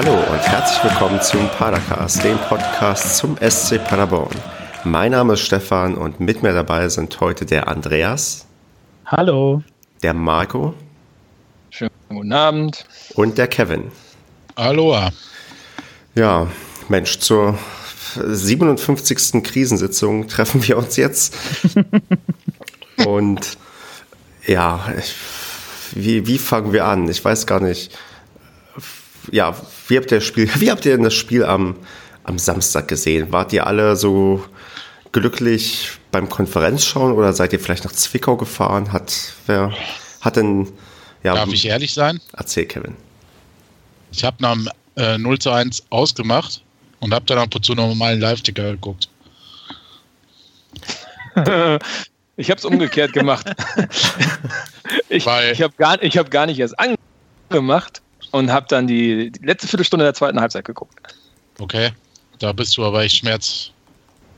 Hallo 0.00 0.14
und 0.14 0.38
herzlich 0.38 0.84
willkommen 0.84 1.20
zum 1.20 1.48
Padercast, 1.48 2.22
dem 2.22 2.38
Podcast 2.38 3.16
zum 3.16 3.36
SC 3.38 3.84
Paderborn. 3.84 4.30
Mein 4.84 5.10
Name 5.10 5.32
ist 5.32 5.40
Stefan 5.40 5.96
und 5.96 6.20
mit 6.20 6.40
mir 6.40 6.52
dabei 6.52 6.88
sind 6.88 7.18
heute 7.18 7.44
der 7.44 7.66
Andreas. 7.66 8.46
Hallo. 9.06 9.60
Der 10.04 10.14
Marco. 10.14 10.74
Schönen 11.70 11.90
guten 12.10 12.32
Abend. 12.32 12.84
Und 13.16 13.38
der 13.38 13.48
Kevin. 13.48 13.90
Aloha. 14.54 15.10
Ja, 16.14 16.46
Mensch, 16.88 17.18
zur 17.18 17.58
57. 18.14 19.42
Krisensitzung 19.42 20.28
treffen 20.28 20.64
wir 20.68 20.78
uns 20.78 20.94
jetzt. 20.94 21.34
und 23.04 23.58
ja, 24.46 24.92
ich, 24.96 25.16
wie, 25.96 26.24
wie 26.28 26.38
fangen 26.38 26.72
wir 26.72 26.84
an? 26.84 27.08
Ich 27.08 27.24
weiß 27.24 27.48
gar 27.48 27.58
nicht. 27.58 27.98
Ja, 29.30 29.54
wie 29.88 29.96
habt 29.96 30.10
ihr, 30.12 30.20
Spiel, 30.20 30.48
wie 30.58 30.70
habt 30.70 30.84
ihr 30.86 30.92
denn 30.92 31.04
das 31.04 31.14
Spiel 31.14 31.44
am, 31.44 31.76
am 32.24 32.38
Samstag 32.38 32.88
gesehen? 32.88 33.32
Wart 33.32 33.52
ihr 33.52 33.66
alle 33.66 33.96
so 33.96 34.44
glücklich 35.12 35.90
beim 36.10 36.28
Konferenzschauen 36.28 37.12
oder 37.12 37.32
seid 37.32 37.52
ihr 37.52 37.60
vielleicht 37.60 37.84
nach 37.84 37.92
Zwickau 37.92 38.36
gefahren? 38.36 38.92
Hat 38.92 39.32
wer 39.46 39.72
hat 40.20 40.36
denn 40.36 40.68
ja, 41.22 41.34
Darf 41.34 41.52
ich 41.52 41.66
ehrlich 41.66 41.92
sein? 41.92 42.20
Erzähl, 42.32 42.66
Kevin. 42.66 42.94
Ich 44.12 44.24
habe 44.24 44.36
nach 44.40 44.54
dem 44.54 44.68
äh, 44.96 45.18
0 45.18 45.38
zu 45.38 45.50
1 45.50 45.84
ausgemacht 45.90 46.62
und 47.00 47.12
habe 47.12 47.24
dann 47.26 47.38
ab 47.38 47.54
und 47.54 47.64
zu 47.64 47.74
noch 47.74 47.94
mal 47.94 48.12
einen 48.12 48.20
Live-Ticker 48.20 48.72
geguckt. 48.72 49.08
ich 52.36 52.50
habe 52.50 52.58
es 52.58 52.64
umgekehrt 52.64 53.12
gemacht. 53.12 53.50
ich 55.08 55.26
ich 55.26 55.62
habe 55.62 55.74
gar, 55.76 55.96
hab 55.98 56.30
gar 56.30 56.46
nicht 56.46 56.58
erst 56.58 56.74
angemacht 56.78 58.00
und 58.38 58.50
habe 58.50 58.66
dann 58.68 58.86
die, 58.86 59.30
die, 59.30 59.44
letzte 59.44 59.68
Viertelstunde 59.68 60.04
der 60.04 60.14
zweiten 60.14 60.40
Halbzeit 60.40 60.64
geguckt. 60.64 60.96
Okay, 61.58 61.90
da 62.38 62.52
bist 62.52 62.76
du 62.76 62.84
aber 62.84 63.02
echt 63.02 63.16
Schmerz, 63.16 63.70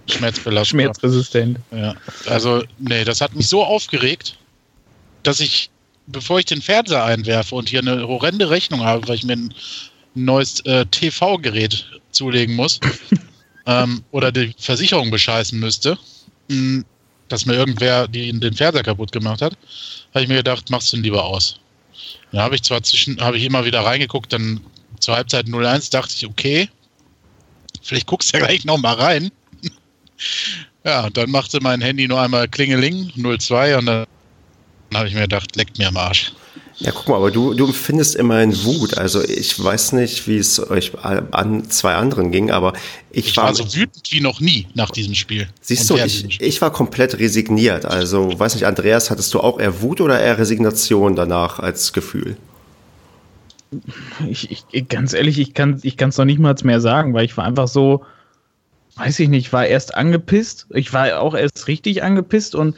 schmerzbelastet. 0.08 0.70
Schmerzresistent. 0.70 1.58
Ja, 1.70 1.94
also 2.26 2.64
nee, 2.78 3.04
das 3.04 3.20
hat 3.20 3.34
mich 3.34 3.48
so 3.48 3.62
aufgeregt, 3.64 4.36
dass 5.22 5.40
ich, 5.40 5.70
bevor 6.06 6.38
ich 6.38 6.46
den 6.46 6.62
Fernseher 6.62 7.04
einwerfe 7.04 7.54
und 7.54 7.68
hier 7.68 7.80
eine 7.80 8.06
horrende 8.08 8.48
Rechnung 8.48 8.82
habe, 8.82 9.06
weil 9.06 9.16
ich 9.16 9.24
mir 9.24 9.34
ein 9.34 9.54
neues 10.14 10.60
äh, 10.60 10.86
TV-Gerät 10.86 11.86
zulegen 12.10 12.56
muss 12.56 12.80
ähm, 13.66 14.02
oder 14.10 14.32
die 14.32 14.54
Versicherung 14.58 15.10
bescheißen 15.10 15.58
müsste, 15.58 15.98
mh, 16.48 16.56
hm, 16.56 16.84
dass 17.28 17.46
mir 17.46 17.54
irgendwer 17.54 18.08
die, 18.08 18.32
den 18.40 18.54
Fernseher 18.54 18.82
kaputt 18.82 19.12
gemacht 19.12 19.40
hat, 19.40 19.56
habe 20.12 20.22
ich 20.22 20.28
mir 20.28 20.38
gedacht, 20.38 20.68
machst 20.70 20.92
du 20.92 20.96
ihn 20.96 21.04
lieber 21.04 21.24
aus. 21.24 21.60
Da 22.32 22.42
habe 22.42 22.54
ich 22.54 22.62
zwar 22.62 22.82
zwischen, 22.82 23.20
habe 23.20 23.36
ich 23.36 23.44
immer 23.44 23.64
wieder 23.64 23.80
reingeguckt, 23.80 24.32
dann 24.32 24.60
zur 25.00 25.16
Halbzeit 25.16 25.46
0-1 25.46 25.90
dachte 25.90 26.14
ich, 26.16 26.26
okay, 26.26 26.68
vielleicht 27.82 28.06
guckst 28.06 28.32
du 28.32 28.38
ja 28.38 28.46
gleich 28.46 28.64
nochmal 28.64 28.94
rein. 28.94 29.30
ja, 30.84 31.10
dann 31.10 31.30
machte 31.30 31.60
mein 31.60 31.80
Handy 31.80 32.06
nur 32.06 32.20
einmal 32.20 32.48
Klingeling, 32.48 33.12
02 33.16 33.78
und 33.78 33.86
dann, 33.86 34.06
dann 34.90 34.98
habe 34.98 35.08
ich 35.08 35.14
mir 35.14 35.22
gedacht, 35.22 35.56
leckt 35.56 35.78
mir 35.78 35.88
am 35.88 35.96
Arsch. 35.96 36.32
Ja, 36.80 36.92
guck 36.92 37.08
mal, 37.08 37.16
aber 37.16 37.30
du, 37.30 37.52
du 37.52 37.66
empfindest 37.66 38.16
immerhin 38.16 38.64
Wut. 38.64 38.96
Also 38.96 39.22
ich 39.22 39.62
weiß 39.62 39.92
nicht, 39.92 40.26
wie 40.26 40.38
es 40.38 40.70
euch 40.70 40.92
an 41.04 41.68
zwei 41.68 41.94
anderen 41.94 42.32
ging, 42.32 42.50
aber 42.50 42.72
ich, 43.10 43.28
ich 43.28 43.36
war, 43.36 43.44
war 43.44 43.54
so 43.54 43.74
wütend 43.74 44.10
wie 44.10 44.20
noch 44.20 44.40
nie 44.40 44.66
nach 44.74 44.90
diesem 44.90 45.14
Spiel. 45.14 45.46
Siehst 45.60 45.90
du, 45.90 45.96
ich, 45.96 46.40
ich 46.40 46.62
war 46.62 46.72
komplett 46.72 47.18
resigniert. 47.18 47.84
Also 47.84 48.38
weiß 48.38 48.54
nicht, 48.54 48.64
Andreas, 48.64 49.10
hattest 49.10 49.34
du 49.34 49.40
auch 49.40 49.60
eher 49.60 49.82
Wut 49.82 50.00
oder 50.00 50.18
eher 50.18 50.38
Resignation 50.38 51.16
danach 51.16 51.58
als 51.58 51.92
Gefühl? 51.92 52.38
Ich, 54.28 54.64
ich 54.72 54.88
ganz 54.88 55.12
ehrlich, 55.12 55.38
ich 55.38 55.52
kann 55.52 55.74
es 55.74 55.84
ich 55.84 55.98
noch 56.00 56.24
nicht 56.24 56.40
mal 56.40 56.56
mehr 56.64 56.80
sagen, 56.80 57.12
weil 57.12 57.26
ich 57.26 57.36
war 57.36 57.44
einfach 57.44 57.68
so, 57.68 58.04
weiß 58.96 59.20
ich 59.20 59.28
nicht, 59.28 59.52
war 59.52 59.66
erst 59.66 59.94
angepisst. 59.94 60.66
Ich 60.70 60.94
war 60.94 61.20
auch 61.20 61.34
erst 61.34 61.68
richtig 61.68 62.02
angepisst 62.02 62.54
und 62.54 62.74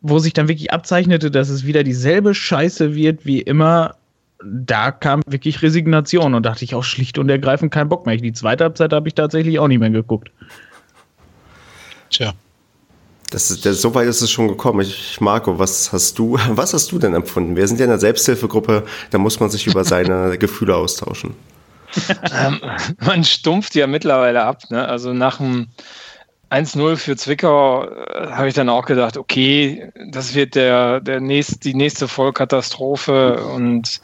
wo 0.00 0.18
sich 0.18 0.32
dann 0.32 0.48
wirklich 0.48 0.72
abzeichnete, 0.72 1.30
dass 1.30 1.48
es 1.48 1.64
wieder 1.64 1.82
dieselbe 1.82 2.34
Scheiße 2.34 2.94
wird 2.94 3.26
wie 3.26 3.40
immer, 3.40 3.96
da 4.44 4.90
kam 4.92 5.22
wirklich 5.26 5.62
Resignation 5.62 6.34
und 6.34 6.44
dachte 6.44 6.64
ich 6.64 6.74
auch 6.74 6.84
schlicht 6.84 7.18
und 7.18 7.28
ergreifend 7.28 7.72
keinen 7.72 7.88
Bock 7.88 8.06
mehr. 8.06 8.16
Die 8.16 8.32
zweite 8.32 8.64
Halbzeit 8.64 8.92
habe 8.92 9.08
ich 9.08 9.14
tatsächlich 9.14 9.58
auch 9.58 9.68
nicht 9.68 9.80
mehr 9.80 9.90
geguckt. 9.90 10.30
Tja. 12.10 12.34
Das 13.30 13.50
ist, 13.50 13.66
das, 13.66 13.82
so 13.82 13.94
weit 13.94 14.06
ist 14.06 14.22
es 14.22 14.30
schon 14.30 14.46
gekommen. 14.46 14.80
Ich, 14.80 15.20
Marco, 15.20 15.58
was 15.58 15.92
hast 15.92 16.18
du, 16.18 16.38
was 16.50 16.74
hast 16.74 16.92
du 16.92 16.98
denn 16.98 17.14
empfunden? 17.14 17.56
Wir 17.56 17.66
sind 17.66 17.78
ja 17.80 17.86
in 17.86 17.90
einer 17.90 17.98
Selbsthilfegruppe, 17.98 18.84
da 19.10 19.18
muss 19.18 19.40
man 19.40 19.50
sich 19.50 19.66
über 19.66 19.84
seine 19.84 20.38
Gefühle 20.38 20.76
austauschen. 20.76 21.34
ähm, 22.32 22.60
man 23.00 23.24
stumpft 23.24 23.74
ja 23.74 23.86
mittlerweile 23.86 24.42
ab. 24.42 24.62
Ne? 24.70 24.86
Also 24.86 25.12
nach 25.12 25.38
dem 25.38 25.68
1-0 26.50 26.96
für 26.96 27.16
Zwickau 27.16 27.84
äh, 27.84 28.30
habe 28.30 28.48
ich 28.48 28.54
dann 28.54 28.68
auch 28.68 28.84
gedacht, 28.84 29.16
okay, 29.16 29.90
das 30.10 30.34
wird 30.34 30.54
der, 30.54 31.00
der 31.00 31.20
nächst, 31.20 31.64
die 31.64 31.74
nächste 31.74 32.08
Vollkatastrophe 32.08 33.44
und 33.44 34.00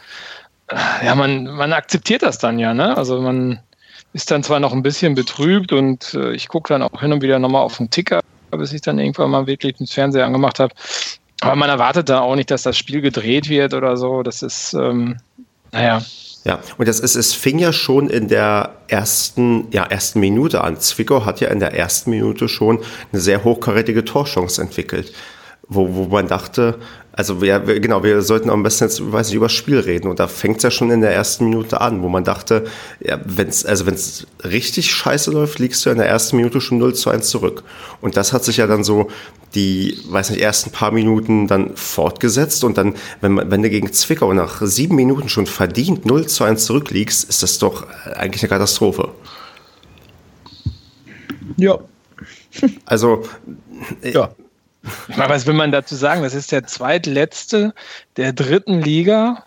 äh, 0.69 1.07
ja, 1.07 1.15
man, 1.15 1.47
man 1.47 1.73
akzeptiert 1.73 2.23
das 2.23 2.39
dann 2.39 2.59
ja, 2.59 2.75
ne? 2.75 2.97
Also 2.97 3.21
man 3.21 3.61
ist 4.13 4.31
dann 4.31 4.43
zwar 4.43 4.61
noch 4.61 4.73
ein 4.73 4.83
bisschen 4.83 5.15
betrübt 5.15 5.73
und 5.73 6.15
äh, 6.15 6.33
ich 6.33 6.49
gucke 6.49 6.73
dann 6.73 6.83
auch 6.83 7.01
hin 7.01 7.13
und 7.13 7.23
wieder 7.23 7.39
nochmal 7.39 7.63
auf 7.63 7.79
den 7.79 7.91
Ticker, 7.91 8.21
bis 8.51 8.73
ich 8.73 8.83
dann 8.83 8.99
irgendwann 8.99 9.31
mal 9.31 9.47
wirklich 9.47 9.77
den 9.77 9.87
Fernseher 9.87 10.27
angemacht 10.27 10.59
habe. 10.59 10.75
Aber 11.41 11.57
man 11.57 11.71
erwartet 11.71 12.09
da 12.09 12.21
auch 12.21 12.37
nicht, 12.37 12.51
dass 12.51 12.63
das 12.63 12.77
Spiel 12.77 13.01
gedreht 13.01 13.49
wird 13.49 13.75
oder 13.75 13.97
so. 13.97 14.23
Das 14.23 14.43
ist, 14.43 14.75
ähm, 14.75 15.17
naja, 15.73 16.03
ja, 16.45 16.61
und 16.77 16.89
das 16.89 16.99
ist, 16.99 17.15
es 17.15 17.35
fing 17.35 17.59
ja 17.59 17.73
schon 17.73 18.11
in 18.11 18.29
der 18.29 18.75
ersten, 18.89 19.69
ja, 19.71 19.85
ersten 19.85 20.21
Minute 20.21 20.63
an. 20.63 20.81
Zwickau 20.81 21.25
hat 21.25 21.41
ja 21.41 21.49
in 21.49 21.61
der 21.61 21.75
ersten 21.75 22.11
Minute 22.11 22.49
schon 22.49 22.81
eine 23.13 23.21
sehr 23.21 23.45
hochkarätige 23.45 24.05
Torchance 24.05 24.61
entwickelt, 24.61 25.13
wo, 25.69 25.95
wo 25.95 26.05
man 26.07 26.27
dachte, 26.27 26.79
also 27.15 27.43
wir, 27.43 27.61
genau, 27.61 28.03
wir 28.03 28.23
sollten 28.23 28.49
am 28.49 28.63
besten 28.63 28.85
jetzt, 28.85 29.13
weiß 29.13 29.29
nicht, 29.29 29.37
über 29.37 29.47
das 29.47 29.53
Spiel 29.53 29.79
reden. 29.79 30.09
Und 30.09 30.19
da 30.19 30.29
fängt 30.29 30.57
es 30.59 30.63
ja 30.63 30.71
schon 30.71 30.91
in 30.91 31.03
der 31.03 31.15
ersten 31.15 31.45
Minute 31.45 31.81
an, 31.81 32.03
wo 32.03 32.09
man 32.09 32.25
dachte, 32.25 32.65
ja, 33.01 33.21
wenn's, 33.25 33.67
also 33.67 33.85
wenn 33.85 33.95
es 33.95 34.27
richtig 34.45 34.91
scheiße 34.91 35.31
läuft, 35.31 35.59
liegst 35.59 35.85
du 35.85 35.91
in 35.91 35.99
der 35.99 36.09
ersten 36.09 36.37
Minute 36.37 36.63
schon 36.63 36.79
0 36.79 36.95
zu 36.95 37.11
1 37.11 37.29
zurück. 37.29 37.65
Und 38.01 38.17
das 38.17 38.33
hat 38.33 38.45
sich 38.45 38.57
ja 38.57 38.67
dann 38.67 38.83
so 38.83 39.11
die, 39.55 39.99
weiß 40.09 40.31
nicht, 40.31 40.41
ersten 40.41 40.71
paar 40.71 40.91
Minuten 40.91 41.49
dann 41.49 41.77
fortgesetzt. 41.77 42.65
Und 42.65 42.79
dann, 42.79 42.95
wenn, 43.21 43.33
man, 43.33 43.51
wenn 43.51 43.63
du 43.63 43.69
gegen 43.69 43.93
Zwickau 43.93 44.33
nach 44.33 44.63
sieben 44.63 44.97
Minuten 44.97 45.29
schon 45.29 45.47
verdient 45.47 46.07
0 46.07 46.29
zu 46.29 46.45
1 46.45 46.65
zurückliegst, 46.65 47.29
ist 47.29 47.43
das 47.43 47.59
doch 47.59 47.87
eigentlich 48.15 48.43
eine 48.43 48.49
Katastrophe. 48.49 49.11
Ja. 51.59 51.79
Also, 52.87 53.25
ja. 54.03 54.31
Was 55.17 55.47
will 55.47 55.55
man 55.55 55.73
dazu 55.73 55.95
sagen? 55.95 56.23
Das 56.23 56.35
ist 56.35 56.53
der 56.53 56.65
zweitletzte 56.65 57.75
der 58.17 58.33
dritten 58.33 58.81
Liga, 58.81 59.45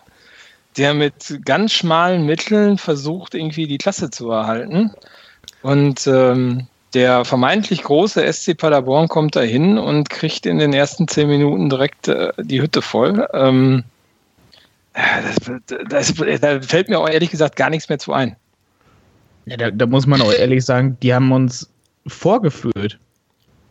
der 0.76 0.94
mit 0.94 1.40
ganz 1.44 1.72
schmalen 1.72 2.26
Mitteln 2.26 2.78
versucht, 2.78 3.34
irgendwie 3.34 3.66
die 3.66 3.78
Klasse 3.78 4.10
zu 4.10 4.30
erhalten. 4.30 4.92
Und 5.62 6.06
ähm, 6.06 6.66
der 6.94 7.24
vermeintlich 7.24 7.82
große 7.82 8.32
SC 8.32 8.56
Paderborn 8.56 9.08
kommt 9.08 9.36
dahin 9.36 9.78
und 9.78 10.08
kriegt 10.08 10.46
in 10.46 10.58
den 10.58 10.72
ersten 10.72 11.08
zehn 11.08 11.28
Minuten 11.28 11.68
direkt 11.68 12.08
äh, 12.08 12.32
die 12.38 12.62
Hütte 12.62 12.82
voll. 12.82 13.26
Ähm, 13.32 13.84
das, 14.94 16.14
das, 16.14 16.40
da 16.40 16.60
fällt 16.62 16.88
mir 16.88 16.98
auch 16.98 17.08
ehrlich 17.08 17.30
gesagt 17.30 17.56
gar 17.56 17.68
nichts 17.68 17.88
mehr 17.88 17.98
zu 17.98 18.12
ein. 18.12 18.36
Ja, 19.44 19.56
da, 19.56 19.70
da 19.70 19.86
muss 19.86 20.06
man 20.06 20.22
auch 20.22 20.32
ehrlich 20.32 20.64
sagen, 20.64 20.96
die 21.02 21.12
haben 21.12 21.30
uns 21.32 21.68
vorgeführt. 22.06 22.98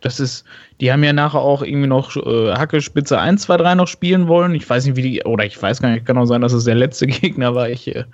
Das 0.06 0.20
ist, 0.20 0.44
die 0.80 0.92
haben 0.92 1.02
ja 1.02 1.12
nachher 1.12 1.40
auch 1.40 1.62
irgendwie 1.62 1.88
noch 1.88 2.14
äh, 2.14 2.52
Hacke 2.52 2.80
Spitze 2.80 3.18
1, 3.18 3.42
2, 3.42 3.56
3 3.56 3.74
noch 3.74 3.88
spielen 3.88 4.28
wollen. 4.28 4.54
Ich 4.54 4.70
weiß 4.70 4.86
nicht, 4.86 4.94
wie 4.94 5.02
die, 5.02 5.22
oder 5.24 5.44
ich 5.44 5.60
weiß 5.60 5.82
gar 5.82 5.90
nicht, 5.90 6.06
kann 6.06 6.16
auch 6.16 6.26
sein, 6.26 6.42
dass 6.42 6.52
es 6.52 6.62
der 6.62 6.76
letzte 6.76 7.06
Gegner 7.08 7.56
war. 7.56 7.68
Ich 7.68 7.88
äh, 7.88 8.04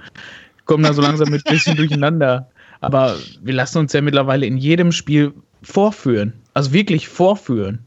komme 0.64 0.84
da 0.84 0.94
so 0.94 1.02
langsam 1.02 1.28
mit 1.28 1.46
ein 1.46 1.52
bisschen 1.52 1.76
durcheinander. 1.76 2.48
Aber 2.80 3.16
wir 3.42 3.52
lassen 3.52 3.76
uns 3.76 3.92
ja 3.92 4.00
mittlerweile 4.00 4.46
in 4.46 4.56
jedem 4.56 4.90
Spiel 4.90 5.34
vorführen. 5.62 6.32
Also 6.54 6.72
wirklich 6.72 7.08
vorführen. 7.08 7.80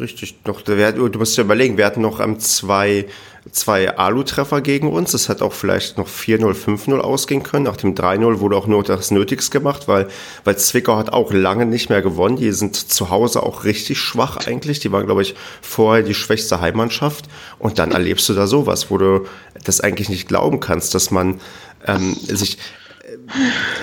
Richtig, 0.00 0.34
noch, 0.44 0.60
du 0.62 1.10
musst 1.16 1.38
dir 1.38 1.42
überlegen, 1.42 1.78
wir 1.78 1.86
hatten 1.86 2.02
noch 2.02 2.18
am 2.18 2.40
zwei, 2.40 3.06
zwei 3.52 3.96
Alu-Treffer 3.96 4.60
gegen 4.60 4.90
uns. 4.90 5.12
Das 5.12 5.28
hat 5.28 5.42
auch 5.42 5.52
vielleicht 5.52 5.98
noch 5.98 6.08
4-0, 6.08 6.54
5-0 6.54 6.98
ausgehen 6.98 7.42
können. 7.42 7.64
Nach 7.64 7.76
dem 7.76 7.94
3-0 7.94 8.40
wurde 8.40 8.56
auch 8.56 8.66
nur 8.66 8.82
das 8.82 9.10
Nötigste 9.10 9.58
gemacht, 9.58 9.88
weil, 9.88 10.08
weil 10.44 10.56
Zwickau 10.56 10.96
hat 10.96 11.12
auch 11.12 11.32
lange 11.32 11.66
nicht 11.66 11.88
mehr 11.88 12.02
gewonnen. 12.02 12.36
Die 12.36 12.52
sind 12.52 12.76
zu 12.76 13.10
Hause 13.10 13.42
auch 13.42 13.64
richtig 13.64 13.98
schwach 13.98 14.36
eigentlich. 14.46 14.80
Die 14.80 14.92
waren, 14.92 15.06
glaube 15.06 15.22
ich, 15.22 15.34
vorher 15.62 16.02
die 16.02 16.14
schwächste 16.14 16.60
Heimmannschaft. 16.60 17.26
Und 17.58 17.78
dann 17.78 17.92
erlebst 17.92 18.28
du 18.28 18.34
da 18.34 18.46
sowas, 18.46 18.90
wo 18.90 18.98
du 18.98 19.26
das 19.64 19.80
eigentlich 19.80 20.08
nicht 20.08 20.28
glauben 20.28 20.60
kannst, 20.60 20.94
dass 20.94 21.10
man 21.10 21.40
ähm, 21.86 22.14
sich 22.14 22.58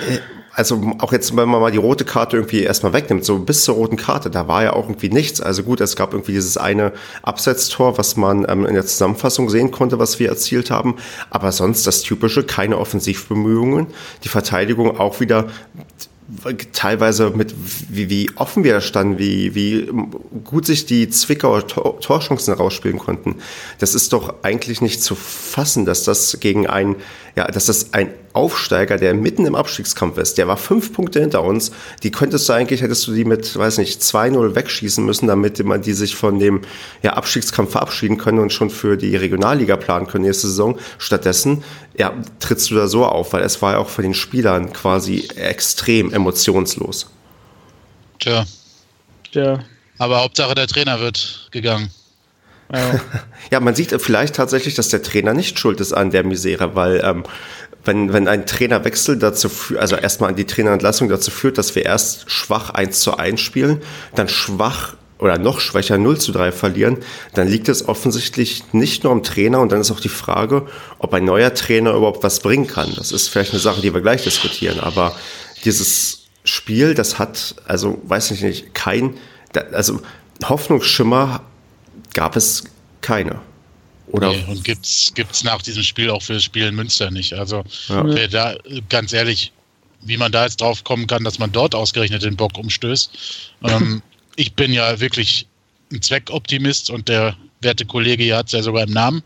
äh, 0.09 0.19
also 0.55 0.93
auch 0.99 1.11
jetzt, 1.11 1.35
wenn 1.35 1.49
man 1.49 1.61
mal 1.61 1.71
die 1.71 1.77
rote 1.77 2.05
Karte 2.05 2.37
irgendwie 2.37 2.61
erstmal 2.61 2.93
wegnimmt, 2.93 3.25
so 3.25 3.39
bis 3.39 3.63
zur 3.63 3.75
roten 3.75 3.97
Karte, 3.97 4.29
da 4.29 4.47
war 4.47 4.63
ja 4.63 4.73
auch 4.73 4.83
irgendwie 4.83 5.09
nichts. 5.09 5.41
Also 5.41 5.63
gut, 5.63 5.81
es 5.81 5.95
gab 5.95 6.13
irgendwie 6.13 6.33
dieses 6.33 6.57
eine 6.57 6.93
Absetztor, 7.23 7.97
was 7.97 8.17
man 8.17 8.45
ähm, 8.47 8.65
in 8.65 8.75
der 8.75 8.85
Zusammenfassung 8.85 9.49
sehen 9.49 9.71
konnte, 9.71 9.99
was 9.99 10.19
wir 10.19 10.29
erzielt 10.29 10.69
haben. 10.69 10.95
Aber 11.29 11.51
sonst 11.51 11.87
das 11.87 12.01
typische, 12.01 12.43
keine 12.43 12.77
Offensivbemühungen. 12.77 13.87
Die 14.23 14.29
Verteidigung 14.29 14.99
auch 14.99 15.19
wieder 15.19 15.47
teilweise 16.71 17.31
mit, 17.31 17.53
wie, 17.89 18.09
wie 18.09 18.31
offen 18.35 18.63
wir 18.63 18.73
da 18.73 18.81
standen, 18.81 19.19
wie, 19.19 19.55
wie 19.55 19.89
gut 20.43 20.65
sich 20.65 20.85
die 20.85 21.09
Zwickauer 21.09 21.67
Tor 21.67 21.99
Torchancen 21.99 22.53
rausspielen 22.53 22.97
konnten. 22.97 23.35
Das 23.79 23.93
ist 23.93 24.13
doch 24.13 24.35
eigentlich 24.41 24.81
nicht 24.81 25.03
zu 25.03 25.15
fassen, 25.15 25.85
dass 25.85 26.03
das 26.03 26.39
gegen 26.39 26.67
ein, 26.67 26.95
ja, 27.35 27.45
dass 27.47 27.65
das 27.65 27.93
ein 27.93 28.13
Aufsteiger, 28.33 28.97
der 28.97 29.13
mitten 29.13 29.45
im 29.45 29.55
Abstiegskampf 29.55 30.17
ist, 30.17 30.37
der 30.37 30.47
war 30.47 30.57
fünf 30.57 30.93
Punkte 30.93 31.19
hinter 31.19 31.43
uns, 31.43 31.71
die 32.03 32.11
könntest 32.11 32.47
du 32.47 32.53
eigentlich, 32.53 32.81
hättest 32.81 33.07
du 33.07 33.13
die 33.13 33.25
mit, 33.25 33.55
weiß 33.57 33.77
nicht, 33.79 34.01
2-0 34.01 34.55
wegschießen 34.55 35.03
müssen, 35.03 35.27
damit 35.27 35.63
man 35.63 35.81
die 35.81 35.93
sich 35.93 36.15
von 36.15 36.39
dem 36.39 36.61
ja, 37.01 37.13
Abstiegskampf 37.13 37.71
verabschieden 37.71 38.17
können 38.17 38.39
und 38.39 38.53
schon 38.53 38.69
für 38.69 38.97
die 38.97 39.15
Regionalliga 39.15 39.77
planen 39.77 40.07
können 40.07 40.25
nächste 40.25 40.47
Saison. 40.47 40.77
Stattdessen, 40.97 41.63
ja, 41.97 42.13
trittst 42.39 42.69
du 42.71 42.75
da 42.75 42.87
so 42.87 43.05
auf, 43.05 43.33
weil 43.33 43.43
es 43.43 43.61
war 43.61 43.73
ja 43.73 43.77
auch 43.79 43.89
für 43.89 44.01
den 44.01 44.13
Spielern 44.13 44.73
quasi 44.73 45.27
extrem 45.35 46.11
emotionslos. 46.11 47.07
Tja. 48.19 48.45
Tja. 49.31 49.59
Aber 49.97 50.21
Hauptsache 50.21 50.55
der 50.55 50.67
Trainer 50.67 50.99
wird 50.99 51.49
gegangen. 51.51 51.91
Ja. 52.71 53.01
ja, 53.51 53.59
man 53.59 53.75
sieht 53.75 53.99
vielleicht 54.01 54.35
tatsächlich, 54.35 54.75
dass 54.75 54.89
der 54.89 55.01
Trainer 55.01 55.33
nicht 55.33 55.59
schuld 55.59 55.79
ist 55.79 55.93
an 55.93 56.11
der 56.11 56.23
Misere, 56.23 56.75
weil 56.75 57.01
ähm, 57.03 57.23
wenn, 57.85 58.13
wenn 58.13 58.27
ein 58.27 58.45
Trainerwechsel 58.45 59.17
dazu 59.17 59.49
führt, 59.49 59.81
also 59.81 59.95
erstmal 59.95 60.33
die 60.33 60.45
Trainerentlassung 60.45 61.09
dazu 61.09 61.31
führt, 61.31 61.57
dass 61.57 61.75
wir 61.75 61.85
erst 61.85 62.29
schwach 62.31 62.69
1 62.69 62.99
zu 62.99 63.17
1 63.17 63.41
spielen, 63.41 63.81
dann 64.15 64.29
schwach 64.29 64.95
oder 65.19 65.37
noch 65.37 65.59
schwächer 65.59 65.97
0 65.97 66.17
zu 66.17 66.31
3 66.31 66.51
verlieren, 66.51 66.97
dann 67.33 67.47
liegt 67.47 67.69
es 67.69 67.87
offensichtlich 67.87 68.73
nicht 68.73 69.03
nur 69.03 69.13
am 69.13 69.23
Trainer 69.23 69.61
und 69.61 69.71
dann 69.71 69.81
ist 69.81 69.91
auch 69.91 69.99
die 69.99 70.09
Frage, 70.09 70.67
ob 70.99 71.13
ein 71.13 71.23
neuer 71.23 71.53
Trainer 71.53 71.93
überhaupt 71.93 72.23
was 72.23 72.39
bringen 72.39 72.67
kann. 72.67 72.93
Das 72.95 73.11
ist 73.11 73.29
vielleicht 73.29 73.51
eine 73.51 73.59
Sache, 73.59 73.81
die 73.81 73.93
wir 73.93 74.01
gleich 74.01 74.23
diskutieren, 74.23 74.79
aber 74.79 75.15
dieses 75.65 76.25
Spiel, 76.43 76.93
das 76.93 77.19
hat, 77.19 77.55
also 77.65 78.01
weiß 78.03 78.31
ich 78.31 78.41
nicht, 78.41 78.73
kein, 78.73 79.15
also 79.71 80.01
Hoffnungsschimmer 80.43 81.41
gab 82.13 82.35
es 82.35 82.63
keine. 83.01 83.41
Oder 84.07 84.29
nee, 84.31 84.45
und 84.47 84.63
gibt's 84.63 85.11
gibt's 85.15 85.43
nach 85.43 85.61
diesem 85.61 85.83
Spiel 85.83 86.09
auch 86.09 86.21
für 86.21 86.33
das 86.33 86.43
Spiel 86.43 86.67
in 86.67 86.75
Münster 86.75 87.09
nicht. 87.09 87.33
Also 87.33 87.63
ja. 87.87 88.05
wer 88.05 88.27
da 88.27 88.55
ganz 88.89 89.13
ehrlich, 89.13 89.51
wie 90.01 90.17
man 90.17 90.31
da 90.31 90.43
jetzt 90.43 90.61
drauf 90.61 90.83
kommen 90.83 91.07
kann, 91.07 91.23
dass 91.23 91.39
man 91.39 91.51
dort 91.51 91.73
ausgerechnet 91.73 92.23
den 92.23 92.35
Bock 92.35 92.57
umstößt. 92.57 93.11
ähm, 93.63 94.01
ich 94.35 94.53
bin 94.53 94.73
ja 94.73 94.99
wirklich 94.99 95.47
ein 95.91 96.01
Zweckoptimist 96.01 96.89
und 96.89 97.07
der 97.07 97.35
werte 97.61 97.85
Kollege 97.85 98.23
hier 98.23 98.37
hat 98.37 98.47
es 98.47 98.51
ja 98.51 98.61
sogar 98.61 98.83
im 98.83 98.91
Namen. 98.91 99.23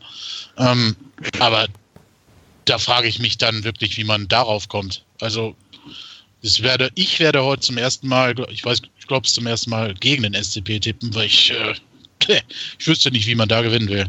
Ähm, 0.57 0.95
aber 1.39 1.67
da 2.65 2.77
frage 2.77 3.07
ich 3.07 3.19
mich 3.19 3.37
dann 3.37 3.63
wirklich, 3.63 3.97
wie 3.97 4.03
man 4.03 4.27
darauf 4.27 4.67
kommt. 4.67 5.03
Also 5.21 5.55
ich 6.41 6.61
werde, 6.61 6.91
ich 6.95 7.19
werde 7.19 7.43
heute 7.43 7.61
zum 7.61 7.77
ersten 7.77 8.07
Mal, 8.07 8.35
ich 8.49 8.63
weiß, 8.63 8.81
ich 8.99 9.07
glaube 9.07 9.25
es 9.25 9.33
zum 9.33 9.47
ersten 9.47 9.69
Mal 9.69 9.93
gegen 9.95 10.23
den 10.23 10.33
SCP 10.33 10.79
tippen, 10.79 11.13
weil 11.15 11.25
ich, 11.25 11.51
äh, 11.51 11.73
ich 12.79 12.87
wüsste 12.87 13.11
nicht, 13.11 13.27
wie 13.27 13.35
man 13.35 13.47
da 13.47 13.61
gewinnen 13.61 13.89
will. 13.89 14.05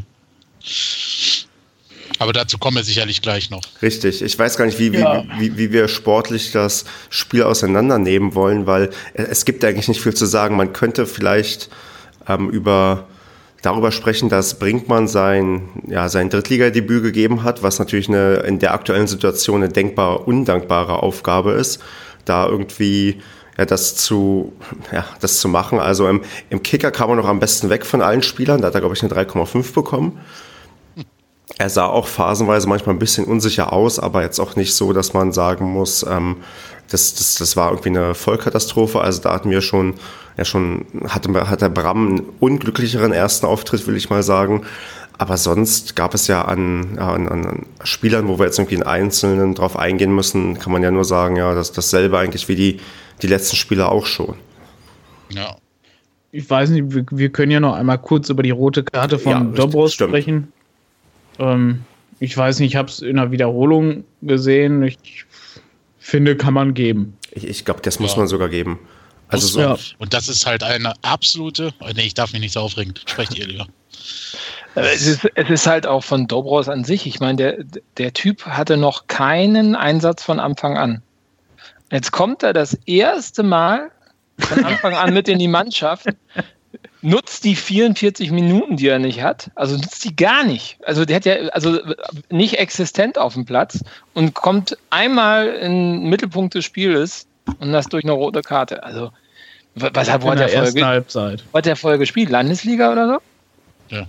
Aber 2.17 2.33
dazu 2.33 2.57
kommen 2.57 2.77
wir 2.77 2.83
sicherlich 2.83 3.21
gleich 3.21 3.49
noch. 3.49 3.61
Richtig. 3.81 4.21
Ich 4.21 4.37
weiß 4.37 4.57
gar 4.57 4.65
nicht, 4.65 4.77
wie, 4.77 4.89
ja. 4.89 5.23
wie, 5.37 5.39
wie, 5.39 5.57
wie, 5.57 5.71
wir 5.71 5.87
sportlich 5.87 6.51
das 6.51 6.83
Spiel 7.09 7.43
auseinandernehmen 7.43 8.35
wollen, 8.35 8.65
weil 8.65 8.89
es 9.13 9.45
gibt 9.45 9.63
eigentlich 9.63 9.87
nicht 9.87 10.01
viel 10.01 10.13
zu 10.13 10.25
sagen. 10.25 10.57
Man 10.57 10.73
könnte 10.73 11.05
vielleicht 11.05 11.69
ähm, 12.27 12.49
über 12.49 13.07
darüber 13.61 13.91
sprechen, 13.91 14.29
dass 14.29 14.59
Brinkmann 14.59 15.07
sein, 15.07 15.69
ja, 15.87 16.09
sein 16.09 16.29
Drittligadebüt 16.29 17.03
gegeben 17.03 17.43
hat, 17.43 17.63
was 17.63 17.79
natürlich 17.79 18.07
eine, 18.07 18.35
in 18.47 18.59
der 18.59 18.73
aktuellen 18.73 19.07
Situation 19.07 19.63
eine 19.63 19.71
denkbar 19.71 20.27
undankbare 20.27 21.03
Aufgabe 21.03 21.51
ist, 21.51 21.79
da 22.25 22.47
irgendwie 22.47 23.21
ja, 23.59 23.65
das 23.65 23.93
zu, 23.93 24.53
ja, 24.93 25.05
das 25.19 25.41
zu 25.41 25.49
machen. 25.49 25.79
Also 25.79 26.07
im, 26.07 26.21
im 26.49 26.63
Kicker 26.63 26.91
kam 26.91 27.09
er 27.09 27.17
noch 27.17 27.27
am 27.27 27.41
besten 27.41 27.69
weg 27.69 27.85
von 27.85 28.01
allen 28.01 28.23
Spielern, 28.23 28.61
da 28.61 28.67
hat 28.67 28.75
er, 28.75 28.79
glaube 28.79 28.95
ich, 28.95 29.03
eine 29.03 29.11
3,5 29.11 29.73
bekommen. 29.73 30.17
Er 31.57 31.69
sah 31.69 31.87
auch 31.87 32.07
phasenweise 32.07 32.69
manchmal 32.69 32.95
ein 32.95 32.99
bisschen 32.99 33.25
unsicher 33.25 33.73
aus, 33.73 33.99
aber 33.99 34.21
jetzt 34.21 34.39
auch 34.39 34.55
nicht 34.55 34.73
so, 34.73 34.93
dass 34.93 35.13
man 35.13 35.33
sagen 35.33 35.65
muss, 35.73 36.05
ähm, 36.09 36.37
das, 36.89 37.15
das, 37.15 37.35
das 37.35 37.57
war 37.57 37.71
irgendwie 37.71 37.89
eine 37.89 38.15
Vollkatastrophe. 38.15 39.01
Also 39.01 39.21
da 39.21 39.33
hatten 39.33 39.49
wir 39.49 39.59
schon, 39.59 39.95
ja 40.37 40.45
schon, 40.45 40.85
hatte, 41.09 41.49
hat 41.49 41.61
der 41.61 41.67
Bram 41.67 42.07
einen 42.07 42.25
unglücklicheren 42.39 43.11
ersten 43.11 43.45
Auftritt, 43.45 43.85
will 43.87 43.97
ich 43.97 44.09
mal 44.09 44.23
sagen. 44.23 44.61
Aber 45.17 45.35
sonst 45.35 45.97
gab 45.97 46.13
es 46.13 46.27
ja 46.27 46.43
an, 46.43 46.97
an, 46.97 47.27
an 47.27 47.65
Spielern, 47.83 48.29
wo 48.29 48.39
wir 48.39 48.45
jetzt 48.45 48.57
irgendwie 48.57 48.75
in 48.75 48.83
Einzelnen 48.83 49.53
drauf 49.53 49.77
eingehen 49.77 50.15
müssen, 50.15 50.57
kann 50.57 50.71
man 50.71 50.81
ja 50.81 50.91
nur 50.91 51.03
sagen, 51.03 51.35
ja, 51.35 51.53
das, 51.53 51.73
dasselbe 51.73 52.17
eigentlich 52.17 52.47
wie 52.47 52.55
die, 52.55 52.79
die 53.21 53.27
letzten 53.27 53.55
Spieler 53.55 53.91
auch 53.91 54.05
schon. 54.05 54.35
Ja. 55.29 55.57
Ich 56.31 56.49
weiß 56.49 56.69
nicht, 56.69 56.93
wir, 56.93 57.05
wir 57.11 57.29
können 57.29 57.51
ja 57.51 57.59
noch 57.59 57.73
einmal 57.73 57.97
kurz 57.97 58.29
über 58.29 58.43
die 58.43 58.51
rote 58.51 58.83
Karte 58.83 59.17
von 59.17 59.31
ja, 59.31 59.39
Dobros 59.43 59.93
sprechen. 59.93 60.51
Ähm, 61.39 61.83
ich 62.19 62.37
weiß 62.37 62.59
nicht, 62.59 62.71
ich 62.71 62.75
habe 62.75 62.89
es 62.89 62.99
in 62.99 63.15
der 63.15 63.31
Wiederholung 63.31 64.03
gesehen. 64.21 64.83
Ich 64.83 65.25
finde, 65.97 66.35
kann 66.35 66.53
man 66.53 66.73
geben. 66.73 67.17
Ich, 67.31 67.45
ich 67.45 67.65
glaube, 67.65 67.81
das 67.81 67.99
muss 67.99 68.11
ja. 68.11 68.19
man 68.19 68.27
sogar 68.27 68.49
geben. 68.49 68.79
Also 69.29 69.47
so. 69.47 69.59
ja. 69.59 69.77
Und 69.99 70.13
das 70.13 70.27
ist 70.27 70.45
halt 70.45 70.63
eine 70.63 70.93
absolute. 71.03 71.73
Oh, 71.79 71.87
nee, 71.95 72.05
ich 72.05 72.13
darf 72.13 72.33
mich 72.33 72.41
nicht 72.41 72.53
so 72.53 72.61
aufregen. 72.61 72.93
Sprecht 73.05 73.37
ihr 73.37 73.47
lieber. 73.47 73.67
Es 74.75 75.05
ist, 75.05 75.27
es 75.35 75.49
ist 75.49 75.67
halt 75.67 75.87
auch 75.87 76.03
von 76.03 76.27
Dobros 76.27 76.69
an 76.69 76.83
sich. 76.83 77.05
Ich 77.05 77.19
meine, 77.19 77.37
der, 77.37 77.63
der 77.97 78.13
Typ 78.13 78.45
hatte 78.45 78.77
noch 78.77 79.07
keinen 79.07 79.75
Einsatz 79.75 80.23
von 80.23 80.39
Anfang 80.39 80.77
an. 80.77 81.01
Jetzt 81.91 82.11
kommt 82.11 82.43
er 82.43 82.53
das 82.53 82.73
erste 82.85 83.43
Mal 83.43 83.91
von 84.37 84.63
Anfang 84.63 84.93
an 84.95 85.13
mit 85.13 85.27
in 85.27 85.39
die 85.39 85.47
Mannschaft 85.47 86.07
nutzt 87.01 87.43
die 87.43 87.55
44 87.55 88.31
Minuten, 88.31 88.77
die 88.77 88.87
er 88.87 88.99
nicht 88.99 89.21
hat, 89.21 89.51
also 89.55 89.75
nutzt 89.75 90.03
die 90.03 90.15
gar 90.15 90.43
nicht. 90.43 90.77
Also 90.83 91.05
der 91.05 91.15
hat 91.15 91.25
ja 91.25 91.35
also 91.49 91.79
nicht 92.29 92.59
existent 92.59 93.17
auf 93.17 93.33
dem 93.33 93.45
Platz 93.45 93.83
und 94.13 94.33
kommt 94.33 94.77
einmal 94.89 95.47
in 95.47 96.01
den 96.01 96.09
Mittelpunkt 96.09 96.55
des 96.55 96.65
Spieles 96.65 97.27
und 97.59 97.71
das 97.71 97.87
durch 97.87 98.03
eine 98.03 98.13
rote 98.13 98.41
Karte. 98.41 98.83
Also 98.83 99.11
was 99.75 100.09
hat, 100.09 100.23
wo 100.23 100.31
hat 100.31 100.39
der 100.39 100.49
vorher, 100.49 100.85
Halbzeit. 100.85 101.43
Wo 101.51 101.57
hat 101.57 101.65
der 101.65 101.75
vorher 101.75 101.97
gespielt? 101.97 102.29
Landesliga 102.29 102.91
oder 102.91 103.07
so? 103.07 103.95
Ja. 103.95 104.07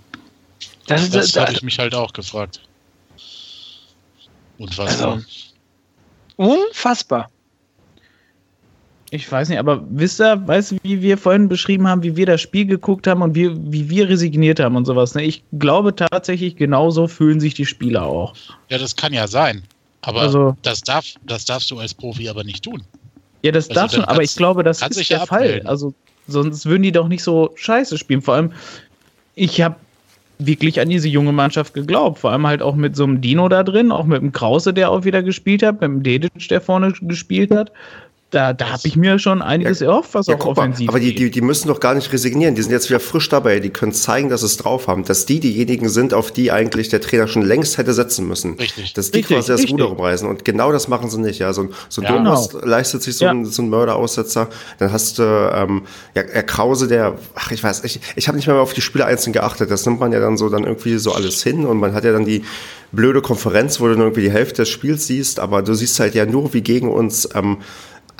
Das, 0.86 1.02
das, 1.02 1.10
das, 1.10 1.32
das 1.32 1.42
hatte 1.42 1.52
ich 1.52 1.62
mich 1.62 1.78
halt 1.78 1.94
auch 1.94 2.12
gefragt. 2.12 2.60
Unfassbar. 4.58 5.12
Also, 5.12 5.24
unfassbar. 6.36 7.30
Ich 9.12 9.30
weiß 9.30 9.48
nicht, 9.48 9.58
aber 9.58 9.82
wisst 9.90 10.20
ihr, 10.20 10.46
weißt 10.46 10.72
du, 10.72 10.76
wie 10.84 11.02
wir 11.02 11.18
vorhin 11.18 11.48
beschrieben 11.48 11.88
haben, 11.88 12.04
wie 12.04 12.14
wir 12.14 12.26
das 12.26 12.40
Spiel 12.40 12.64
geguckt 12.64 13.08
haben 13.08 13.22
und 13.22 13.34
wie, 13.34 13.50
wie 13.72 13.90
wir 13.90 14.08
resigniert 14.08 14.60
haben 14.60 14.76
und 14.76 14.84
sowas. 14.84 15.14
Ne? 15.16 15.24
Ich 15.24 15.42
glaube 15.58 15.94
tatsächlich, 15.96 16.54
genauso 16.54 17.08
fühlen 17.08 17.40
sich 17.40 17.54
die 17.54 17.66
Spieler 17.66 18.04
auch. 18.06 18.34
Ja, 18.68 18.78
das 18.78 18.94
kann 18.94 19.12
ja 19.12 19.26
sein. 19.26 19.64
Aber 20.02 20.20
also, 20.20 20.56
das, 20.62 20.80
darf, 20.82 21.06
das 21.26 21.44
darfst 21.44 21.70
du 21.72 21.78
als 21.78 21.92
Profi 21.92 22.28
aber 22.28 22.44
nicht 22.44 22.62
tun. 22.62 22.82
Ja, 23.42 23.50
das 23.50 23.68
also 23.68 23.80
darfst 23.80 23.96
du, 23.96 24.08
aber 24.08 24.22
ich 24.22 24.34
glaube, 24.36 24.62
das 24.62 24.80
ist 24.80 25.10
der 25.10 25.26
Fall. 25.26 25.62
Also, 25.64 25.92
sonst 26.28 26.64
würden 26.66 26.84
die 26.84 26.92
doch 26.92 27.08
nicht 27.08 27.24
so 27.24 27.50
scheiße 27.56 27.98
spielen. 27.98 28.22
Vor 28.22 28.34
allem, 28.34 28.52
ich 29.34 29.60
habe 29.60 29.74
wirklich 30.38 30.80
an 30.80 30.88
diese 30.88 31.08
junge 31.08 31.32
Mannschaft 31.32 31.74
geglaubt. 31.74 32.20
Vor 32.20 32.30
allem 32.30 32.46
halt 32.46 32.62
auch 32.62 32.76
mit 32.76 32.94
so 32.94 33.04
einem 33.04 33.20
Dino 33.20 33.48
da 33.48 33.64
drin, 33.64 33.90
auch 33.90 34.04
mit 34.04 34.22
dem 34.22 34.32
Krause, 34.32 34.72
der 34.72 34.90
auch 34.90 35.04
wieder 35.04 35.22
gespielt 35.22 35.62
hat, 35.62 35.80
mit 35.80 35.82
dem 35.82 36.02
Dedic, 36.02 36.48
der 36.48 36.60
vorne 36.60 36.92
gespielt 36.92 37.50
hat 37.50 37.72
da, 38.30 38.52
da 38.52 38.70
habe 38.70 38.82
ich 38.84 38.96
mir 38.96 39.18
schon 39.18 39.42
einiges 39.42 39.80
ja, 39.80 39.88
erhofft, 39.88 40.14
was 40.14 40.28
ja, 40.28 40.36
auch 40.36 40.46
offensiv 40.46 40.86
mal, 40.86 40.92
Aber 40.92 41.00
die, 41.00 41.14
die, 41.14 41.30
die 41.30 41.40
müssen 41.40 41.66
doch 41.66 41.80
gar 41.80 41.94
nicht 41.94 42.12
resignieren. 42.12 42.54
Die 42.54 42.62
sind 42.62 42.70
jetzt 42.70 42.88
wieder 42.88 43.00
frisch 43.00 43.28
dabei. 43.28 43.58
Die 43.58 43.70
können 43.70 43.92
zeigen, 43.92 44.28
dass 44.28 44.40
sie 44.40 44.46
es 44.46 44.56
drauf 44.56 44.86
haben. 44.86 45.04
Dass 45.04 45.26
die 45.26 45.40
diejenigen 45.40 45.88
sind, 45.88 46.14
auf 46.14 46.30
die 46.30 46.52
eigentlich 46.52 46.88
der 46.88 47.00
Trainer 47.00 47.26
schon 47.26 47.42
längst 47.42 47.76
hätte 47.76 47.92
setzen 47.92 48.28
müssen. 48.28 48.54
Richtig. 48.54 48.94
Dass 48.94 49.10
die 49.10 49.18
richtig, 49.18 49.36
quasi 49.36 49.52
das 49.52 49.68
Ruder 49.68 49.86
rumreißen. 49.86 50.28
Und 50.28 50.44
genau 50.44 50.70
das 50.70 50.86
machen 50.86 51.10
sie 51.10 51.20
nicht. 51.20 51.40
Ja, 51.40 51.52
so 51.52 51.62
ein, 51.62 51.74
so 51.88 52.02
ein 52.02 52.04
ja, 52.04 52.16
genau. 52.16 52.48
leistet 52.62 53.02
sich 53.02 53.16
so, 53.16 53.24
ja. 53.24 53.32
ein, 53.32 53.44
so 53.44 53.62
ein 53.62 53.68
Mörderaussetzer. 53.68 54.48
Dann 54.78 54.92
hast 54.92 55.18
du 55.18 55.22
ähm, 55.22 55.82
ja, 56.14 56.22
Herr 56.30 56.44
Krause, 56.44 56.86
der, 56.86 57.16
ach, 57.34 57.50
ich 57.50 57.64
weiß, 57.64 57.82
ich, 57.82 58.00
ich 58.14 58.28
habe 58.28 58.36
nicht 58.36 58.46
mehr 58.46 58.56
auf 58.56 58.74
die 58.74 58.80
Spieler 58.80 59.06
einzeln 59.06 59.32
geachtet. 59.32 59.72
Das 59.72 59.84
nimmt 59.86 59.98
man 59.98 60.12
ja 60.12 60.20
dann 60.20 60.36
so 60.36 60.48
dann 60.48 60.62
irgendwie 60.62 60.98
so 60.98 61.12
alles 61.12 61.42
hin. 61.42 61.66
Und 61.66 61.78
man 61.78 61.94
hat 61.94 62.04
ja 62.04 62.12
dann 62.12 62.24
die 62.24 62.44
blöde 62.92 63.22
Konferenz, 63.22 63.80
wo 63.80 63.88
du 63.88 63.94
nur 63.94 64.06
irgendwie 64.06 64.22
die 64.22 64.30
Hälfte 64.30 64.62
des 64.62 64.68
Spiels 64.68 65.08
siehst. 65.08 65.40
Aber 65.40 65.62
du 65.62 65.74
siehst 65.74 65.98
halt 65.98 66.14
ja 66.14 66.26
nur, 66.26 66.54
wie 66.54 66.60
gegen 66.60 66.88
uns 66.88 67.28
ähm, 67.34 67.58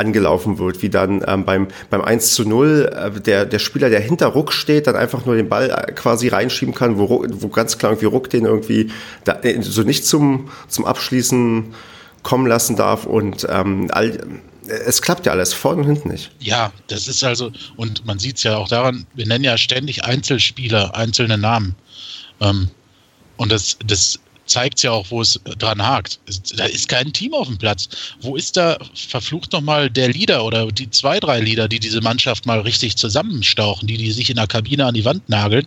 angelaufen 0.01 0.59
wird, 0.59 0.83
wie 0.83 0.89
dann 0.89 1.23
ähm, 1.27 1.45
beim, 1.45 1.69
beim 1.91 2.01
1 2.01 2.35
zu 2.35 2.49
0 2.49 2.91
äh, 2.93 3.21
der, 3.21 3.45
der 3.45 3.59
Spieler, 3.59 3.91
der 3.91 4.01
hinter 4.01 4.27
Ruck 4.29 4.53
steht, 4.53 4.87
dann 4.87 4.97
einfach 4.97 5.27
nur 5.27 5.37
den 5.37 5.49
Ball 5.49 5.71
äh, 5.71 5.93
quasi 5.93 6.29
reinschieben 6.29 6.75
kann, 6.75 6.99
wo, 6.99 7.25
wo 7.29 7.49
ganz 7.49 7.79
klar 7.79 7.93
irgendwie 7.93 8.07
Ruck 8.07 8.31
den 8.31 8.47
irgendwie 8.47 8.91
da, 9.25 9.41
äh, 9.43 9.61
so 9.63 9.83
nicht 9.83 10.07
zum, 10.07 10.51
zum 10.69 10.85
Abschließen 10.87 11.75
kommen 12.23 12.47
lassen 12.47 12.77
darf 12.77 13.07
und 13.07 13.47
ähm, 13.49 13.89
all, 13.93 14.19
es 14.67 15.03
klappt 15.03 15.27
ja 15.27 15.33
alles, 15.33 15.53
vorne 15.53 15.83
und 15.83 15.87
hinten 15.87 16.11
nicht. 16.11 16.31
Ja, 16.39 16.73
das 16.89 17.09
ist 17.09 17.25
also, 17.25 17.51
und 17.77 18.07
man 18.07 18.19
sieht 18.19 18.37
es 18.37 18.43
ja 18.43 18.57
auch 18.57 18.69
daran, 18.69 19.07
wir 19.15 19.27
nennen 19.27 19.45
ja 19.45 19.57
ständig 19.59 20.05
Einzelspieler, 20.05 20.95
einzelne 20.95 21.39
Namen. 21.39 21.75
Ähm, 22.41 22.69
und 23.37 23.53
das, 23.53 23.79
das 23.87 24.21
zeigt 24.51 24.83
ja 24.83 24.91
auch, 24.91 25.11
wo 25.11 25.23
es 25.23 25.41
dran 25.59 25.81
hakt. 25.81 26.19
Da 26.57 26.65
ist 26.65 26.89
kein 26.89 27.13
Team 27.13 27.33
auf 27.35 27.47
dem 27.47 27.57
Platz. 27.57 27.89
Wo 28.21 28.37
ist 28.37 28.57
da 28.57 28.77
verflucht 28.95 29.53
nochmal 29.53 29.89
der 29.89 30.09
Leader 30.09 30.45
oder 30.45 30.67
die 30.73 30.91
zwei, 30.91 31.21
drei 31.21 31.41
Leader, 31.41 31.69
die 31.69 31.79
diese 31.79 32.01
Mannschaft 32.01 32.47
mal 32.47 32.61
richtig 32.61 32.97
zusammenstauchen, 32.97 33.87
die, 33.87 33.97
die 33.97 34.11
sich 34.11 34.29
in 34.29 34.37
der 34.37 34.49
Kabine 34.49 34.87
an 34.87 34.95
die 34.95 35.05
Wand 35.05 35.29
nageln, 35.29 35.67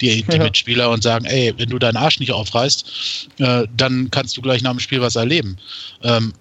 die, 0.00 0.22
die 0.22 0.36
ja. 0.36 0.42
Mitspieler 0.42 0.90
und 0.90 1.02
sagen, 1.02 1.24
ey, 1.26 1.54
wenn 1.56 1.70
du 1.70 1.78
deinen 1.78 1.96
Arsch 1.96 2.18
nicht 2.18 2.32
aufreißt, 2.32 3.28
äh, 3.38 3.66
dann 3.76 4.10
kannst 4.10 4.36
du 4.36 4.42
gleich 4.42 4.62
nach 4.62 4.72
dem 4.72 4.80
Spiel 4.80 5.00
was 5.00 5.14
erleben. 5.14 5.56
Ähm, 6.02 6.32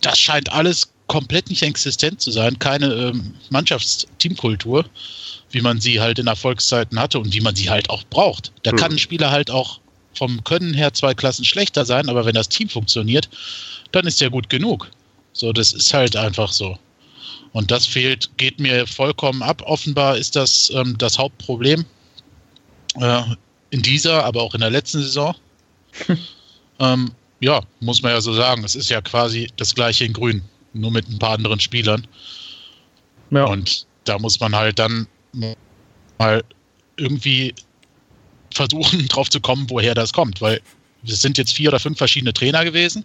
das 0.00 0.18
scheint 0.18 0.50
alles 0.50 0.90
komplett 1.08 1.50
nicht 1.50 1.62
existent 1.62 2.20
zu 2.20 2.30
sein, 2.30 2.58
keine 2.58 2.86
ähm, 2.86 3.34
Mannschaftsteamkultur, 3.50 4.86
wie 5.50 5.60
man 5.60 5.80
sie 5.80 6.00
halt 6.00 6.18
in 6.18 6.26
Erfolgszeiten 6.26 6.98
hatte 6.98 7.18
und 7.18 7.32
wie 7.34 7.40
man 7.40 7.54
sie 7.54 7.68
halt 7.70 7.90
auch 7.90 8.02
braucht. 8.08 8.52
Da 8.62 8.72
mhm. 8.72 8.76
kann 8.76 8.92
ein 8.92 8.98
Spieler 8.98 9.30
halt 9.30 9.50
auch 9.50 9.80
vom 10.16 10.42
Können 10.44 10.74
her 10.74 10.92
zwei 10.92 11.14
Klassen 11.14 11.44
schlechter 11.44 11.84
sein, 11.84 12.08
aber 12.08 12.24
wenn 12.24 12.34
das 12.34 12.48
Team 12.48 12.68
funktioniert, 12.68 13.28
dann 13.92 14.06
ist 14.06 14.20
er 14.20 14.30
gut 14.30 14.48
genug. 14.48 14.90
So, 15.32 15.52
das 15.52 15.72
ist 15.72 15.92
halt 15.92 16.16
einfach 16.16 16.52
so. 16.52 16.78
Und 17.52 17.70
das 17.70 17.86
fehlt, 17.86 18.30
geht 18.36 18.58
mir 18.58 18.86
vollkommen 18.86 19.42
ab. 19.42 19.62
Offenbar 19.64 20.16
ist 20.16 20.36
das 20.36 20.70
ähm, 20.74 20.96
das 20.98 21.18
Hauptproblem 21.18 21.84
äh, 23.00 23.22
in 23.70 23.82
dieser, 23.82 24.24
aber 24.24 24.42
auch 24.42 24.54
in 24.54 24.60
der 24.60 24.70
letzten 24.70 25.00
Saison. 25.00 25.34
ähm, 26.80 27.12
ja, 27.40 27.60
muss 27.80 28.02
man 28.02 28.12
ja 28.12 28.20
so 28.20 28.32
sagen. 28.34 28.64
Es 28.64 28.74
ist 28.74 28.90
ja 28.90 29.00
quasi 29.00 29.48
das 29.56 29.74
gleiche 29.74 30.04
in 30.04 30.12
Grün, 30.12 30.42
nur 30.72 30.90
mit 30.90 31.08
ein 31.08 31.18
paar 31.18 31.32
anderen 31.32 31.60
Spielern. 31.60 32.06
Ja. 33.30 33.44
Und 33.44 33.86
da 34.04 34.18
muss 34.18 34.38
man 34.40 34.54
halt 34.54 34.78
dann 34.78 35.06
mal 36.18 36.44
irgendwie 36.96 37.54
versuchen, 38.56 39.06
drauf 39.08 39.30
zu 39.30 39.40
kommen, 39.40 39.66
woher 39.68 39.94
das 39.94 40.12
kommt, 40.12 40.40
weil 40.40 40.60
es 41.06 41.22
sind 41.22 41.38
jetzt 41.38 41.52
vier 41.52 41.70
oder 41.70 41.80
fünf 41.80 41.98
verschiedene 41.98 42.32
Trainer 42.32 42.64
gewesen. 42.64 43.04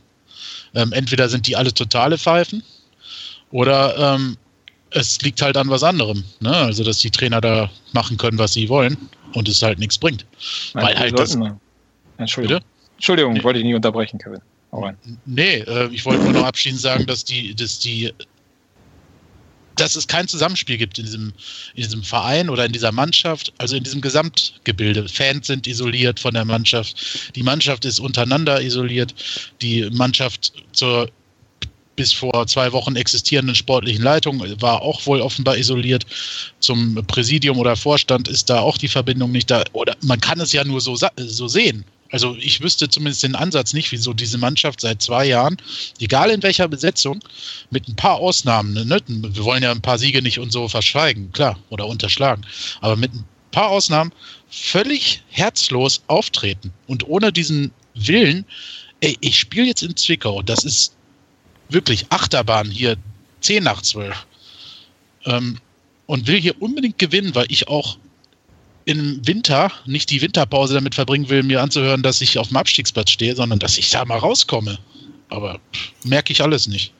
Ähm, 0.73 0.91
entweder 0.93 1.29
sind 1.29 1.47
die 1.47 1.55
alle 1.55 1.73
totale 1.73 2.17
Pfeifen 2.17 2.63
oder 3.51 4.15
ähm, 4.15 4.37
es 4.91 5.21
liegt 5.21 5.41
halt 5.41 5.57
an 5.57 5.69
was 5.69 5.83
anderem. 5.83 6.23
Ne? 6.39 6.51
Also, 6.51 6.83
dass 6.83 6.99
die 6.99 7.11
Trainer 7.11 7.41
da 7.41 7.69
machen 7.93 8.17
können, 8.17 8.37
was 8.37 8.53
sie 8.53 8.69
wollen 8.69 8.97
und 9.33 9.47
es 9.47 9.61
halt 9.61 9.79
nichts 9.79 9.97
bringt. 9.97 10.25
Nein, 10.73 10.85
weil 10.85 10.99
halt 10.99 11.19
das. 11.19 11.37
Entschuldigung. 12.17 12.57
Bitte? 12.57 12.65
Entschuldigung, 12.95 13.33
nee. 13.33 13.43
wollte 13.43 13.59
ich 13.59 13.65
nicht 13.65 13.75
unterbrechen, 13.75 14.19
Kevin. 14.19 14.41
Nee, 15.25 15.57
äh, 15.59 15.89
ich 15.91 16.05
wollte 16.05 16.23
nur 16.23 16.33
noch 16.33 16.45
abschließend 16.45 16.81
sagen, 16.81 17.05
dass 17.05 17.25
die, 17.25 17.53
dass 17.53 17.79
die 17.79 18.13
dass 19.75 19.95
es 19.95 20.07
kein 20.07 20.27
Zusammenspiel 20.27 20.77
gibt 20.77 20.99
in 20.99 21.05
diesem, 21.05 21.33
in 21.75 21.83
diesem 21.83 22.03
Verein 22.03 22.49
oder 22.49 22.65
in 22.65 22.71
dieser 22.71 22.91
Mannschaft, 22.91 23.53
also 23.57 23.75
in 23.75 23.83
diesem 23.83 24.01
Gesamtgebilde. 24.01 25.07
Fans 25.07 25.47
sind 25.47 25.67
isoliert 25.67 26.19
von 26.19 26.33
der 26.33 26.45
Mannschaft, 26.45 27.35
die 27.35 27.43
Mannschaft 27.43 27.85
ist 27.85 27.99
untereinander 27.99 28.61
isoliert, 28.61 29.13
die 29.61 29.89
Mannschaft 29.91 30.53
zur 30.73 31.09
bis 31.95 32.13
vor 32.13 32.47
zwei 32.47 32.71
Wochen 32.71 32.95
existierenden 32.95 33.55
sportlichen 33.55 34.03
Leitung 34.03 34.43
war 34.61 34.81
auch 34.81 35.05
wohl 35.05 35.21
offenbar 35.21 35.57
isoliert. 35.57 36.05
Zum 36.59 36.95
Präsidium 37.05 37.59
oder 37.59 37.75
Vorstand 37.75 38.27
ist 38.27 38.49
da 38.49 38.59
auch 38.59 38.77
die 38.77 38.87
Verbindung 38.87 39.31
nicht 39.31 39.51
da. 39.51 39.63
Oder 39.73 39.95
man 40.01 40.19
kann 40.19 40.39
es 40.39 40.53
ja 40.53 40.63
nur 40.63 40.81
so, 40.81 40.95
so 40.95 41.47
sehen. 41.47 41.85
Also 42.11 42.35
ich 42.37 42.61
wüsste 42.61 42.89
zumindest 42.89 43.23
den 43.23 43.35
Ansatz 43.35 43.73
nicht, 43.73 43.91
wieso 43.91 44.13
diese 44.13 44.37
Mannschaft 44.37 44.81
seit 44.81 45.01
zwei 45.01 45.25
Jahren, 45.25 45.57
egal 45.99 46.29
in 46.29 46.43
welcher 46.43 46.67
Besetzung, 46.67 47.23
mit 47.69 47.87
ein 47.87 47.95
paar 47.95 48.15
Ausnahmen, 48.17 48.73
ne, 48.73 48.99
wir 49.07 49.43
wollen 49.43 49.63
ja 49.63 49.71
ein 49.71 49.81
paar 49.81 49.97
Siege 49.97 50.21
nicht 50.21 50.37
und 50.39 50.51
so 50.51 50.67
verschweigen, 50.67 51.31
klar, 51.31 51.57
oder 51.69 51.87
unterschlagen, 51.87 52.45
aber 52.81 52.97
mit 52.97 53.13
ein 53.13 53.25
paar 53.51 53.69
Ausnahmen 53.69 54.11
völlig 54.49 55.23
herzlos 55.29 56.03
auftreten 56.07 56.73
und 56.87 57.07
ohne 57.07 57.31
diesen 57.31 57.71
Willen, 57.93 58.45
ey, 58.99 59.17
ich 59.21 59.39
spiele 59.39 59.67
jetzt 59.67 59.83
in 59.83 59.95
Zwickau, 59.95 60.41
das 60.41 60.63
ist 60.65 60.93
wirklich 61.69 62.05
Achterbahn 62.09 62.69
hier, 62.69 62.97
10 63.39 63.63
nach 63.63 63.81
12. 63.81 64.27
Ähm, 65.25 65.59
und 66.05 66.27
will 66.27 66.39
hier 66.39 66.61
unbedingt 66.61 66.99
gewinnen, 66.99 67.35
weil 67.35 67.45
ich 67.49 67.67
auch 67.69 67.97
im 68.85 69.25
Winter 69.25 69.71
nicht 69.85 70.09
die 70.09 70.21
Winterpause 70.21 70.73
damit 70.73 70.95
verbringen 70.95 71.29
will, 71.29 71.43
mir 71.43 71.61
anzuhören, 71.61 72.03
dass 72.03 72.21
ich 72.21 72.37
auf 72.37 72.47
dem 72.49 72.57
Abstiegsplatz 72.57 73.11
stehe, 73.11 73.35
sondern 73.35 73.59
dass 73.59 73.77
ich 73.77 73.89
da 73.89 74.05
mal 74.05 74.17
rauskomme. 74.17 74.79
Aber 75.29 75.59
merke 76.03 76.33
ich 76.33 76.41
alles 76.41 76.67
nicht. 76.67 76.93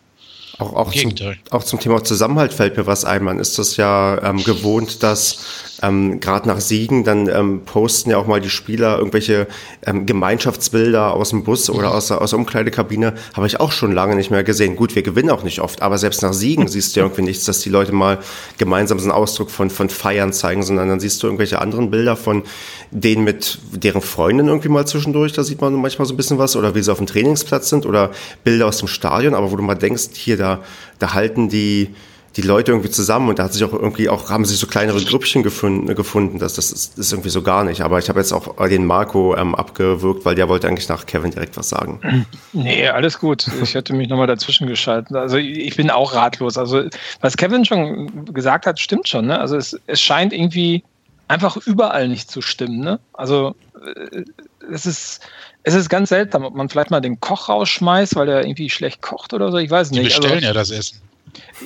Auch, 0.58 0.74
auch, 0.74 0.94
zum, 0.94 1.14
auch 1.50 1.64
zum 1.64 1.80
Thema 1.80 2.04
Zusammenhalt 2.04 2.54
fällt 2.54 2.78
mir 2.78 2.86
was 2.86 3.04
ein. 3.04 3.24
Man 3.24 3.40
ist 3.40 3.58
das 3.58 3.78
ja 3.78 4.22
ähm, 4.22 4.44
gewohnt, 4.44 5.02
dass 5.02 5.71
ähm, 5.82 6.20
gerade 6.20 6.48
nach 6.48 6.60
Siegen 6.60 7.04
dann 7.04 7.28
ähm, 7.28 7.62
posten 7.66 8.12
ja 8.12 8.18
auch 8.18 8.28
mal 8.28 8.42
die 8.42 8.50
Spieler 8.50 8.98
irgendwelche 8.98 9.48
ähm, 9.86 10.06
Gemeinschaftsbilder 10.06 11.14
aus 11.14 11.30
dem 11.30 11.44
Bus 11.44 11.70
oder 11.70 11.90
mhm. 11.90 11.96
aus, 11.96 12.12
aus 12.12 12.30
der 12.30 12.40
Umkleidekabine. 12.40 13.14
Habe 13.34 13.48
ich 13.48 13.60
auch 13.60 13.72
schon 13.72 13.92
lange 13.92 14.16
nicht 14.16 14.32
mehr 14.32 14.44
gesehen. 14.44 14.76
Gut, 14.76 14.96
wir 14.96 15.04
gewinnen 15.04 15.30
auch 15.30 15.44
nicht 15.44 15.60
oft, 15.60 15.82
aber 15.82 15.98
selbst 15.98 16.22
nach 16.22 16.34
Siegen 16.34 16.68
siehst 16.70 16.96
du 16.96 17.00
ja 17.00 17.06
irgendwie 17.06 17.24
nichts, 17.24 17.46
dass 17.46 17.60
die 17.60 17.70
Leute 17.70 17.92
mal 17.92 18.20
gemeinsam 18.58 19.00
so 19.00 19.06
einen 19.06 19.14
Ausdruck 19.14 19.50
von, 19.50 19.70
von 19.70 19.90
Feiern 19.90 20.34
zeigen, 20.34 20.64
sondern 20.64 20.90
dann 20.90 21.00
siehst 21.00 21.22
du 21.24 21.28
irgendwelche 21.28 21.60
anderen 21.60 21.92
Bilder 21.92 22.16
von 22.16 22.44
denen 22.92 23.24
mit 23.24 23.60
deren 23.72 24.02
Freundin 24.02 24.48
irgendwie 24.48 24.70
mal 24.70 24.86
zwischendurch. 24.86 25.34
Da 25.34 25.44
sieht 25.44 25.62
man 25.62 25.74
manchmal 25.74 26.06
so 26.06 26.14
ein 26.14 26.18
bisschen 26.18 26.38
was 26.38 26.56
oder 26.56 26.76
wie 26.76 26.82
sie 26.82 26.92
auf 26.92 26.98
dem 26.98 27.08
Trainingsplatz 27.08 27.70
sind 27.70 27.86
oder 27.86 28.12
Bilder 28.44 28.68
aus 28.68 28.78
dem 28.78 28.88
Stadion. 28.88 29.34
Aber 29.34 29.52
wo 29.52 29.56
du 29.56 29.64
mal 29.64 29.76
denkst, 29.76 30.10
hier, 30.14 30.38
da 30.38 30.60
da, 31.02 31.14
halten 31.14 31.50
die, 31.50 31.90
die 32.38 32.42
Leute 32.42 32.72
irgendwie 32.72 32.90
zusammen 32.90 33.28
und 33.28 33.40
da 33.40 33.44
hat 33.44 33.54
sich 33.54 33.64
auch 33.64 33.74
irgendwie 33.74 34.08
auch, 34.08 34.30
haben 34.30 34.46
sich 34.46 34.58
so 34.58 34.66
kleinere 34.66 35.04
Grüppchen 35.04 35.44
gefunden, 35.44 35.94
gefunden. 35.96 36.40
Das, 36.40 36.54
das, 36.54 36.72
ist, 36.72 36.98
ist 36.98 37.12
irgendwie 37.12 37.30
so 37.30 37.42
gar 37.42 37.64
nicht. 37.66 37.82
Aber 37.82 38.00
ich 38.00 38.08
habe 38.08 38.20
jetzt 38.20 38.32
auch 38.32 38.56
den 38.68 38.86
Marco 38.86 39.36
ähm, 39.36 39.54
abgewürgt, 39.54 40.24
weil 40.24 40.36
der 40.36 40.48
wollte 40.48 40.68
eigentlich 40.68 40.88
nach 40.88 41.06
Kevin 41.06 41.32
direkt 41.32 41.58
was 41.58 41.70
sagen. 41.70 42.00
Nee, 42.54 42.88
alles 42.90 43.20
gut. 43.20 43.48
Ich 43.64 43.76
hätte 43.76 43.94
mich 43.94 44.10
nochmal 44.10 44.28
dazwischen 44.28 44.68
geschalten. 44.68 45.16
Also 45.16 45.38
ich 45.38 45.76
bin 45.76 45.90
auch 45.90 46.14
ratlos. 46.14 46.58
Also 46.58 46.84
was 47.22 47.38
Kevin 47.38 47.66
schon 47.66 48.26
gesagt 48.34 48.66
hat, 48.66 48.80
stimmt 48.80 49.08
schon. 49.08 49.28
Ne? 49.28 49.40
Also 49.40 49.56
es, 49.56 49.80
es 49.88 50.02
scheint 50.02 50.34
irgendwie 50.34 50.84
einfach 51.28 51.58
überall 51.66 52.08
nicht 52.08 52.30
zu 52.30 52.42
stimmen. 52.42 52.80
Ne? 52.80 53.00
Also 53.14 53.56
äh, 53.84 54.24
es 54.72 54.86
ist, 54.86 55.22
es 55.64 55.74
ist 55.74 55.90
ganz 55.90 56.10
seltsam, 56.10 56.44
ob 56.44 56.56
man 56.56 56.70
vielleicht 56.70 56.92
mal 56.92 57.02
den 57.02 57.20
Koch 57.20 57.50
rausschmeißt, 57.50 58.16
weil 58.16 58.26
der 58.28 58.44
irgendwie 58.44 58.70
schlecht 58.70 59.02
kocht 59.02 59.34
oder 59.34 59.52
so. 59.52 59.58
Ich 59.58 59.72
weiß 59.72 59.92
nicht. 59.92 60.02
Die 60.02 60.06
bestellen 60.06 60.36
also, 60.36 60.46
ja 60.46 60.54
das 60.54 60.72
Essen. 60.72 61.02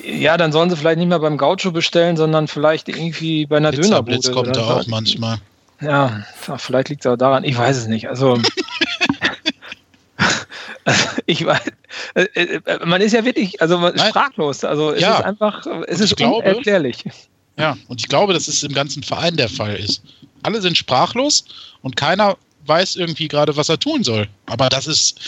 Ja, 0.04 0.36
dann 0.36 0.52
sollen 0.52 0.70
sie 0.70 0.76
vielleicht 0.76 0.98
nicht 0.98 1.08
mehr 1.08 1.18
beim 1.18 1.36
Gaucho 1.36 1.72
bestellen, 1.72 2.16
sondern 2.16 2.48
vielleicht 2.48 2.88
irgendwie 2.88 3.46
bei 3.46 3.56
einer 3.56 3.70
Pizza 3.70 3.82
Dönerbude. 3.82 4.18
Blitz 4.18 4.32
kommt 4.32 4.56
da 4.56 4.62
auch 4.62 4.86
manchmal. 4.86 5.38
Ja, 5.80 6.24
vielleicht 6.56 6.88
liegt 6.88 7.04
es 7.04 7.10
auch 7.10 7.16
daran. 7.16 7.44
Ich 7.44 7.56
weiß 7.56 7.76
es 7.76 7.86
nicht. 7.86 8.08
Also 8.08 8.38
ich 11.26 11.44
weiß, 11.44 11.60
äh, 12.14 12.22
äh, 12.22 12.86
man 12.86 13.00
ist 13.00 13.12
ja 13.12 13.24
wirklich, 13.24 13.60
also 13.60 13.78
man 13.78 13.94
ist 13.94 14.00
Nein. 14.00 14.10
sprachlos. 14.10 14.64
Also 14.64 14.92
es 14.92 15.02
ja. 15.02 15.18
ist 15.18 15.24
einfach, 15.24 15.66
es 15.86 16.00
ist 16.00 16.16
glaube, 16.16 16.48
unerklärlich. 16.48 17.04
Ja, 17.58 17.76
und 17.88 18.00
ich 18.00 18.08
glaube, 18.08 18.32
dass 18.32 18.48
es 18.48 18.62
im 18.62 18.72
ganzen 18.72 19.02
Verein 19.02 19.36
der 19.36 19.48
Fall 19.48 19.76
ist. 19.76 20.02
Alle 20.42 20.60
sind 20.60 20.76
sprachlos 20.76 21.44
und 21.82 21.96
keiner 21.96 22.36
weiß 22.66 22.96
irgendwie 22.96 23.28
gerade, 23.28 23.56
was 23.56 23.68
er 23.68 23.78
tun 23.78 24.04
soll. 24.04 24.28
Aber 24.46 24.68
das 24.68 24.86
ist, 24.86 25.18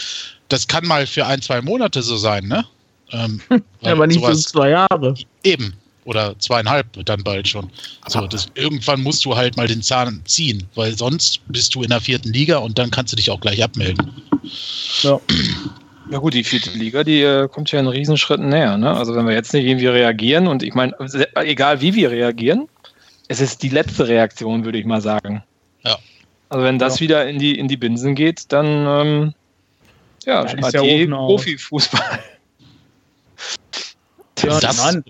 das 0.49 0.66
kann 0.66 0.87
mal 0.87 1.07
für 1.07 1.26
ein, 1.26 1.40
zwei 1.42 1.61
Monate 1.62 2.02
so 2.02 2.16
sein, 2.16 2.47
ne? 2.47 2.64
Ähm, 3.12 3.41
ja, 3.81 3.93
aber 3.93 4.07
nicht 4.07 4.25
für 4.25 4.37
zwei 4.37 4.71
Jahre. 4.71 5.15
Eben. 5.43 5.75
Oder 6.05 6.38
zweieinhalb 6.38 7.05
dann 7.05 7.23
bald 7.23 7.47
schon. 7.47 7.71
So, 8.07 8.27
das, 8.27 8.49
irgendwann 8.55 9.03
musst 9.03 9.27
du 9.27 9.37
halt 9.37 9.59
mal 9.59 9.67
den 9.67 9.83
Zahn 9.83 10.23
ziehen, 10.25 10.67
weil 10.75 10.97
sonst 10.97 11.41
bist 11.49 11.75
du 11.75 11.83
in 11.83 11.91
der 11.91 12.00
vierten 12.00 12.33
Liga 12.33 12.59
und 12.59 12.79
dann 12.79 12.91
kannst 12.91 13.12
du 13.12 13.17
dich 13.17 13.31
auch 13.31 13.41
gleich 13.41 13.62
abmelden. 13.62 14.11
Ja. 15.03 15.21
Ja 16.11 16.19
gut, 16.19 16.33
die 16.33 16.45
vierte 16.45 16.71
Liga, 16.71 17.05
die 17.05 17.21
äh, 17.21 17.49
kommt 17.49 17.71
ja 17.71 17.81
in 17.81 17.87
Riesenschritten 17.87 18.49
näher. 18.49 18.79
Ne? 18.79 18.91
Also 18.91 19.15
wenn 19.15 19.27
wir 19.27 19.35
jetzt 19.35 19.53
nicht 19.53 19.67
irgendwie 19.67 19.88
reagieren 19.88 20.47
und 20.47 20.62
ich 20.62 20.73
meine, 20.73 20.95
egal 21.35 21.83
wie 21.83 21.95
wir 21.95 22.11
reagieren, 22.11 22.69
es 23.29 23.41
ist 23.41 23.62
die 23.62 23.69
letzte 23.69 24.09
Reaktion, 24.09 24.65
würde 24.65 24.79
ich 24.79 24.87
mal 24.87 25.03
sagen. 25.03 25.43
Ja. 25.85 25.99
Also 26.49 26.65
wenn 26.65 26.79
das 26.79 26.95
ja. 26.97 27.00
wieder 27.00 27.29
in 27.29 27.38
die, 27.38 27.59
in 27.59 27.69
die 27.69 27.77
Binsen 27.77 28.15
geht, 28.15 28.50
dann 28.50 28.67
ähm, 28.67 29.35
ja, 30.25 30.47
ja 30.47 31.07
Profifußball. 31.07 32.21
Ja, 34.42 34.61
das, 34.61 34.85
nein, 34.85 35.04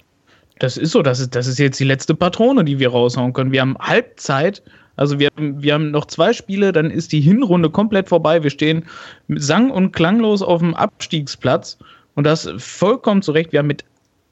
das 0.59 0.77
ist 0.77 0.93
so, 0.93 1.03
das 1.03 1.21
ist, 1.21 1.35
das 1.35 1.47
ist 1.47 1.59
jetzt 1.59 1.79
die 1.79 1.85
letzte 1.85 2.15
Patrone, 2.15 2.65
die 2.65 2.79
wir 2.79 2.91
raushauen 2.91 3.33
können. 3.33 3.53
Wir 3.53 3.61
haben 3.61 3.77
Halbzeit, 3.79 4.63
also 4.97 5.19
wir, 5.19 5.31
wir 5.37 5.75
haben 5.75 5.91
noch 5.91 6.07
zwei 6.07 6.33
Spiele, 6.33 6.73
dann 6.73 6.91
ist 6.91 7.13
die 7.13 7.21
Hinrunde 7.21 7.71
komplett 7.71 8.09
vorbei. 8.09 8.43
Wir 8.43 8.51
stehen 8.51 8.85
sang- 9.29 9.71
und 9.71 9.93
klanglos 9.93 10.43
auf 10.43 10.61
dem 10.61 10.75
Abstiegsplatz 10.75 11.79
und 12.15 12.25
das 12.25 12.49
vollkommen 12.57 13.23
zurecht. 13.23 13.53
Wir 13.53 13.61
haben 13.61 13.69
mit 13.69 13.85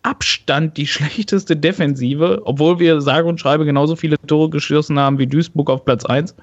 Abstand 0.03 0.77
die 0.77 0.87
schlechteste 0.89 1.57
Defensive, 1.57 2.43
obwohl 2.45 2.79
wir 2.79 3.01
sage 3.01 3.29
und 3.29 3.41
schreibe 3.41 3.65
genauso 3.65 3.97
viele 3.97 4.17
Tore 4.27 4.51
geschossen 4.51 4.99
haben 4.99 5.19
wie 5.19 5.27
Duisburg 5.27 5.71
auf 5.71 5.85
Platz 5.85 6.05
1 6.05 6.35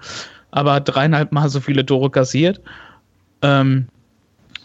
aber 0.53 0.79
dreieinhalb 0.79 1.31
Mal 1.31 1.49
so 1.49 1.59
viele 1.59 1.83
Tore 1.83 2.11
kassiert. 2.11 2.61
Ähm, 3.41 3.87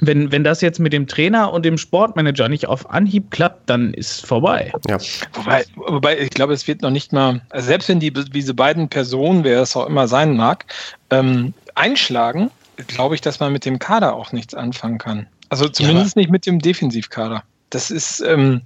wenn, 0.00 0.30
wenn 0.32 0.44
das 0.44 0.60
jetzt 0.60 0.78
mit 0.78 0.92
dem 0.92 1.06
Trainer 1.06 1.52
und 1.52 1.64
dem 1.64 1.78
Sportmanager 1.78 2.48
nicht 2.48 2.66
auf 2.66 2.88
Anhieb 2.90 3.30
klappt, 3.30 3.68
dann 3.68 3.94
ist 3.94 4.24
vorbei. 4.26 4.72
Ja. 4.88 4.98
Wobei, 5.34 5.64
wobei 5.76 6.18
ich 6.18 6.30
glaube, 6.30 6.52
es 6.52 6.66
wird 6.66 6.82
noch 6.82 6.90
nicht 6.90 7.12
mal, 7.12 7.40
also 7.50 7.66
selbst 7.66 7.88
wenn 7.88 8.00
die, 8.00 8.12
diese 8.12 8.54
beiden 8.54 8.88
Personen, 8.88 9.44
wer 9.44 9.62
es 9.62 9.76
auch 9.76 9.86
immer 9.86 10.08
sein 10.08 10.36
mag, 10.36 10.66
ähm, 11.10 11.52
einschlagen, 11.74 12.50
glaube 12.86 13.14
ich, 13.14 13.20
dass 13.20 13.40
man 13.40 13.52
mit 13.52 13.64
dem 13.64 13.78
Kader 13.78 14.14
auch 14.14 14.32
nichts 14.32 14.54
anfangen 14.54 14.98
kann. 14.98 15.26
Also 15.48 15.68
zumindest 15.68 16.16
ja, 16.16 16.20
nicht 16.20 16.30
mit 16.30 16.46
dem 16.46 16.58
Defensivkader. 16.58 17.42
Das 17.70 17.90
ist. 17.90 18.20
Ähm, 18.20 18.62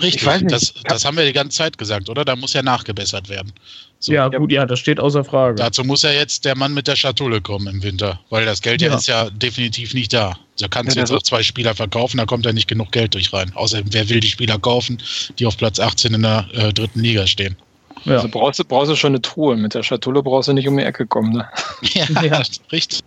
Richtig, 0.00 0.28
das, 0.48 0.74
das 0.84 1.04
haben 1.04 1.16
wir 1.16 1.24
die 1.24 1.32
ganze 1.32 1.56
Zeit 1.56 1.78
gesagt, 1.78 2.10
oder? 2.10 2.24
Da 2.24 2.36
muss 2.36 2.52
ja 2.52 2.62
nachgebessert 2.62 3.30
werden. 3.30 3.52
So. 3.98 4.12
Ja, 4.12 4.28
gut, 4.28 4.52
ja, 4.52 4.66
das 4.66 4.78
steht 4.78 5.00
außer 5.00 5.24
Frage. 5.24 5.56
Dazu 5.56 5.84
muss 5.84 6.02
ja 6.02 6.10
jetzt 6.10 6.44
der 6.44 6.54
Mann 6.54 6.74
mit 6.74 6.86
der 6.86 6.96
Schatulle 6.96 7.40
kommen 7.40 7.66
im 7.66 7.82
Winter, 7.82 8.20
weil 8.28 8.44
das 8.44 8.60
Geld 8.60 8.82
ja, 8.82 8.88
ja 8.88 8.96
ist 8.96 9.08
ja 9.08 9.30
definitiv 9.30 9.94
nicht 9.94 10.12
da. 10.12 10.38
Da 10.58 10.68
kannst 10.68 10.94
du 10.94 10.98
ja, 10.98 11.02
jetzt 11.02 11.12
auch 11.12 11.22
zwei 11.22 11.42
Spieler 11.42 11.74
verkaufen, 11.74 12.18
da 12.18 12.26
kommt 12.26 12.44
ja 12.44 12.52
nicht 12.52 12.68
genug 12.68 12.92
Geld 12.92 13.14
durch 13.14 13.32
rein. 13.32 13.52
Außerdem, 13.54 13.92
wer 13.92 14.08
will 14.10 14.20
die 14.20 14.28
Spieler 14.28 14.58
kaufen, 14.58 15.02
die 15.38 15.46
auf 15.46 15.56
Platz 15.56 15.80
18 15.80 16.12
in 16.12 16.22
der 16.22 16.46
äh, 16.52 16.72
dritten 16.74 17.00
Liga 17.00 17.26
stehen? 17.26 17.56
Ja. 18.04 18.16
Also 18.16 18.28
brauchst 18.28 18.58
du, 18.58 18.64
brauchst 18.64 18.90
du 18.90 18.96
schon 18.96 19.12
eine 19.12 19.22
Truhe. 19.22 19.56
Mit 19.56 19.74
der 19.74 19.82
Schatulle 19.82 20.22
brauchst 20.22 20.48
du 20.48 20.52
nicht 20.52 20.68
um 20.68 20.76
die 20.76 20.84
Ecke 20.84 21.06
kommen. 21.06 21.32
Ne? 21.32 21.48
Ja, 21.94 22.22
ja, 22.22 22.42
richtig. 22.70 23.00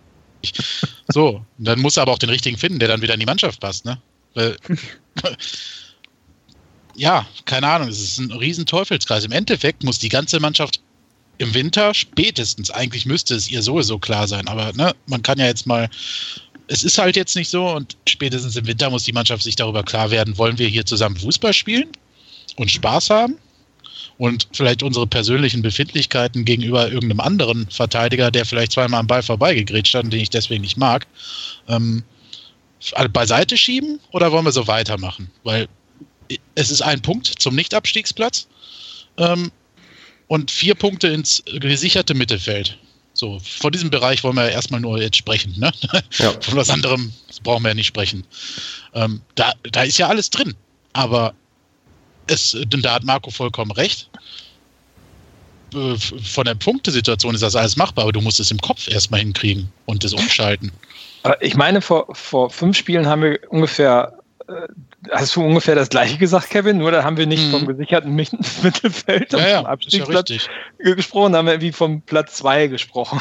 So, 1.08 1.44
dann 1.58 1.80
muss 1.80 1.96
er 1.96 2.02
aber 2.02 2.12
auch 2.12 2.18
den 2.18 2.30
richtigen 2.30 2.56
finden, 2.56 2.78
der 2.78 2.88
dann 2.88 3.02
wieder 3.02 3.14
in 3.14 3.20
die 3.20 3.26
Mannschaft 3.26 3.60
passt, 3.60 3.84
ne? 3.84 3.98
Weil, 4.34 4.56
ja, 6.96 7.26
keine 7.44 7.68
Ahnung, 7.68 7.88
es 7.88 8.00
ist 8.00 8.18
ein 8.18 8.30
riesen 8.32 8.66
Teufelskreis. 8.66 9.24
Im 9.24 9.32
Endeffekt 9.32 9.84
muss 9.84 9.98
die 9.98 10.08
ganze 10.08 10.40
Mannschaft 10.40 10.80
im 11.38 11.54
Winter 11.54 11.94
spätestens, 11.94 12.70
eigentlich 12.70 13.06
müsste 13.06 13.34
es 13.34 13.50
ihr 13.50 13.62
sowieso 13.62 13.98
klar 13.98 14.28
sein, 14.28 14.46
aber 14.46 14.72
ne, 14.74 14.94
man 15.06 15.22
kann 15.22 15.38
ja 15.38 15.46
jetzt 15.46 15.66
mal, 15.66 15.88
es 16.66 16.84
ist 16.84 16.98
halt 16.98 17.16
jetzt 17.16 17.34
nicht 17.34 17.48
so 17.48 17.66
und 17.66 17.96
spätestens 18.06 18.56
im 18.56 18.66
Winter 18.66 18.90
muss 18.90 19.04
die 19.04 19.12
Mannschaft 19.12 19.42
sich 19.42 19.56
darüber 19.56 19.82
klar 19.82 20.10
werden, 20.10 20.36
wollen 20.36 20.58
wir 20.58 20.68
hier 20.68 20.84
zusammen 20.84 21.16
Fußball 21.16 21.54
spielen 21.54 21.88
und 22.56 22.70
Spaß 22.70 23.08
haben 23.08 23.38
und 24.18 24.48
vielleicht 24.52 24.82
unsere 24.82 25.06
persönlichen 25.06 25.62
Befindlichkeiten 25.62 26.44
gegenüber 26.44 26.92
irgendeinem 26.92 27.20
anderen 27.20 27.70
Verteidiger, 27.70 28.30
der 28.30 28.44
vielleicht 28.44 28.72
zweimal 28.72 29.00
am 29.00 29.06
Ball 29.06 29.22
vorbeigegrätscht 29.22 29.94
hat 29.94 30.04
und 30.04 30.12
den 30.12 30.20
ich 30.20 30.28
deswegen 30.28 30.60
nicht 30.60 30.76
mag, 30.76 31.06
ähm, 31.68 32.02
beiseite 33.14 33.56
schieben 33.56 33.98
oder 34.12 34.30
wollen 34.30 34.44
wir 34.44 34.52
so 34.52 34.66
weitermachen? 34.66 35.30
Weil 35.42 35.68
es 36.54 36.70
ist 36.70 36.82
ein 36.82 37.02
Punkt 37.02 37.26
zum 37.26 37.54
Nichtabstiegsplatz 37.54 38.46
ähm, 39.16 39.50
und 40.28 40.50
vier 40.50 40.74
Punkte 40.74 41.08
ins 41.08 41.42
gesicherte 41.46 42.14
Mittelfeld. 42.14 42.78
So, 43.12 43.40
vor 43.40 43.70
diesem 43.70 43.90
Bereich 43.90 44.22
wollen 44.22 44.36
wir 44.36 44.50
erstmal 44.50 44.80
nur 44.80 45.00
jetzt 45.00 45.16
sprechen. 45.16 45.54
Ne? 45.58 45.72
Ja. 46.18 46.32
Von 46.40 46.56
was 46.56 46.70
anderem 46.70 47.12
brauchen 47.42 47.64
wir 47.64 47.70
ja 47.70 47.74
nicht 47.74 47.88
sprechen. 47.88 48.24
Ähm, 48.94 49.20
da, 49.34 49.52
da 49.72 49.82
ist 49.82 49.98
ja 49.98 50.08
alles 50.08 50.30
drin. 50.30 50.54
Aber 50.92 51.34
es, 52.26 52.56
denn 52.66 52.82
da 52.82 52.94
hat 52.94 53.04
Marco 53.04 53.30
vollkommen 53.30 53.72
recht. 53.72 54.08
Äh, 55.74 55.96
von 55.96 56.44
der 56.44 56.54
Punktesituation 56.54 57.34
ist 57.34 57.42
das 57.42 57.56
alles 57.56 57.76
machbar, 57.76 58.04
aber 58.04 58.12
du 58.12 58.20
musst 58.20 58.40
es 58.40 58.50
im 58.50 58.58
Kopf 58.58 58.88
erstmal 58.88 59.20
hinkriegen 59.20 59.70
und 59.86 60.04
das 60.04 60.12
umschalten. 60.12 60.72
Ich 61.40 61.54
meine, 61.54 61.82
vor, 61.82 62.06
vor 62.14 62.50
fünf 62.50 62.78
Spielen 62.78 63.06
haben 63.06 63.22
wir 63.22 63.40
ungefähr, 63.50 64.18
äh, 64.18 64.19
hast 65.10 65.36
du 65.36 65.44
ungefähr 65.44 65.74
das 65.74 65.88
gleiche 65.88 66.18
gesagt, 66.18 66.50
Kevin, 66.50 66.78
nur 66.78 66.90
da 66.90 67.04
haben 67.04 67.16
wir 67.16 67.26
nicht 67.26 67.46
mhm. 67.46 67.50
vom 67.50 67.66
gesicherten 67.66 68.14
Mittelfeld 68.62 69.34
und 69.34 69.40
ja, 69.40 69.48
ja, 69.48 69.62
Abstiegsplatz 69.64 70.30
ja 70.78 70.94
gesprochen, 70.94 71.32
da 71.32 71.38
haben 71.38 71.46
wir 71.46 71.60
wie 71.60 71.72
vom 71.72 72.02
Platz 72.02 72.36
zwei 72.36 72.66
gesprochen. 72.66 73.20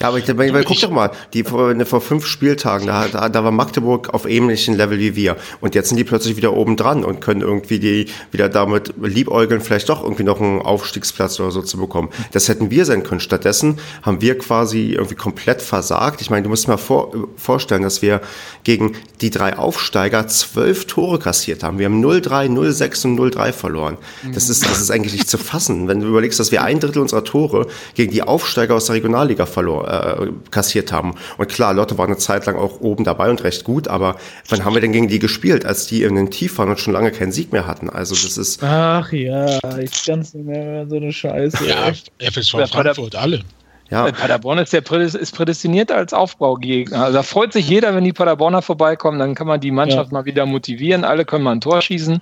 Ja, 0.00 0.08
aber 0.08 0.18
ich, 0.18 0.28
ich, 0.28 0.38
ich, 0.38 0.64
guck 0.64 0.80
doch 0.80 0.90
mal, 0.90 1.10
die 1.32 1.44
vor, 1.44 1.72
ne, 1.72 1.86
vor 1.86 2.00
fünf 2.00 2.26
Spieltagen, 2.26 2.86
da, 2.86 3.06
da, 3.06 3.28
da 3.28 3.44
war 3.44 3.52
Magdeburg 3.52 4.12
auf 4.12 4.26
ähnlichem 4.26 4.74
Level 4.74 4.98
wie 4.98 5.14
wir. 5.14 5.36
Und 5.60 5.74
jetzt 5.74 5.88
sind 5.88 5.98
die 5.98 6.04
plötzlich 6.04 6.36
wieder 6.36 6.52
oben 6.52 6.76
dran 6.76 7.04
und 7.04 7.20
können 7.20 7.42
irgendwie 7.42 7.78
die 7.78 8.06
wieder 8.32 8.48
damit 8.48 8.94
liebäugeln, 9.00 9.60
vielleicht 9.60 9.88
doch 9.88 10.02
irgendwie 10.02 10.24
noch 10.24 10.40
einen 10.40 10.60
Aufstiegsplatz 10.60 11.38
oder 11.38 11.52
so 11.52 11.62
zu 11.62 11.78
bekommen. 11.78 12.08
Das 12.32 12.48
hätten 12.48 12.70
wir 12.70 12.84
sein 12.84 13.04
können. 13.04 13.20
Stattdessen 13.20 13.78
haben 14.02 14.20
wir 14.20 14.36
quasi 14.36 14.92
irgendwie 14.92 15.14
komplett 15.14 15.62
versagt. 15.62 16.20
Ich 16.20 16.30
meine, 16.30 16.42
du 16.42 16.48
musst 16.48 16.66
dir 16.66 16.72
mal 16.72 16.76
vor, 16.76 17.12
vorstellen, 17.36 17.82
dass 17.82 18.02
wir 18.02 18.20
gegen 18.64 18.96
die 19.20 19.30
drei 19.30 19.56
Aufsteiger 19.56 20.26
zwölf 20.26 20.86
Tore 20.86 21.18
kassiert 21.18 21.62
haben. 21.62 21.78
Wir 21.78 21.86
haben 21.86 22.04
0-3, 22.04 22.48
0-6 22.48 23.06
und 23.06 23.20
0-3 23.20 23.52
verloren. 23.52 23.96
Das 24.32 24.48
ist, 24.48 24.64
das 24.64 24.80
ist 24.80 24.90
eigentlich 24.90 25.12
nicht 25.12 25.28
zu 25.28 25.38
fassen. 25.38 25.86
Wenn 25.86 26.00
du 26.00 26.08
überlegst, 26.08 26.40
dass 26.40 26.50
wir 26.50 26.62
ein 26.62 26.80
Drittel 26.80 27.00
unserer 27.00 27.24
Tore 27.24 27.68
gegen 27.94 28.10
die 28.10 28.22
Aufsteiger 28.22 28.74
aus 28.74 28.86
der 28.86 28.96
Regionalliga 28.96 29.46
verloren 29.46 29.83
äh, 29.86 30.32
kassiert 30.50 30.92
haben. 30.92 31.14
Und 31.38 31.48
klar, 31.48 31.74
Lotte 31.74 31.98
war 31.98 32.06
eine 32.06 32.16
Zeit 32.16 32.46
lang 32.46 32.56
auch 32.56 32.80
oben 32.80 33.04
dabei 33.04 33.30
und 33.30 33.44
recht 33.44 33.64
gut, 33.64 33.88
aber 33.88 34.16
wann 34.48 34.64
haben 34.64 34.74
wir 34.74 34.80
denn 34.80 34.92
gegen 34.92 35.08
die 35.08 35.18
gespielt, 35.18 35.64
als 35.64 35.86
die 35.86 36.02
in 36.02 36.14
den 36.14 36.30
Tief 36.30 36.58
waren 36.58 36.70
und 36.70 36.80
schon 36.80 36.92
lange 36.92 37.10
keinen 37.10 37.32
Sieg 37.32 37.52
mehr 37.52 37.66
hatten? 37.66 37.90
Also 37.90 38.14
das 38.14 38.36
ist. 38.36 38.62
Ach 38.62 39.10
ja, 39.12 39.58
ich 39.78 40.04
kann 40.04 40.20
es 40.20 40.34
nicht 40.34 40.46
mehr 40.46 40.86
so 40.88 40.96
eine 40.96 41.12
Scheiße. 41.12 41.66
Ja, 41.66 41.92
FSV 42.18 42.54
ja, 42.54 42.66
Frankfurt, 42.66 43.14
alle. 43.14 43.42
Ja. 43.90 44.10
Paderborn 44.10 44.58
ist, 44.58 44.72
der 44.72 44.82
ist 44.90 45.36
prädestiniert 45.36 45.92
als 45.92 46.12
Aufbaugegner. 46.12 47.04
Also 47.04 47.18
da 47.18 47.22
freut 47.22 47.52
sich 47.52 47.68
jeder, 47.68 47.94
wenn 47.94 48.04
die 48.04 48.12
Paderborner 48.12 48.62
vorbeikommen. 48.62 49.18
Dann 49.18 49.34
kann 49.34 49.46
man 49.46 49.60
die 49.60 49.70
Mannschaft 49.70 50.10
ja. 50.10 50.18
mal 50.18 50.24
wieder 50.24 50.46
motivieren. 50.46 51.04
Alle 51.04 51.24
können 51.24 51.44
mal 51.44 51.52
ein 51.52 51.60
Tor 51.60 51.80
schießen. 51.82 52.20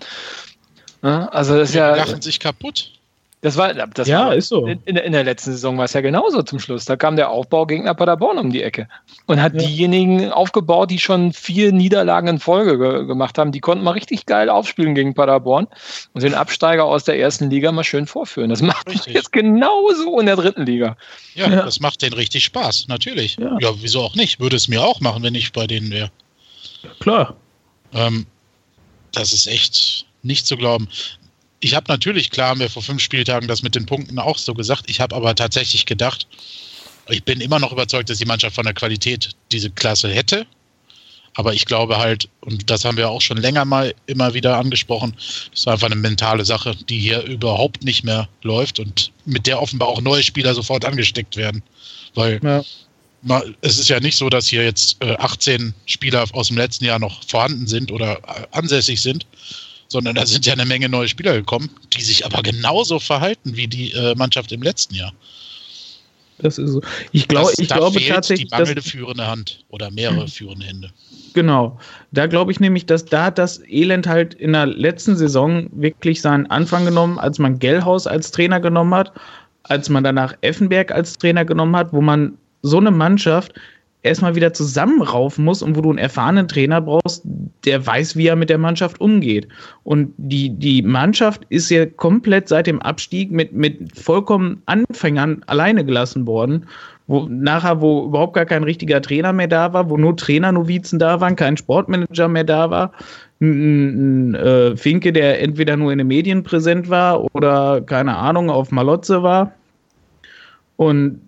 Also 1.03 1.57
das 1.57 1.71
ist 1.71 1.75
ja. 1.75 1.95
Die 1.95 2.01
lachen 2.01 2.23
sich 2.23 2.41
kaputt. 2.41 2.91
Das 3.43 3.57
war, 3.57 3.75
das 3.75 4.07
ja, 4.07 4.27
war, 4.27 4.37
ist 4.37 4.51
so. 4.51 4.67
In, 4.67 4.79
in, 4.85 5.13
der 5.13 5.25
letzten 5.25 5.51
Saison 5.51 5.77
war 5.77 5.87
es 5.87 5.95
ja 5.95 6.01
genauso 6.01 6.45
zum 6.45 6.61
Schluss. 6.61 6.85
Da 6.85 6.95
kam 6.95 7.17
der 7.17 7.29
Aufbaugegner 7.31 7.93
Paderborn 7.93 8.39
um 8.39 8.53
die 8.53 8.63
Ecke 8.63 8.89
und 9.27 9.43
hat 9.43 9.55
ja. 9.55 9.67
diejenigen 9.67 10.31
aufgebaut, 10.31 10.93
die 10.93 11.01
schon 11.01 11.33
vier 11.33 11.73
Niederlagen 11.73 12.29
in 12.29 12.39
Folge 12.39 12.79
ge 12.79 13.05
gemacht 13.05 13.39
haben. 13.39 13.51
Die 13.51 13.59
konnten 13.59 13.83
mal 13.83 13.91
richtig 13.91 14.27
geil 14.27 14.49
aufspielen 14.49 14.95
gegen 14.95 15.15
Paderborn 15.15 15.67
und 16.13 16.23
den 16.23 16.35
Absteiger 16.35 16.85
aus 16.85 17.03
der 17.03 17.19
ersten 17.19 17.51
Liga 17.51 17.73
mal 17.73 17.83
schön 17.83 18.07
vorführen. 18.07 18.49
Das 18.49 18.63
macht 18.63 18.89
richtig. 18.89 19.13
jetzt 19.13 19.33
genauso 19.33 20.21
in 20.21 20.27
der 20.27 20.37
dritten 20.37 20.65
Liga. 20.65 20.97
Ja, 21.35 21.49
ja, 21.49 21.65
das 21.65 21.81
macht 21.81 22.01
denen 22.03 22.15
richtig 22.15 22.45
Spaß, 22.45 22.87
natürlich. 22.87 23.39
Ja. 23.39 23.59
ja. 23.61 23.71
wieso 23.81 24.03
auch 24.03 24.15
nicht? 24.15 24.39
Würde 24.39 24.55
es 24.55 24.69
mir 24.69 24.85
auch 24.85 25.01
machen, 25.01 25.25
wenn 25.25 25.35
ich 25.35 25.51
bei 25.51 25.67
denen 25.67 25.91
wäre. 25.91 26.13
Klar. 27.01 27.35
Ähm, 27.93 28.25
das 29.11 29.33
ist 29.33 29.49
echt 29.49 30.07
nicht 30.23 30.47
zu 30.47 30.57
glauben 30.57 30.87
ich 31.63 31.75
habe 31.77 31.87
natürlich, 31.89 32.31
klar 32.31 32.51
haben 32.51 32.61
wir 32.61 32.69
vor 32.69 32.83
fünf 32.83 33.01
Spieltagen 33.01 33.47
das 33.47 33.63
mit 33.63 33.77
den 33.77 33.87
Punkten 33.87 34.19
auch 34.19 34.37
so 34.37 34.53
gesagt. 34.53 34.91
Ich 34.91 35.01
habe 35.01 35.15
aber 35.15 35.35
tatsächlich 35.37 35.87
gedacht, 35.87 36.27
ich 37.09 37.23
bin 37.23 37.41
immer 37.41 37.61
noch 37.61 37.71
überzeugt, 37.71 38.11
dass 38.11 38.19
die 38.19 38.25
Mannschaft 38.25 38.57
von 38.57 38.65
der 38.65 38.75
Qualität 38.75 39.31
diese 39.53 39.71
Klasse 39.71 40.09
hätte. 40.09 40.45
Aber 41.35 41.55
ich 41.55 41.65
glaube 41.65 41.99
halt, 41.99 42.29
und 42.41 42.69
das 42.69 42.85
haben 42.85 42.97
wir 42.97 43.09
auch 43.09 43.21
schon 43.21 43.37
länger 43.37 43.65
mal 43.65 43.95
immer 44.07 44.35
wieder 44.35 44.59
angesprochen, 44.59 45.15
das 45.53 45.65
war 45.65 45.75
einfach 45.75 45.87
eine 45.87 45.97
mentale 45.97 46.45
Sache, 46.45 46.75
die 46.89 46.99
hier 46.99 47.23
überhaupt 47.23 47.85
nicht 47.85 48.03
mehr 48.03 48.29
läuft 48.43 48.81
und 48.81 49.13
mit 49.25 49.47
der 49.47 49.63
offenbar 49.63 49.89
auch 49.89 50.01
neue 50.01 50.25
Spieler 50.25 50.55
sofort 50.55 50.85
angesteckt 50.85 51.37
werden. 51.37 51.63
Weil 52.15 52.41
ja. 52.43 53.43
es 53.61 53.79
ist 53.79 53.89
ja 53.89 54.01
nicht 54.01 54.17
so, 54.17 54.29
dass 54.29 54.49
hier 54.49 54.65
jetzt 54.65 55.01
18 55.01 55.69
äh, 55.69 55.73
Spieler 55.87 56.25
aus 56.33 56.49
dem 56.49 56.57
letzten 56.57 56.87
Jahr 56.87 56.99
noch 56.99 57.23
vorhanden 57.25 57.69
sind 57.69 57.93
oder 57.93 58.19
äh, 58.19 58.47
ansässig 58.51 59.01
sind, 59.01 59.25
sondern 59.93 60.15
da 60.15 60.27
sind 60.27 60.47
ja 60.47 60.55
eine 60.55 60.65
Menge 60.65 60.89
neue 60.89 61.07
Spieler 61.07 61.35
gekommen, 61.35 61.71
die 61.93 62.03
sich 62.03 62.25
aber 62.27 62.43
genauso 62.43 62.99
verhalten 62.99 63.57
wie 63.57 63.69
die 63.69 63.93
äh, 63.93 64.15
Mannschaft 64.17 64.51
im 64.51 64.63
letzten 64.63 64.95
Jahr. 64.95 65.13
Das 66.39 66.59
ist 66.59 66.73
so. 66.73 66.83
Ich, 67.13 67.29
glaub, 67.29 67.45
das, 67.45 67.59
ich 67.59 67.69
da 67.69 67.77
glaube 67.77 68.01
tatsächlich. 68.01 68.49
Die 68.49 68.57
mangelnde 68.57 68.83
führende 68.83 69.27
Hand 69.27 69.65
oder 69.69 69.91
mehrere 69.91 70.27
führende 70.27 70.67
Hände. 70.67 70.91
Genau. 71.35 71.79
Da 72.11 72.27
glaube 72.27 72.51
ich 72.53 72.59
nämlich, 72.59 72.87
dass 72.87 73.05
da 73.05 73.31
das 73.31 73.63
Elend 73.69 74.07
halt 74.07 74.35
in 74.35 74.53
der 74.53 74.67
letzten 74.67 75.17
Saison 75.17 75.69
wirklich 75.73 76.21
seinen 76.21 76.47
Anfang 76.47 76.85
genommen, 76.85 77.19
als 77.19 77.39
man 77.39 77.59
Gellhaus 77.59 78.07
als 78.07 78.33
Trainer 78.33 78.61
genommen 78.61 78.95
hat, 78.95 79.13
als 79.65 79.89
man 79.89 80.03
danach 80.03 80.35
Effenberg 80.41 80.91
als 80.91 81.17
Trainer 81.19 81.45
genommen 81.45 81.77
hat, 81.77 81.93
wo 81.93 82.01
man 82.01 82.37
so 82.63 82.79
eine 82.79 82.91
Mannschaft 82.91 83.53
erstmal 84.03 84.35
wieder 84.35 84.53
zusammenraufen 84.53 85.45
muss 85.45 85.63
und 85.63 85.77
wo 85.77 85.81
du 85.81 85.91
einen 85.91 85.99
erfahrenen 85.99 86.49
Trainer 86.49 86.81
brauchst, 86.81 87.23
der 87.65 87.87
weiß, 87.87 88.17
wie 88.17 88.27
er 88.27 88.37
mit 88.37 88.51
der 88.51 88.59
Mannschaft 88.59 89.01
umgeht. 89.01 89.49
Und 89.85 90.13
die, 90.17 90.51
die 90.51 90.83
Mannschaft 90.83 91.43
ist 91.49 91.71
ja 91.71 91.87
komplett 91.87 92.49
seit 92.49 92.67
dem 92.67 92.83
Abstieg 92.83 93.31
mit, 93.31 93.53
mit 93.53 93.97
vollkommen 93.99 94.63
Anfängern 94.67 95.43
alleine 95.47 95.85
gelassen 95.85 96.27
worden. 96.27 96.67
Wo 97.09 97.27
nachher, 97.29 97.81
wo 97.81 98.07
überhaupt 98.07 98.35
gar 98.35 98.47
kein 98.47 98.63
richtiger 98.63 99.03
Trainer 99.03 99.33
mehr 99.33 99.49
da 99.49 99.73
war, 99.73 99.91
wo 99.91 99.97
nur 99.97 100.17
Trainernovizen 100.17 100.99
da 100.99 101.21
waren, 101.21 101.35
kein 101.37 101.57
Sportmanager 101.57 102.29
mehr 102.29 102.45
da 102.45 102.71
war, 102.71 102.93
ein, 103.41 104.35
äh, 104.37 104.77
Finke, 104.77 105.13
der 105.13 105.43
entweder 105.43 105.77
nur 105.77 105.91
in 105.91 105.99
den 105.99 106.07
Medien 106.07 106.45
präsent 106.45 106.89
war 106.91 107.35
oder 107.35 107.81
keine 107.81 108.17
Ahnung 108.17 108.51
auf 108.51 108.71
Malotze 108.71 109.23
war. 109.23 109.53
Und 110.77 111.21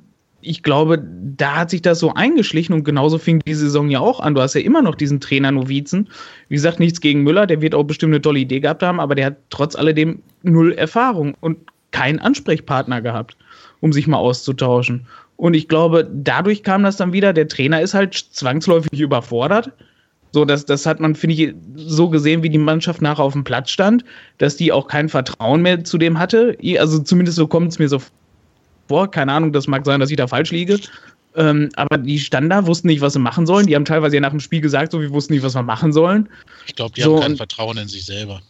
ich 0.45 0.63
glaube, 0.63 1.03
da 1.37 1.57
hat 1.57 1.71
sich 1.71 1.83
das 1.83 1.99
so 1.99 2.13
eingeschlichen 2.15 2.75
und 2.75 2.85
genauso 2.85 3.19
fing 3.19 3.41
die 3.41 3.55
Saison 3.55 3.91
ja 3.91 4.01
auch 4.01 4.21
an. 4.21 4.35
Du 4.35 4.41
hast 4.41 4.55
ja 4.55 4.61
immer 4.61 4.83
noch 4.83 4.95
diesen 4.95 5.21
Trainer 5.21 5.51
Novizen. 5.51 6.09
Wie 6.49 6.55
gesagt, 6.55 6.81
nichts 6.81 7.01
gegen 7.01 7.23
Müller, 7.23 7.47
der 7.47 7.61
wird 7.61 7.75
auch 7.75 7.85
bestimmt 7.85 8.13
eine 8.13 8.23
tolle 8.23 8.41
Idee 8.41 8.61
gehabt 8.61 8.83
haben, 8.83 9.01
aber 9.01 9.15
der 9.15 9.27
hat 9.27 9.37
trotz 9.51 9.75
alledem 9.75 10.23
null 10.43 10.73
Erfahrung 10.73 11.35
und 11.41 11.59
keinen 11.91 12.19
Ansprechpartner 12.19 13.01
gehabt, 13.01 13.37
um 13.81 13.93
sich 13.93 14.07
mal 14.07 14.19
auszutauschen. 14.19 15.07
Und 15.37 15.55
ich 15.55 15.67
glaube, 15.69 16.09
dadurch 16.13 16.63
kam 16.63 16.83
das 16.83 16.97
dann 16.97 17.13
wieder, 17.13 17.33
der 17.33 17.49
Trainer 17.49 17.81
ist 17.81 17.95
halt 17.95 18.15
zwangsläufig 18.15 19.01
überfordert, 19.01 19.73
So, 20.35 20.45
das, 20.45 20.65
das 20.65 20.85
hat 20.85 20.99
man, 20.99 21.15
finde 21.15 21.37
ich, 21.37 21.55
so 21.77 22.09
gesehen, 22.11 22.43
wie 22.43 22.51
die 22.51 22.59
Mannschaft 22.59 23.01
nachher 23.01 23.23
auf 23.23 23.35
dem 23.35 23.45
Platz 23.45 23.71
stand, 23.71 24.05
dass 24.39 24.57
die 24.57 24.73
auch 24.73 24.89
kein 24.89 25.09
Vertrauen 25.09 25.63
mehr 25.63 25.85
zu 25.85 25.97
dem 25.97 26.19
hatte. 26.19 26.59
Also 26.79 26.99
zumindest 26.99 27.37
so 27.37 27.47
kommt 27.47 27.71
es 27.71 27.79
mir 27.79 27.89
so 27.89 28.01
vor. 28.89 29.11
Keine 29.11 29.33
Ahnung, 29.33 29.53
das 29.53 29.67
mag 29.67 29.85
sein, 29.85 30.01
dass 30.01 30.11
ich 30.11 30.17
da 30.17 30.27
falsch 30.27 30.51
liege. 30.51 30.79
Ähm, 31.37 31.69
aber 31.75 31.99
die 31.99 32.19
standen 32.19 32.51
da, 32.51 32.67
wussten 32.67 32.87
nicht, 32.87 33.01
was 33.01 33.15
sie 33.15 33.19
machen 33.19 33.47
sollen. 33.47 33.67
Die 33.67 33.75
haben 33.75 33.85
teilweise 33.85 34.17
ja 34.17 34.21
nach 34.21 34.31
dem 34.31 34.41
Spiel 34.41 34.61
gesagt, 34.61 34.93
so 34.93 35.01
wir 35.01 35.11
wussten 35.11 35.33
nicht, 35.35 35.43
was 35.43 35.55
wir 35.55 35.63
machen 35.63 35.93
sollen. 35.93 36.29
Ich 36.67 36.75
glaube, 36.75 36.95
die 36.95 37.03
So, 37.03 37.17
haben 37.17 37.23
kein 37.23 37.37
Vertrauen 37.37 37.77
in 37.77 37.89
sich 37.89 38.05
selber. 38.07 38.41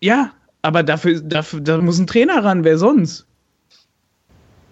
Ja, 0.00 0.32
aber 0.62 0.82
dafür, 0.82 1.20
dafür 1.20 1.60
da 1.60 1.78
muss 1.78 1.98
ein 1.98 2.06
Trainer 2.06 2.44
ran, 2.44 2.62
wer 2.62 2.78
sonst? 2.78 3.26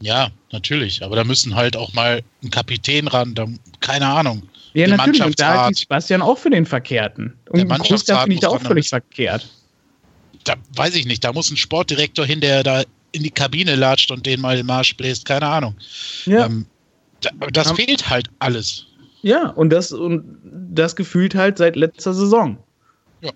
Ja, 0.00 0.30
natürlich. 0.52 1.02
Aber 1.02 1.16
da 1.16 1.24
müssen 1.24 1.54
halt 1.54 1.76
auch 1.76 1.92
mal 1.92 2.22
ein 2.42 2.50
Kapitän 2.50 3.08
ran, 3.08 3.34
da, 3.34 3.46
keine 3.80 4.06
Ahnung. 4.06 4.42
Ja, 4.72 4.86
Der 4.86 4.96
natürlich. 4.96 5.22
Und 5.22 5.40
da 5.40 5.66
hat 5.66 5.76
Sebastian 5.76 6.22
auch 6.22 6.38
für 6.38 6.50
den 6.50 6.64
Verkehrten. 6.64 7.34
Der 7.46 7.54
Und 7.54 7.60
Kruska 7.60 7.78
Mannschaftsrat 7.78 8.22
finde 8.22 8.34
ich 8.34 8.40
da 8.40 8.48
auch 8.48 8.60
völlig 8.60 8.88
verkehrt. 8.88 9.48
Da 10.44 10.54
weiß 10.74 10.94
ich 10.94 11.06
nicht, 11.06 11.24
da 11.24 11.32
muss 11.32 11.50
ein 11.50 11.56
Sportdirektor 11.56 12.24
hin, 12.24 12.40
der 12.40 12.62
da 12.62 12.84
in 13.12 13.22
die 13.22 13.30
Kabine 13.30 13.74
latscht 13.76 14.10
und 14.10 14.26
den 14.26 14.40
mal 14.40 14.56
den 14.56 14.66
Marsch 14.66 14.96
bläst, 14.96 15.24
keine 15.24 15.46
Ahnung. 15.46 15.76
Ja, 16.26 16.46
Ähm, 16.46 16.66
da, 17.20 17.30
das 17.52 17.68
Ja. 17.68 17.74
fehlt 17.74 18.08
halt 18.08 18.30
alles. 18.38 18.86
ja 19.22 19.48
und, 19.50 19.70
das, 19.70 19.92
und 19.92 20.24
das 20.72 20.96
gefühlt 20.96 21.34
halt 21.34 21.58
seit 21.58 21.76
letzter 21.76 22.14
Saison. 22.14 22.58
Hat 23.22 23.34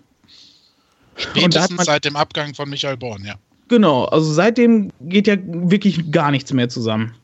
Spätestens 1.17 1.85
seit 1.85 2.03
dem 2.03 2.15
Abgang 2.17 2.53
von 2.53 2.69
Michael 2.69 2.97
Born, 2.97 3.23
ja. 3.25 3.35
Genau, 3.69 4.05
also 4.05 4.31
seitdem 4.33 4.91
geht 5.01 5.27
ja 5.27 5.37
wirklich 5.39 6.11
gar 6.11 6.29
nichts 6.29 6.51
mehr 6.51 6.69
zusammen. 6.69 7.15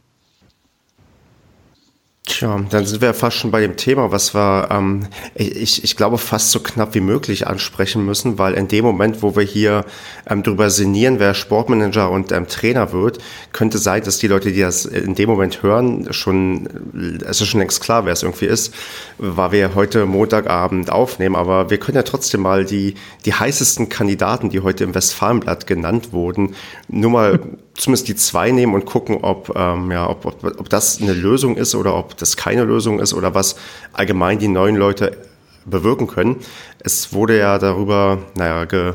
Tja, 2.32 2.62
dann 2.70 2.86
sind 2.86 3.02
wir 3.02 3.10
ja 3.10 3.14
fast 3.14 3.36
schon 3.36 3.52
bei 3.52 3.60
dem 3.60 3.76
Thema, 3.76 4.10
was 4.14 4.34
wir, 4.34 4.70
ähm, 4.72 5.06
ich, 5.36 5.84
ich 5.84 5.98
glaube, 5.98 6.18
fast 6.18 6.52
so 6.52 6.62
knapp 6.62 6.96
wie 6.96 7.02
möglich 7.02 7.46
ansprechen 7.46 8.06
müssen, 8.06 8.40
weil 8.40 8.54
in 8.54 8.70
dem 8.70 8.86
Moment, 8.86 9.22
wo 9.22 9.36
wir 9.36 9.44
hier 9.44 9.84
ähm, 10.30 10.42
drüber 10.42 10.70
sinnieren, 10.70 11.20
wer 11.20 11.34
Sportmanager 11.34 12.10
und 12.10 12.32
ähm, 12.32 12.48
Trainer 12.48 12.94
wird, 12.94 13.18
könnte 13.52 13.80
sein, 13.80 14.02
dass 14.06 14.18
die 14.18 14.28
Leute, 14.28 14.54
die 14.54 14.62
das 14.62 14.86
in 14.86 15.14
dem 15.16 15.30
Moment 15.30 15.62
hören, 15.62 16.08
schon, 16.14 17.20
es 17.28 17.42
ist 17.42 17.50
schon 17.50 17.60
längst 17.60 17.82
klar, 17.82 18.06
wer 18.06 18.14
es 18.14 18.24
irgendwie 18.24 18.46
ist, 18.46 18.74
weil 19.18 19.52
wir 19.52 19.76
heute 19.76 20.06
Montagabend 20.06 20.90
aufnehmen, 20.90 21.36
aber 21.36 21.70
wir 21.70 21.80
können 21.80 21.98
ja 21.98 22.04
trotzdem 22.04 22.40
mal 22.40 22.64
die, 22.64 22.96
die 23.26 23.34
heißesten 23.34 23.90
Kandidaten, 23.90 24.50
die 24.50 24.62
heute 24.62 24.86
im 24.86 24.96
Westfalenblatt 24.96 25.68
genannt 25.68 26.14
wurden, 26.14 26.56
nur 26.88 27.12
mal 27.12 27.40
zumindest 27.82 28.10
die 28.10 28.16
zwei 28.16 28.52
nehmen 28.52 28.76
und 28.76 28.86
gucken, 28.86 29.18
ob, 29.24 29.56
ähm, 29.56 29.92
ja, 29.92 30.08
ob, 30.08 30.28
ob, 30.28 30.44
ob 30.44 30.70
das 30.70 31.02
eine 31.02 31.14
Lösung 31.14 31.58
ist 31.58 31.74
oder 31.74 31.96
ob 31.96 32.16
das 32.16 32.38
keine 32.38 32.64
Lösung 32.64 33.00
ist 33.00 33.12
oder 33.12 33.34
was 33.34 33.56
allgemein 33.92 34.38
die 34.38 34.50
neuen 34.50 34.76
Leute 34.76 35.18
bewirken 35.66 36.06
können. 36.06 36.36
Es 36.78 37.12
wurde 37.12 37.40
ja 37.40 37.58
darüber, 37.58 38.20
naja, 38.36 38.66
ge, 38.66 38.94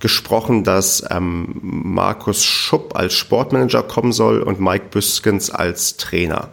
gesprochen, 0.00 0.64
dass 0.64 1.04
ähm, 1.10 1.60
Markus 1.60 2.42
Schupp 2.42 2.96
als 2.96 3.12
Sportmanager 3.12 3.82
kommen 3.82 4.12
soll 4.12 4.40
und 4.40 4.60
Mike 4.60 4.86
Büskens 4.90 5.50
als 5.50 5.98
Trainer. 5.98 6.48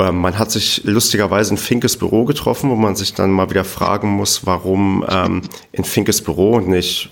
Ähm, 0.00 0.16
Man 0.16 0.36
hat 0.36 0.50
sich 0.50 0.82
lustigerweise 0.82 1.52
in 1.52 1.58
Finkes 1.58 1.96
Büro 1.96 2.24
getroffen, 2.24 2.70
wo 2.70 2.74
man 2.74 2.96
sich 2.96 3.14
dann 3.14 3.30
mal 3.30 3.50
wieder 3.50 3.64
fragen 3.64 4.08
muss, 4.08 4.44
warum 4.46 5.06
ähm, 5.08 5.42
in 5.70 5.84
Finkes 5.84 6.22
Büro 6.22 6.54
und 6.54 6.66
nicht, 6.66 7.10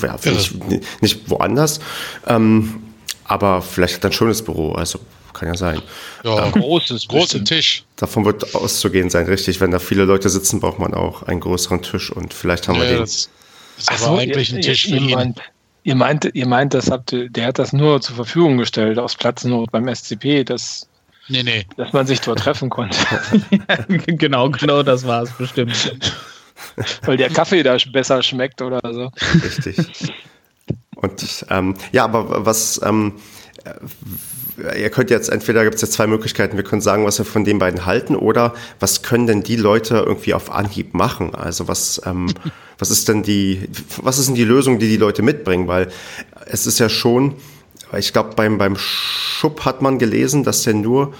ja, 0.00 0.14
nicht, 0.24 1.02
nicht 1.02 1.28
woanders. 1.28 1.80
Ähm, 2.28 2.83
aber 3.24 3.62
vielleicht 3.62 3.96
hat 3.96 4.04
er 4.04 4.10
ein 4.10 4.12
schönes 4.12 4.42
Büro, 4.44 4.72
also 4.72 4.98
kann 5.32 5.48
ja 5.48 5.56
sein. 5.56 5.82
Ja, 6.22 6.48
Großes, 6.50 7.08
großen. 7.08 7.44
Tisch. 7.44 7.84
Davon 7.96 8.24
wird 8.24 8.54
auszugehen 8.54 9.10
sein, 9.10 9.26
richtig. 9.26 9.60
Wenn 9.60 9.72
da 9.72 9.78
viele 9.80 10.04
Leute 10.04 10.28
sitzen, 10.28 10.60
braucht 10.60 10.78
man 10.78 10.94
auch 10.94 11.24
einen 11.24 11.40
größeren 11.40 11.82
Tisch 11.82 12.10
und 12.12 12.32
vielleicht 12.32 12.68
haben 12.68 12.78
wir 12.78 12.84
Ja, 12.84 12.90
den. 12.92 13.00
das 13.00 13.28
ist 13.76 13.88
aber 13.90 13.98
so, 13.98 14.16
eigentlich 14.16 14.50
ihr, 14.52 14.58
ein 14.58 14.62
Tisch 14.62 14.84
für 14.84 14.90
ihr, 14.90 15.00
ihr 15.00 15.08
ihn. 15.08 15.14
meint, 15.16 15.40
ihr 15.82 15.94
meint, 15.96 16.30
ihr 16.34 16.46
meint, 16.46 16.72
das 16.74 16.90
habt 16.90 17.12
ihr, 17.12 17.28
der 17.28 17.46
hat 17.48 17.58
das 17.58 17.72
nur 17.72 18.00
zur 18.00 18.14
Verfügung 18.14 18.58
gestellt 18.58 18.98
aus 18.98 19.16
Platznot 19.16 19.72
beim 19.72 19.92
SCP, 19.92 20.44
dass, 20.44 20.88
Nee, 21.28 21.42
nee. 21.42 21.66
dass 21.76 21.92
man 21.92 22.06
sich 22.06 22.20
dort 22.20 22.38
treffen 22.38 22.70
konnte, 22.70 22.96
genau, 24.16 24.50
genau 24.50 24.82
das 24.84 25.04
war 25.06 25.22
es 25.22 25.32
bestimmt. 25.32 25.96
weil 27.02 27.16
der 27.16 27.30
Kaffee 27.30 27.62
da 27.64 27.76
besser 27.92 28.22
schmeckt 28.22 28.62
oder 28.62 28.80
so. 28.92 29.10
Richtig. 29.42 30.12
Und 30.96 31.46
ähm, 31.50 31.74
ja, 31.92 32.04
aber 32.04 32.46
was, 32.46 32.80
ähm, 32.84 33.14
äh, 34.58 34.82
ihr 34.82 34.90
könnt 34.90 35.10
jetzt, 35.10 35.28
entweder 35.28 35.64
gibt 35.64 35.76
es 35.76 35.82
jetzt 35.82 35.92
zwei 35.92 36.06
Möglichkeiten, 36.06 36.56
wir 36.56 36.64
können 36.64 36.82
sagen, 36.82 37.04
was 37.04 37.18
wir 37.18 37.24
von 37.24 37.44
den 37.44 37.58
beiden 37.58 37.86
halten, 37.86 38.16
oder 38.16 38.54
was 38.80 39.02
können 39.02 39.26
denn 39.26 39.42
die 39.42 39.56
Leute 39.56 39.96
irgendwie 40.06 40.34
auf 40.34 40.50
Anhieb 40.50 40.94
machen? 40.94 41.34
Also 41.34 41.68
was, 41.68 42.00
ähm, 42.04 42.32
was 42.78 42.90
ist 42.90 43.08
denn 43.08 43.22
die, 43.22 43.68
was 44.02 44.18
ist 44.18 44.28
denn 44.28 44.34
die 44.34 44.44
Lösung, 44.44 44.78
die 44.78 44.88
die 44.88 44.96
Leute 44.96 45.22
mitbringen? 45.22 45.68
Weil 45.68 45.88
es 46.46 46.66
ist 46.66 46.78
ja 46.78 46.88
schon, 46.88 47.34
ich 47.96 48.12
glaube, 48.12 48.30
beim, 48.36 48.58
beim 48.58 48.76
Schupp 48.76 49.64
hat 49.64 49.82
man 49.82 49.98
gelesen, 49.98 50.44
dass 50.44 50.62
der 50.62 50.74
nur, 50.74 51.14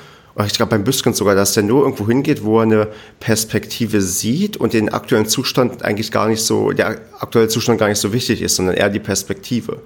ich 0.47 0.55
glaube 0.55 0.70
beim 0.70 0.83
Büskens 0.83 1.18
sogar, 1.18 1.37
dass 1.37 1.55
der 1.55 1.62
nur 1.62 1.83
irgendwo 1.83 2.09
hingeht, 2.09 2.42
wo 2.42 2.59
er 2.59 2.64
eine 2.64 2.88
Perspektive 3.20 4.01
sieht 4.01 4.57
und 4.57 4.73
den 4.73 4.88
aktuellen 4.88 5.27
Zustand 5.27 5.85
eigentlich 5.85 6.11
gar 6.11 6.27
nicht 6.27 6.42
so, 6.42 6.73
der 6.73 7.01
aktuelle 7.20 7.49
Zustand 7.49 7.79
gar 7.79 7.88
nicht 7.88 8.01
so 8.01 8.12
wichtig 8.12 8.42
ist, 8.42 8.57
sondern 8.57 8.75
eher 8.75 8.90
die 8.90 8.99
Perspektive. 8.99 9.83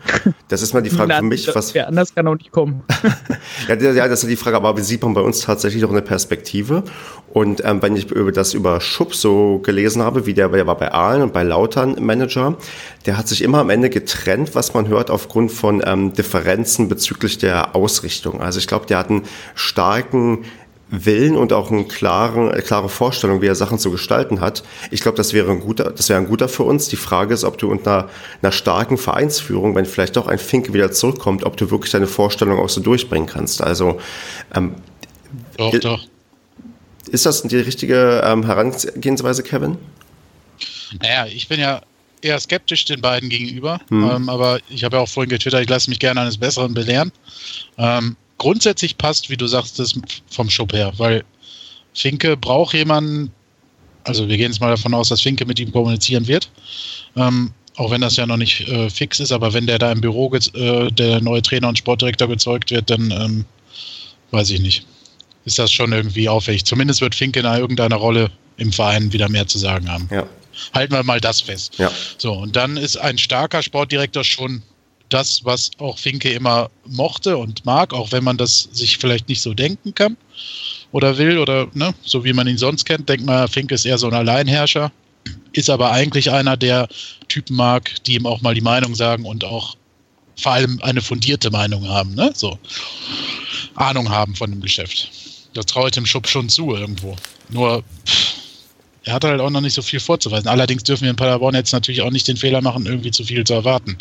Das 0.48 0.62
ist 0.62 0.72
mal 0.72 0.80
die 0.80 0.88
Frage 0.88 1.14
für 1.14 1.22
mich, 1.22 1.54
was, 1.54 1.74
Wer 1.74 1.88
anders 1.88 2.14
kann 2.14 2.26
auch 2.26 2.34
nicht 2.34 2.50
kommen. 2.50 2.82
ja, 3.68 3.74
ja, 3.74 4.08
das 4.08 4.22
ist 4.22 4.30
die 4.30 4.36
Frage, 4.36 4.56
aber 4.56 4.76
wie 4.78 4.82
sieht 4.82 5.02
man 5.02 5.12
bei 5.12 5.20
uns 5.20 5.40
tatsächlich 5.40 5.84
auch 5.84 5.90
eine 5.90 6.00
Perspektive? 6.00 6.82
Und 7.30 7.62
ähm, 7.64 7.82
wenn 7.82 7.94
ich 7.94 8.10
über 8.10 8.32
das 8.32 8.54
über 8.54 8.80
Schupp 8.80 9.14
so 9.14 9.58
gelesen 9.58 10.00
habe, 10.00 10.24
wie 10.24 10.32
der, 10.32 10.48
der 10.48 10.66
war 10.66 10.78
bei 10.78 10.90
Aalen 10.90 11.22
und 11.22 11.34
bei 11.34 11.42
Lautern 11.42 11.96
Manager, 12.00 12.56
der 13.04 13.18
hat 13.18 13.28
sich 13.28 13.42
immer 13.42 13.58
am 13.58 13.68
Ende 13.68 13.90
getrennt, 13.90 14.54
was 14.54 14.72
man 14.72 14.88
hört, 14.88 15.10
aufgrund 15.10 15.52
von 15.52 15.82
ähm, 15.84 16.14
Differenzen 16.14 16.88
bezüglich 16.88 17.36
der 17.36 17.76
Ausrichtung. 17.76 18.40
Also 18.40 18.58
ich 18.58 18.66
glaube, 18.66 18.86
der 18.86 18.98
hat 18.98 19.10
einen 19.10 19.24
starken 19.54 20.37
Willen 20.90 21.36
und 21.36 21.52
auch 21.52 21.70
eine 21.70 21.84
klare, 21.84 22.50
eine 22.52 22.62
klare 22.62 22.88
Vorstellung, 22.88 23.42
wie 23.42 23.46
er 23.46 23.54
Sachen 23.54 23.78
zu 23.78 23.90
gestalten 23.90 24.40
hat. 24.40 24.62
Ich 24.90 25.00
glaube, 25.00 25.16
das 25.16 25.32
wäre 25.32 25.50
ein 25.50 25.60
guter, 25.60 25.90
das 25.90 26.08
wäre 26.08 26.18
ein 26.18 26.26
guter 26.26 26.48
für 26.48 26.62
uns. 26.62 26.88
Die 26.88 26.96
Frage 26.96 27.34
ist, 27.34 27.44
ob 27.44 27.58
du 27.58 27.70
unter 27.70 28.08
einer 28.40 28.52
starken 28.52 28.96
Vereinsführung, 28.96 29.74
wenn 29.74 29.84
vielleicht 29.84 30.16
doch 30.16 30.26
ein 30.28 30.38
Finke 30.38 30.72
wieder 30.72 30.90
zurückkommt, 30.90 31.44
ob 31.44 31.56
du 31.56 31.70
wirklich 31.70 31.92
deine 31.92 32.06
Vorstellung 32.06 32.58
auch 32.58 32.70
so 32.70 32.80
durchbringen 32.80 33.28
kannst. 33.28 33.62
Also 33.62 34.00
ähm, 34.54 34.76
Doch, 35.58 35.74
Äh, 35.74 35.80
doch. 35.80 36.00
ist 37.10 37.26
das 37.26 37.42
die 37.42 37.56
richtige 37.56 38.22
ähm, 38.24 38.44
Herangehensweise, 38.46 39.42
Kevin? 39.42 39.76
Naja, 41.02 41.26
ich 41.26 41.48
bin 41.48 41.60
ja 41.60 41.82
eher 42.22 42.40
skeptisch 42.40 42.84
den 42.86 43.00
beiden 43.00 43.28
gegenüber, 43.28 43.78
ähm, 43.90 44.28
aber 44.28 44.58
ich 44.70 44.82
habe 44.84 44.96
ja 44.96 45.02
auch 45.02 45.08
vorhin 45.08 45.28
getwittert, 45.30 45.62
ich 45.62 45.68
lasse 45.68 45.88
mich 45.90 45.98
gerne 45.98 46.22
eines 46.22 46.38
Besseren 46.38 46.72
belehren. 46.74 47.12
Ähm, 47.76 48.16
grundsätzlich 48.38 48.96
passt, 48.96 49.30
wie 49.30 49.36
du 49.36 49.46
sagst, 49.46 49.78
das 49.78 49.94
vom 50.30 50.48
Schub 50.48 50.72
her, 50.72 50.92
weil 50.96 51.24
Finke 51.94 52.36
braucht 52.36 52.74
jemanden, 52.74 53.32
also 54.04 54.28
wir 54.28 54.36
gehen 54.36 54.50
jetzt 54.50 54.60
mal 54.60 54.70
davon 54.70 54.94
aus, 54.94 55.08
dass 55.08 55.20
Finke 55.20 55.44
mit 55.44 55.58
ihm 55.60 55.72
kommunizieren 55.72 56.26
wird, 56.26 56.48
ähm, 57.16 57.52
auch 57.76 57.90
wenn 57.90 58.00
das 58.00 58.16
ja 58.16 58.26
noch 58.26 58.36
nicht 58.36 58.66
äh, 58.68 58.90
fix 58.90 59.20
ist, 59.20 59.32
aber 59.32 59.52
wenn 59.52 59.66
der 59.66 59.78
da 59.78 59.92
im 59.92 60.00
Büro 60.00 60.32
äh, 60.34 60.90
der 60.90 61.20
neue 61.20 61.42
Trainer 61.42 61.68
und 61.68 61.78
Sportdirektor 61.78 62.28
gezeugt 62.28 62.70
wird, 62.70 62.90
dann 62.90 63.10
ähm, 63.10 63.44
weiß 64.30 64.50
ich 64.50 64.60
nicht. 64.60 64.86
Ist 65.44 65.58
das 65.58 65.72
schon 65.72 65.92
irgendwie 65.92 66.28
auffällig. 66.28 66.64
Zumindest 66.64 67.00
wird 67.00 67.14
Finke 67.14 67.40
in 67.40 67.46
irgendeiner 67.46 67.96
Rolle 67.96 68.30
im 68.58 68.72
Verein 68.72 69.12
wieder 69.12 69.28
mehr 69.28 69.46
zu 69.46 69.58
sagen 69.58 69.88
haben 69.88 70.08
Ja. 70.12 70.26
halten 70.74 70.92
wir 70.92 71.04
mal 71.04 71.20
das 71.20 71.40
fest. 71.40 71.78
Ja. 71.78 71.90
So, 72.18 72.32
und 72.34 72.56
dann 72.56 72.76
ist 72.76 72.96
ein 72.96 73.16
starker 73.16 73.62
Sportdirektor 73.62 74.24
schon 74.24 74.62
das, 75.08 75.44
was 75.44 75.70
auch 75.78 75.98
Finke 75.98 76.30
immer 76.30 76.70
mochte 76.86 77.36
und 77.36 77.64
mag, 77.64 77.92
auch 77.92 78.12
wenn 78.12 78.24
man 78.24 78.36
das 78.36 78.68
sich 78.72 78.98
vielleicht 78.98 79.28
nicht 79.28 79.42
so 79.42 79.54
denken 79.54 79.94
kann 79.94 80.16
oder 80.92 81.18
will 81.18 81.38
oder 81.38 81.68
ne, 81.74 81.94
so 82.04 82.24
wie 82.24 82.32
man 82.32 82.46
ihn 82.46 82.58
sonst 82.58 82.84
kennt, 82.84 83.08
denkt 83.08 83.26
man, 83.26 83.48
Finke 83.48 83.74
ist 83.74 83.84
eher 83.84 83.98
so 83.98 84.06
ein 84.06 84.14
Alleinherrscher, 84.14 84.92
ist 85.52 85.70
aber 85.70 85.92
eigentlich 85.92 86.30
einer, 86.30 86.56
der 86.56 86.88
Typen 87.28 87.56
mag, 87.56 88.02
die 88.04 88.14
ihm 88.14 88.26
auch 88.26 88.40
mal 88.40 88.54
die 88.54 88.60
Meinung 88.60 88.94
sagen 88.94 89.24
und 89.24 89.44
auch 89.44 89.76
vor 90.36 90.52
allem 90.52 90.80
eine 90.82 91.00
fundierte 91.00 91.50
Meinung 91.50 91.88
haben, 91.88 92.14
ne? 92.14 92.30
So 92.34 92.58
Ahnung 93.74 94.08
haben 94.08 94.36
von 94.36 94.50
dem 94.50 94.60
Geschäft. 94.60 95.10
Das 95.54 95.66
traue 95.66 95.86
ich 95.86 95.92
dem 95.92 96.06
Schub 96.06 96.28
schon 96.28 96.48
zu 96.48 96.74
irgendwo. 96.76 97.16
Nur 97.48 97.82
pff, 98.06 98.34
er 99.08 99.14
hat 99.14 99.24
halt 99.24 99.40
auch 99.40 99.50
noch 99.50 99.62
nicht 99.62 99.74
so 99.74 99.82
viel 99.82 100.00
vorzuweisen. 100.00 100.48
Allerdings 100.48 100.82
dürfen 100.82 101.04
wir 101.04 101.10
in 101.10 101.16
Paderborn 101.16 101.54
jetzt 101.54 101.72
natürlich 101.72 102.02
auch 102.02 102.10
nicht 102.10 102.28
den 102.28 102.36
Fehler 102.36 102.60
machen, 102.60 102.84
irgendwie 102.84 103.10
zu 103.10 103.24
viel 103.24 103.42
zu 103.42 103.54
erwarten. 103.54 103.96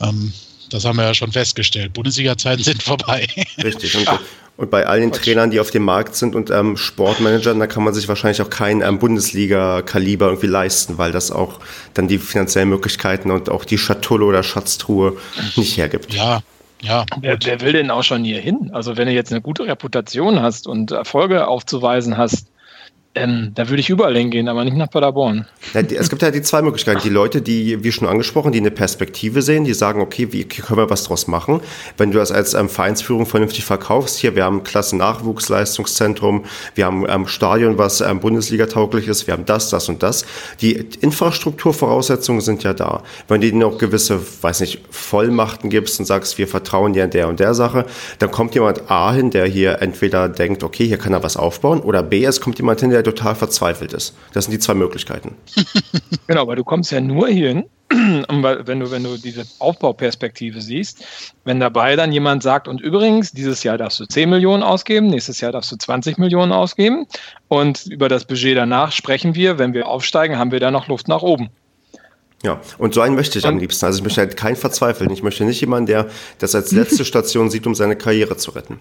Ähm, 0.00 0.32
das 0.70 0.84
haben 0.84 0.96
wir 0.96 1.04
ja 1.04 1.14
schon 1.14 1.32
festgestellt. 1.32 1.92
Bundesliga-Zeiten 1.92 2.62
sind 2.62 2.82
vorbei. 2.82 3.26
Richtig. 3.62 3.96
Und, 3.96 4.08
und 4.56 4.70
bei 4.70 4.86
all 4.86 5.00
den 5.00 5.12
Trainern, 5.12 5.50
die 5.50 5.60
auf 5.60 5.70
dem 5.70 5.84
Markt 5.84 6.16
sind 6.16 6.34
und 6.34 6.50
ähm, 6.50 6.76
Sportmanagern, 6.76 7.58
da 7.58 7.66
kann 7.66 7.84
man 7.84 7.94
sich 7.94 8.08
wahrscheinlich 8.08 8.40
auch 8.42 8.50
kein 8.50 8.82
ähm, 8.82 8.98
Bundesliga-Kaliber 8.98 10.26
irgendwie 10.26 10.46
leisten, 10.46 10.98
weil 10.98 11.12
das 11.12 11.30
auch 11.30 11.60
dann 11.94 12.08
die 12.08 12.18
finanziellen 12.18 12.68
Möglichkeiten 12.68 13.30
und 13.30 13.50
auch 13.50 13.64
die 13.64 13.78
Schatulle 13.78 14.24
oder 14.24 14.42
Schatztruhe 14.42 15.16
nicht 15.56 15.76
hergibt. 15.76 16.12
ja, 16.14 16.40
ja. 16.80 17.06
Wer, 17.20 17.38
wer 17.42 17.60
will 17.60 17.72
denn 17.72 17.90
auch 17.90 18.02
schon 18.02 18.24
hier 18.24 18.40
hin? 18.40 18.70
Also 18.72 18.96
wenn 18.96 19.06
du 19.06 19.12
jetzt 19.12 19.32
eine 19.32 19.40
gute 19.40 19.64
Reputation 19.66 20.40
hast 20.40 20.66
und 20.66 20.90
Erfolge 20.90 21.48
aufzuweisen 21.48 22.16
hast, 22.18 22.48
Ähm, 23.16 23.52
da 23.54 23.68
würde 23.68 23.80
ich 23.80 23.90
überall 23.90 24.16
hingehen, 24.16 24.48
aber 24.48 24.64
nicht 24.64 24.76
nach 24.76 24.90
Paderborn. 24.90 25.46
Ja, 25.72 25.82
es 25.82 26.10
gibt 26.10 26.22
ja 26.22 26.32
die 26.32 26.42
zwei 26.42 26.62
Möglichkeiten. 26.62 27.00
Die 27.04 27.10
Leute, 27.10 27.42
die, 27.42 27.84
wie 27.84 27.92
schon 27.92 28.08
angesprochen, 28.08 28.50
die 28.50 28.58
eine 28.58 28.72
Perspektive 28.72 29.40
sehen, 29.40 29.64
die 29.64 29.72
sagen, 29.72 30.00
okay, 30.00 30.32
wie 30.32 30.44
können 30.44 30.78
wir 30.78 30.90
was 30.90 31.04
draus 31.04 31.28
machen? 31.28 31.60
Wenn 31.96 32.10
du 32.10 32.18
das 32.18 32.32
als 32.32 32.54
ähm, 32.54 32.68
Vereinsführung 32.68 33.24
vernünftig 33.24 33.64
verkaufst, 33.64 34.18
hier, 34.18 34.34
wir 34.34 34.44
haben 34.44 34.58
ein 34.58 34.64
Klassen-Nachwuchsleistungszentrum, 34.64 36.44
wir 36.74 36.86
haben 36.86 37.06
ein 37.06 37.20
ähm, 37.20 37.26
Stadion, 37.28 37.78
was 37.78 38.00
ähm, 38.00 38.18
Bundesliga-tauglich 38.18 39.06
ist, 39.06 39.28
wir 39.28 39.34
haben 39.34 39.46
das, 39.46 39.70
das 39.70 39.88
und 39.88 40.02
das. 40.02 40.26
Die 40.60 40.72
Infrastrukturvoraussetzungen 41.00 42.40
sind 42.40 42.64
ja 42.64 42.74
da. 42.74 43.04
Wenn 43.28 43.40
du 43.40 43.46
ihnen 43.46 43.62
auch 43.62 43.78
gewisse, 43.78 44.18
weiß 44.42 44.60
nicht, 44.60 44.80
Vollmachten 44.90 45.70
gibst 45.70 46.00
und 46.00 46.06
sagst, 46.06 46.36
wir 46.38 46.48
vertrauen 46.48 46.94
dir 46.94 47.04
in 47.04 47.10
der 47.10 47.28
und 47.28 47.38
der 47.38 47.54
Sache, 47.54 47.86
dann 48.18 48.32
kommt 48.32 48.56
jemand 48.56 48.90
A 48.90 49.12
hin, 49.12 49.30
der 49.30 49.46
hier 49.46 49.80
entweder 49.82 50.28
denkt, 50.28 50.64
okay, 50.64 50.84
hier 50.84 50.98
kann 50.98 51.12
er 51.12 51.22
was 51.22 51.36
aufbauen, 51.36 51.80
oder 51.80 52.02
B, 52.02 52.24
es 52.24 52.40
kommt 52.40 52.58
jemand 52.58 52.80
hin, 52.80 52.90
der 52.90 53.03
total 53.04 53.34
verzweifelt 53.34 53.92
ist. 53.92 54.14
Das 54.32 54.44
sind 54.44 54.52
die 54.52 54.58
zwei 54.58 54.74
Möglichkeiten. 54.74 55.36
genau, 56.26 56.46
weil 56.46 56.56
du 56.56 56.64
kommst 56.64 56.90
ja 56.90 57.00
nur 57.00 57.28
hierhin, 57.28 57.64
wenn 57.90 58.80
du, 58.80 58.90
wenn 58.90 59.04
du 59.04 59.16
diese 59.16 59.44
Aufbauperspektive 59.58 60.60
siehst, 60.60 61.04
wenn 61.44 61.60
dabei 61.60 61.96
dann 61.96 62.12
jemand 62.12 62.42
sagt, 62.42 62.66
und 62.66 62.80
übrigens, 62.80 63.32
dieses 63.32 63.62
Jahr 63.62 63.78
darfst 63.78 64.00
du 64.00 64.06
10 64.06 64.28
Millionen 64.30 64.62
ausgeben, 64.62 65.08
nächstes 65.08 65.40
Jahr 65.40 65.52
darfst 65.52 65.70
du 65.70 65.76
20 65.76 66.18
Millionen 66.18 66.52
ausgeben 66.52 67.06
und 67.48 67.86
über 67.86 68.08
das 68.08 68.24
Budget 68.24 68.56
danach 68.56 68.90
sprechen 68.90 69.34
wir, 69.34 69.58
wenn 69.58 69.74
wir 69.74 69.86
aufsteigen, 69.86 70.38
haben 70.38 70.50
wir 70.50 70.60
da 70.60 70.70
noch 70.70 70.88
Luft 70.88 71.08
nach 71.08 71.22
oben. 71.22 71.50
Ja, 72.42 72.60
und 72.76 72.92
so 72.92 73.00
einen 73.00 73.14
möchte 73.14 73.38
ich 73.38 73.46
am 73.46 73.58
liebsten. 73.58 73.86
Also 73.86 73.98
ich 73.98 74.04
möchte 74.04 74.20
halt 74.20 74.36
keinen 74.36 74.56
verzweifeln. 74.56 75.10
Ich 75.10 75.22
möchte 75.22 75.44
nicht 75.44 75.62
jemanden, 75.62 75.86
der 75.86 76.08
das 76.38 76.54
als 76.54 76.72
letzte 76.72 77.04
Station 77.06 77.48
sieht, 77.48 77.66
um 77.66 77.74
seine 77.74 77.96
Karriere 77.96 78.36
zu 78.36 78.50
retten. 78.50 78.80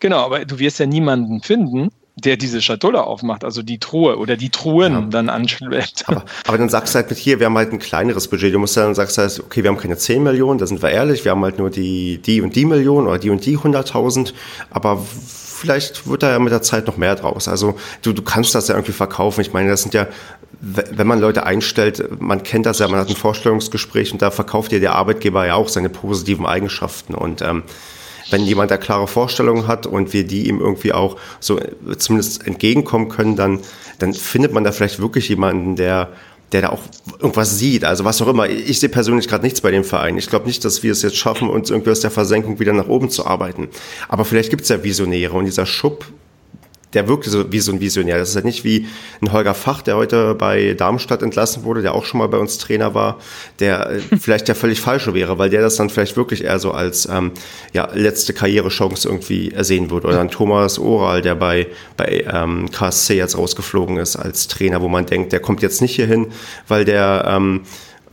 Genau, 0.00 0.20
aber 0.24 0.44
du 0.46 0.58
wirst 0.58 0.78
ja 0.78 0.86
niemanden 0.86 1.42
finden, 1.42 1.90
der 2.16 2.38
diese 2.38 2.62
Schatulle 2.62 3.04
aufmacht, 3.04 3.44
also 3.44 3.62
die 3.62 3.78
Truhe 3.78 4.16
oder 4.16 4.38
die 4.38 4.48
Truhen 4.48 4.92
ja. 4.92 5.00
dann 5.02 5.28
anschleppt. 5.28 6.04
Aber, 6.08 6.24
aber, 6.46 6.58
dann 6.58 6.70
sagst 6.70 6.94
du 6.94 6.98
halt 6.98 7.10
mit 7.10 7.18
hier, 7.18 7.38
wir 7.40 7.46
haben 7.46 7.58
halt 7.58 7.72
ein 7.72 7.78
kleineres 7.78 8.28
Budget. 8.28 8.54
Du 8.54 8.58
musst 8.58 8.76
dann 8.76 8.94
sagst 8.94 9.18
halt, 9.18 9.38
okay, 9.38 9.62
wir 9.62 9.70
haben 9.70 9.76
keine 9.76 9.98
10 9.98 10.22
Millionen, 10.22 10.58
da 10.58 10.66
sind 10.66 10.82
wir 10.82 10.90
ehrlich, 10.90 11.24
wir 11.24 11.32
haben 11.32 11.44
halt 11.44 11.58
nur 11.58 11.68
die, 11.68 12.18
die 12.18 12.40
und 12.40 12.56
die 12.56 12.64
Millionen 12.64 13.06
oder 13.06 13.18
die 13.18 13.28
und 13.28 13.44
die 13.44 13.58
100.000, 13.58 14.32
aber 14.70 15.04
vielleicht 15.56 16.08
wird 16.08 16.22
da 16.22 16.30
ja 16.30 16.38
mit 16.38 16.52
der 16.52 16.62
Zeit 16.62 16.86
noch 16.86 16.96
mehr 16.96 17.16
draus. 17.16 17.48
Also 17.48 17.76
du, 18.00 18.14
du 18.14 18.22
kannst 18.22 18.54
das 18.54 18.68
ja 18.68 18.76
irgendwie 18.76 18.92
verkaufen. 18.92 19.42
Ich 19.42 19.52
meine, 19.52 19.68
das 19.68 19.82
sind 19.82 19.92
ja, 19.92 20.06
wenn 20.60 21.06
man 21.06 21.20
Leute 21.20 21.44
einstellt, 21.44 22.20
man 22.20 22.42
kennt 22.42 22.64
das 22.64 22.78
ja, 22.78 22.88
man 22.88 23.00
hat 23.00 23.10
ein 23.10 23.16
Vorstellungsgespräch 23.16 24.12
und 24.12 24.22
da 24.22 24.30
verkauft 24.30 24.72
dir 24.72 24.80
der 24.80 24.94
Arbeitgeber 24.94 25.46
ja 25.46 25.54
auch 25.54 25.68
seine 25.68 25.90
positiven 25.90 26.46
Eigenschaften 26.46 27.14
und 27.14 27.42
ähm, 27.42 27.62
wenn 28.30 28.44
jemand 28.44 28.70
da 28.70 28.76
klare 28.76 29.06
Vorstellungen 29.06 29.66
hat 29.66 29.86
und 29.86 30.12
wir 30.12 30.24
die 30.24 30.48
ihm 30.48 30.60
irgendwie 30.60 30.92
auch 30.92 31.16
so 31.40 31.58
äh, 31.58 31.96
zumindest 31.96 32.46
entgegenkommen 32.46 33.08
können, 33.08 33.36
dann, 33.36 33.60
dann 33.98 34.14
findet 34.14 34.52
man 34.52 34.64
da 34.64 34.72
vielleicht 34.72 35.00
wirklich 35.00 35.28
jemanden, 35.28 35.76
der, 35.76 36.10
der 36.52 36.62
da 36.62 36.68
auch 36.70 36.82
irgendwas 37.20 37.58
sieht. 37.58 37.84
Also 37.84 38.04
was 38.04 38.20
auch 38.22 38.28
immer. 38.28 38.48
Ich 38.48 38.80
sehe 38.80 38.88
persönlich 38.88 39.28
gerade 39.28 39.44
nichts 39.44 39.60
bei 39.60 39.70
dem 39.70 39.84
Verein. 39.84 40.18
Ich 40.18 40.28
glaube 40.28 40.46
nicht, 40.46 40.64
dass 40.64 40.82
wir 40.82 40.92
es 40.92 41.02
jetzt 41.02 41.16
schaffen, 41.16 41.48
uns 41.48 41.70
irgendwie 41.70 41.90
aus 41.90 42.00
der 42.00 42.10
Versenkung 42.10 42.58
wieder 42.58 42.72
nach 42.72 42.88
oben 42.88 43.10
zu 43.10 43.26
arbeiten. 43.26 43.68
Aber 44.08 44.24
vielleicht 44.24 44.50
gibt 44.50 44.62
es 44.62 44.68
ja 44.68 44.82
Visionäre 44.82 45.34
und 45.34 45.44
dieser 45.44 45.66
Schub 45.66 46.06
der 46.92 47.08
wirkte 47.08 47.30
so 47.30 47.52
wie 47.52 47.58
so 47.58 47.72
ein 47.72 47.80
Visionär. 47.80 48.18
Das 48.18 48.30
ist 48.30 48.36
halt 48.36 48.44
nicht 48.44 48.64
wie 48.64 48.86
ein 49.20 49.32
Holger 49.32 49.54
Fach, 49.54 49.82
der 49.82 49.96
heute 49.96 50.34
bei 50.34 50.74
Darmstadt 50.74 51.22
entlassen 51.22 51.64
wurde, 51.64 51.82
der 51.82 51.94
auch 51.94 52.04
schon 52.04 52.18
mal 52.18 52.28
bei 52.28 52.38
uns 52.38 52.58
Trainer 52.58 52.94
war, 52.94 53.18
der 53.58 53.90
äh, 53.90 54.00
vielleicht 54.18 54.48
der 54.48 54.54
völlig 54.54 54.80
falsche 54.80 55.12
wäre, 55.14 55.38
weil 55.38 55.50
der 55.50 55.62
das 55.62 55.76
dann 55.76 55.90
vielleicht 55.90 56.16
wirklich 56.16 56.44
eher 56.44 56.58
so 56.58 56.72
als 56.72 57.06
ähm, 57.06 57.32
ja, 57.72 57.88
letzte 57.92 58.32
Karrierechance 58.32 59.08
irgendwie 59.08 59.50
ersehen 59.50 59.90
würde. 59.90 60.08
Oder 60.08 60.20
ein 60.20 60.30
Thomas 60.30 60.78
Oral, 60.78 61.22
der 61.22 61.34
bei, 61.34 61.66
bei 61.96 62.24
ähm, 62.32 62.70
KSC 62.70 63.16
jetzt 63.16 63.36
rausgeflogen 63.36 63.98
ist 63.98 64.16
als 64.16 64.48
Trainer, 64.48 64.80
wo 64.80 64.88
man 64.88 65.06
denkt, 65.06 65.32
der 65.32 65.40
kommt 65.40 65.62
jetzt 65.62 65.82
nicht 65.82 65.96
hier 65.96 66.06
hin, 66.06 66.28
weil 66.68 66.84
der 66.84 67.24
ähm, 67.26 67.62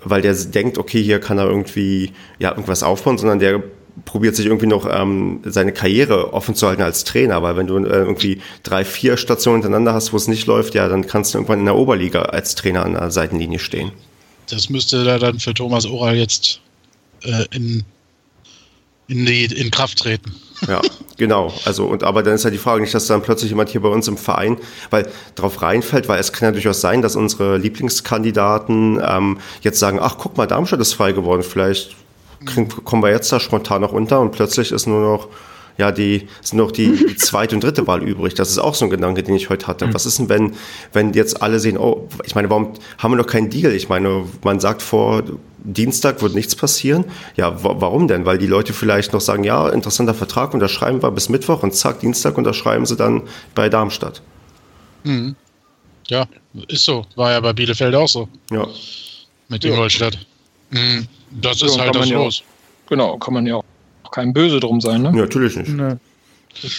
weil 0.06 0.22
der 0.22 0.34
denkt, 0.34 0.78
okay, 0.78 1.02
hier 1.02 1.20
kann 1.20 1.38
er 1.38 1.46
irgendwie 1.46 2.12
ja 2.38 2.50
irgendwas 2.50 2.84
aufbauen, 2.84 3.18
sondern 3.18 3.40
der 3.40 3.64
probiert 4.06 4.36
sich 4.36 4.46
irgendwie 4.46 4.68
noch 4.68 4.88
ähm, 4.90 5.42
seine 5.46 5.72
Karriere 5.72 6.34
offen 6.34 6.56
zu 6.56 6.68
halten 6.68 6.82
als 6.82 7.04
Trainer, 7.04 7.44
weil 7.44 7.56
wenn 7.56 7.68
du 7.68 7.78
äh, 7.78 7.90
irgendwie 7.90 8.42
drei, 8.64 8.86
vier 8.86 9.18
Stationen 9.18 9.58
hintereinander 9.62 9.94
hast, 9.94 10.14
wo 10.14 10.18
es 10.18 10.28
nicht 10.28 10.48
läuft, 10.48 10.74
ja, 10.74 10.88
dann 10.88 11.08
kannst 11.08 11.34
du 11.34 11.38
irgendwann 11.38 11.60
in 11.60 11.66
der 11.66 11.76
Oberliga 11.76 12.24
als 12.24 12.56
Trainer 12.56 12.86
an 12.86 12.94
der 12.94 13.12
Seitenlinie 13.12 13.60
stehen. 13.60 13.92
Das 14.50 14.70
müsste 14.70 15.04
da 15.04 15.20
dann 15.20 15.40
für 15.40 15.54
Thomas 15.54 15.86
Oral 15.86 16.16
jetzt 16.16 16.60
äh, 17.24 17.46
in, 17.52 17.84
in, 19.08 19.26
die, 19.26 19.46
in 19.46 19.72
Kraft 19.72 20.00
treten. 20.00 20.36
Ja, 20.68 20.82
genau. 21.18 21.54
Also, 21.66 21.86
und 21.86 22.04
aber 22.04 22.24
dann 22.24 22.36
ist 22.36 22.44
ja 22.44 22.50
die 22.50 22.58
Frage 22.58 22.82
nicht, 22.82 22.94
dass 22.94 23.08
dann 23.08 23.22
plötzlich 23.22 23.52
jemand 23.52 23.70
hier 23.70 23.82
bei 23.82 23.90
uns 23.90 24.08
im 24.08 24.18
Verein, 24.18 24.58
weil 24.90 25.10
drauf 25.36 25.62
reinfällt, 25.62 26.08
weil 26.08 26.20
es 26.20 26.34
kann 26.34 26.48
ja 26.48 26.52
durchaus 26.52 26.82
sein, 26.82 27.02
dass 27.02 27.16
unsere 27.16 27.58
Lieblingskandidaten 27.58 29.02
ähm, 29.06 29.40
jetzt 29.62 29.80
sagen, 29.80 30.00
ach 30.02 30.18
guck 30.18 30.38
mal, 30.38 30.48
Darmstadt 30.48 30.80
ist 30.80 30.94
frei 30.94 31.12
geworden, 31.12 31.44
vielleicht 31.44 31.96
kommen 32.84 33.04
wir 33.04 33.12
jetzt 33.12 33.32
da 33.32 33.40
spontan 33.40 33.82
noch 33.82 33.92
unter 33.92 34.20
und 34.20 34.32
plötzlich 34.32 34.72
ist 34.72 34.88
nur 34.88 35.02
noch 35.02 35.28
ja, 35.78 35.92
die 35.92 36.28
sind 36.42 36.60
noch 36.60 36.72
die, 36.72 36.92
die 36.96 37.16
zweite 37.18 37.56
und 37.56 37.64
dritte 37.64 37.88
Wahl 37.88 38.04
übrig. 38.04 38.36
Das 38.36 38.50
ist 38.50 38.60
auch 38.60 38.76
so 38.76 38.86
ein 38.86 38.92
Gedanke, 38.92 39.24
den 39.24 39.36
ich 39.36 39.50
heute 39.50 39.68
hatte. 39.68 39.92
Was 39.94 40.06
ist 40.06 40.20
denn, 40.20 40.30
wenn, 40.30 40.54
wenn 40.92 41.14
jetzt 41.14 41.42
alle 41.42 41.60
sehen, 41.60 41.78
oh, 41.78 42.08
ich 42.26 42.36
meine, 42.36 42.50
warum 42.50 42.74
haben 42.98 43.12
wir 43.12 43.18
noch 43.18 43.28
keinen 43.28 43.50
Deal? 43.50 43.72
Ich 43.74 43.90
meine, 43.90 44.26
man 44.44 44.60
sagt 44.60 44.82
vor 44.82 45.24
Dienstag 45.64 46.22
wird 46.22 46.36
nichts 46.36 46.56
passieren. 46.56 47.06
Ja, 47.38 47.64
warum 47.64 48.08
denn? 48.08 48.26
Weil 48.26 48.38
die 48.38 48.48
Leute 48.48 48.74
vielleicht 48.74 49.14
noch 49.14 49.22
sagen, 49.22 49.44
ja, 49.44 49.70
interessanter 49.70 50.14
Vertrag, 50.14 50.54
unterschreiben 50.54 51.02
wir 51.02 51.12
bis 51.12 51.30
Mittwoch 51.30 51.64
und 51.64 51.74
zack, 51.74 52.02
Dienstag 52.02 52.38
unterschreiben 52.38 52.86
sie 52.86 52.98
dann 52.98 53.24
bei 53.56 53.70
Darmstadt. 53.70 54.22
Mhm. 55.04 55.36
Ja, 56.08 56.28
ist 56.68 56.84
so. 56.84 57.06
War 57.16 57.32
ja 57.32 57.40
bei 57.40 57.54
Bielefeld 57.54 57.96
auch 57.96 58.10
so. 58.10 58.28
Ja. 58.52 58.68
Mit 59.48 59.64
Ingolstadt. 59.64 60.16
Ja. 60.16 60.20
Mhm. 60.74 61.08
Das 61.42 61.62
ist 61.62 61.76
ja, 61.76 61.84
halt 61.84 61.96
das 61.96 62.10
Los. 62.10 62.40
Ja, 62.40 62.46
genau, 62.90 63.18
kann 63.18 63.34
man 63.34 63.46
ja 63.46 63.56
auch 63.56 63.64
kein 64.12 64.34
Böse 64.34 64.60
drum 64.60 64.82
sein, 64.82 65.02
ne? 65.02 65.10
Ja, 65.10 65.22
natürlich 65.24 65.56
nicht. 65.56 65.70
Nee. 65.70 65.96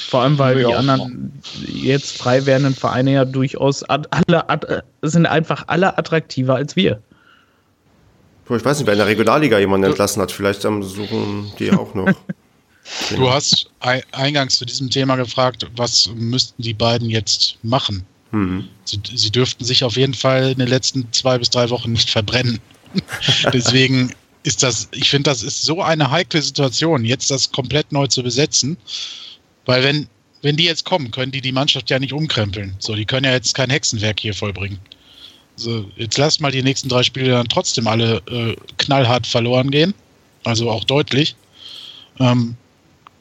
Vor 0.09 0.21
allem, 0.21 0.39
weil 0.39 0.61
ja, 0.61 0.69
die 0.69 0.75
anderen 0.75 1.33
jetzt 1.67 2.17
frei 2.19 2.47
werdenden 2.47 2.75
Vereine 2.75 3.13
ja 3.13 3.25
durchaus 3.25 3.83
alle 3.83 4.85
sind 5.03 5.27
einfach 5.27 5.65
alle 5.67 5.99
attraktiver 5.99 6.55
als 6.55 6.77
wir. 6.77 7.01
Ich 8.45 8.65
weiß 8.65 8.79
nicht, 8.79 8.87
wer 8.87 8.93
in 8.93 8.99
der 8.99 9.09
Regionalliga 9.09 9.59
jemanden 9.59 9.89
entlassen 9.89 10.23
hat, 10.23 10.31
vielleicht 10.31 10.65
ähm, 10.65 10.83
suchen 10.83 11.51
die 11.59 11.73
auch 11.73 11.95
noch. 11.95 12.13
Du 13.17 13.31
hast 13.31 13.71
eingangs 14.13 14.57
zu 14.57 14.67
diesem 14.67 14.91
Thema 14.91 15.17
gefragt, 15.17 15.67
was 15.75 16.11
müssten 16.15 16.63
die 16.63 16.75
beiden 16.75 17.09
jetzt 17.09 17.57
machen? 17.63 18.05
Mhm. 18.31 18.69
Sie, 18.85 19.01
sie 19.15 19.31
dürften 19.31 19.65
sich 19.65 19.85
auf 19.85 19.97
jeden 19.97 20.13
Fall 20.13 20.51
in 20.51 20.59
den 20.59 20.69
letzten 20.69 21.11
zwei 21.11 21.39
bis 21.39 21.49
drei 21.49 21.71
Wochen 21.71 21.93
nicht 21.93 22.11
verbrennen. 22.11 22.61
Deswegen 23.53 24.13
ist 24.43 24.63
das, 24.63 24.89
ich 24.93 25.11
finde, 25.11 25.31
das 25.31 25.43
ist 25.43 25.63
so 25.63 25.83
eine 25.83 26.11
heikle 26.11 26.43
Situation, 26.43 27.05
jetzt 27.05 27.31
das 27.31 27.51
komplett 27.51 27.91
neu 27.93 28.07
zu 28.07 28.23
besetzen. 28.23 28.77
Weil 29.65 29.83
wenn, 29.83 30.07
wenn 30.43 30.57
die 30.57 30.65
jetzt 30.65 30.85
kommen, 30.85 31.11
können 31.11 31.33
die 31.33 31.41
die 31.41 31.53
Mannschaft 31.53 31.89
ja 31.91 31.99
nicht 31.99 32.13
umkrempeln. 32.13 32.75
So, 32.79 32.95
die 32.95 33.07
können 33.07 33.25
ja 33.25 33.33
jetzt 33.33 33.55
kein 33.55 33.71
Hexenwerk 33.71 34.21
hier 34.21 34.35
vollbringen. 34.35 34.79
So, 35.57 35.91
jetzt 35.97 36.19
lass 36.19 36.41
mal 36.41 36.51
die 36.51 36.63
nächsten 36.63 36.89
drei 36.89 37.03
Spiele 37.03 37.31
dann 37.31 37.49
trotzdem 37.49 37.87
alle 37.87 38.17
äh, 38.29 38.57
knallhart 38.79 39.27
verloren 39.27 39.71
gehen. 39.71 39.95
Also 40.43 40.71
auch 40.71 40.85
deutlich. 40.85 41.35
Ähm, 42.21 42.57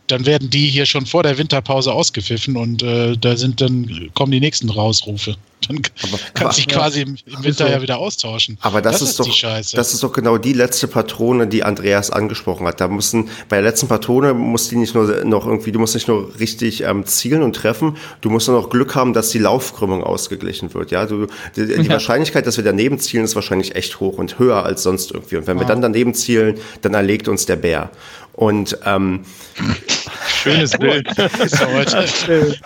dann 0.07 0.25
werden 0.25 0.49
die 0.49 0.67
hier 0.67 0.85
schon 0.85 1.05
vor 1.05 1.23
der 1.23 1.37
Winterpause 1.37 1.93
ausgepfiffen 1.93 2.57
und 2.57 2.83
äh, 2.83 3.15
da 3.17 3.37
sind 3.37 3.61
dann 3.61 4.09
kommen 4.13 4.31
die 4.31 4.39
nächsten 4.39 4.69
Rausrufe. 4.69 5.35
Dann 5.67 5.81
aber, 6.01 6.17
kann 6.33 6.47
aber, 6.47 6.53
sich 6.53 6.67
quasi 6.67 7.01
im, 7.01 7.15
im 7.25 7.43
Winter 7.43 7.67
so. 7.67 7.71
ja 7.71 7.81
wieder 7.81 7.97
austauschen. 7.97 8.57
Aber 8.61 8.81
das, 8.81 8.93
das 8.93 9.01
ist, 9.01 9.09
ist, 9.11 9.19
doch, 9.19 9.25
die 9.25 9.31
Scheiße. 9.31 9.75
das 9.75 9.93
ist 9.93 10.03
doch 10.03 10.11
genau 10.11 10.37
die 10.37 10.53
letzte 10.53 10.87
Patrone, 10.87 11.47
die 11.47 11.63
Andreas 11.63 12.09
angesprochen 12.09 12.67
hat. 12.67 12.81
Da 12.81 12.87
mussten, 12.87 13.29
bei 13.49 13.57
der 13.57 13.63
letzten 13.63 13.87
Patrone 13.87 14.33
musst 14.33 14.71
die 14.71 14.75
nicht 14.75 14.93
nur 14.93 15.23
noch 15.23 15.45
irgendwie, 15.45 15.71
du 15.71 15.79
musst 15.79 15.93
nicht 15.93 16.07
nur 16.07 16.37
richtig 16.39 16.81
ähm, 16.83 17.05
zielen 17.05 17.43
und 17.43 17.55
treffen, 17.55 17.97
du 18.21 18.29
musst 18.29 18.47
nur 18.47 18.59
noch 18.59 18.69
Glück 18.69 18.95
haben, 18.95 19.13
dass 19.13 19.29
die 19.29 19.39
Laufkrümmung 19.39 20.03
ausgeglichen 20.03 20.73
wird. 20.73 20.91
Ja, 20.91 21.05
du, 21.05 21.27
die, 21.55 21.65
die 21.65 21.73
ja. 21.73 21.89
Wahrscheinlichkeit, 21.89 22.45
dass 22.45 22.57
wir 22.57 22.63
daneben 22.63 22.99
zielen, 22.99 23.23
ist 23.23 23.35
wahrscheinlich 23.35 23.75
echt 23.75 23.99
hoch 23.99 24.17
und 24.17 24.39
höher 24.39 24.63
als 24.63 24.83
sonst 24.83 25.11
irgendwie. 25.11 25.37
Und 25.37 25.47
wenn 25.47 25.55
wow. 25.55 25.63
wir 25.63 25.67
dann 25.67 25.81
daneben 25.81 26.13
zielen, 26.13 26.57
dann 26.81 26.93
erlegt 26.93 27.27
uns 27.27 27.45
der 27.45 27.55
Bär. 27.55 27.89
Und 28.33 28.77
ähm, 28.83 29.23
schönes 30.27 30.71
Bild. 30.79 31.07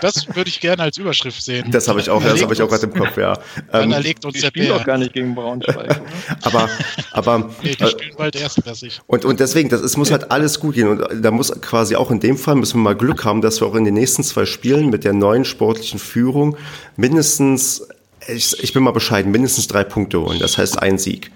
das 0.02 0.28
würde 0.36 0.50
ich 0.50 0.60
gerne 0.62 0.84
als 0.84 0.98
Überschrift 0.98 1.42
sehen. 1.42 1.70
Das 1.72 1.88
habe 1.88 2.00
ich 2.00 2.10
auch, 2.10 2.24
das 2.24 2.42
habe 2.42 2.54
ich 2.54 2.62
auch 2.62 2.70
gerade 2.70 2.86
im 2.86 2.94
Kopf, 2.94 3.18
ja. 3.18 3.38
Dann 3.72 3.84
ähm, 3.84 3.92
erlegt 3.92 4.24
uns 4.24 4.40
der 4.40 4.52
Bär. 4.52 4.70
doch 4.70 4.86
gar 4.86 4.98
nicht 4.98 5.14
gegen 5.14 5.36
Braunschweig. 5.36 6.02
aber, 6.44 6.70
aber 7.12 7.50
nee, 7.62 7.76
die 7.76 7.88
spielen 7.88 8.16
bald 8.18 8.36
erstklassig. 8.38 9.02
Und, 9.08 9.26
und 9.26 9.40
deswegen, 9.42 9.68
das, 9.68 9.82
es 9.82 9.98
muss 9.98 10.10
halt 10.10 10.32
alles 10.32 10.60
gut 10.60 10.76
gehen. 10.76 10.88
Und 10.88 11.24
da 11.24 11.32
muss 11.32 11.52
quasi 11.62 11.96
auch 11.96 12.12
in 12.12 12.22
dem 12.22 12.38
Fall 12.38 12.56
müssen 12.56 12.80
wir 12.80 12.84
mal 12.84 12.96
Glück 12.96 13.26
haben, 13.26 13.42
dass 13.42 13.62
wir 13.62 13.68
auch 13.68 13.76
in 13.76 13.84
den 13.84 13.94
nächsten 13.94 14.24
zwei 14.24 14.46
Spielen 14.46 14.90
mit 14.90 15.04
der 15.04 15.14
neuen 15.14 15.44
sportlichen 15.44 16.00
Führung 16.00 16.58
mindestens, 16.96 17.88
ich, 18.28 18.64
ich 18.64 18.72
bin 18.72 18.84
mal 18.84 18.92
bescheiden, 18.92 19.32
mindestens 19.32 19.68
drei 19.68 19.84
Punkte 19.84 20.22
holen. 20.22 20.40
Das 20.40 20.58
heißt 20.58 20.82
ein 20.82 20.98
Sieg. 20.98 21.32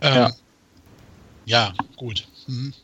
Ähm, 0.00 0.14
ja. 0.14 0.30
ja, 1.46 1.72
gut. 1.96 2.26
Mhm. 2.48 2.74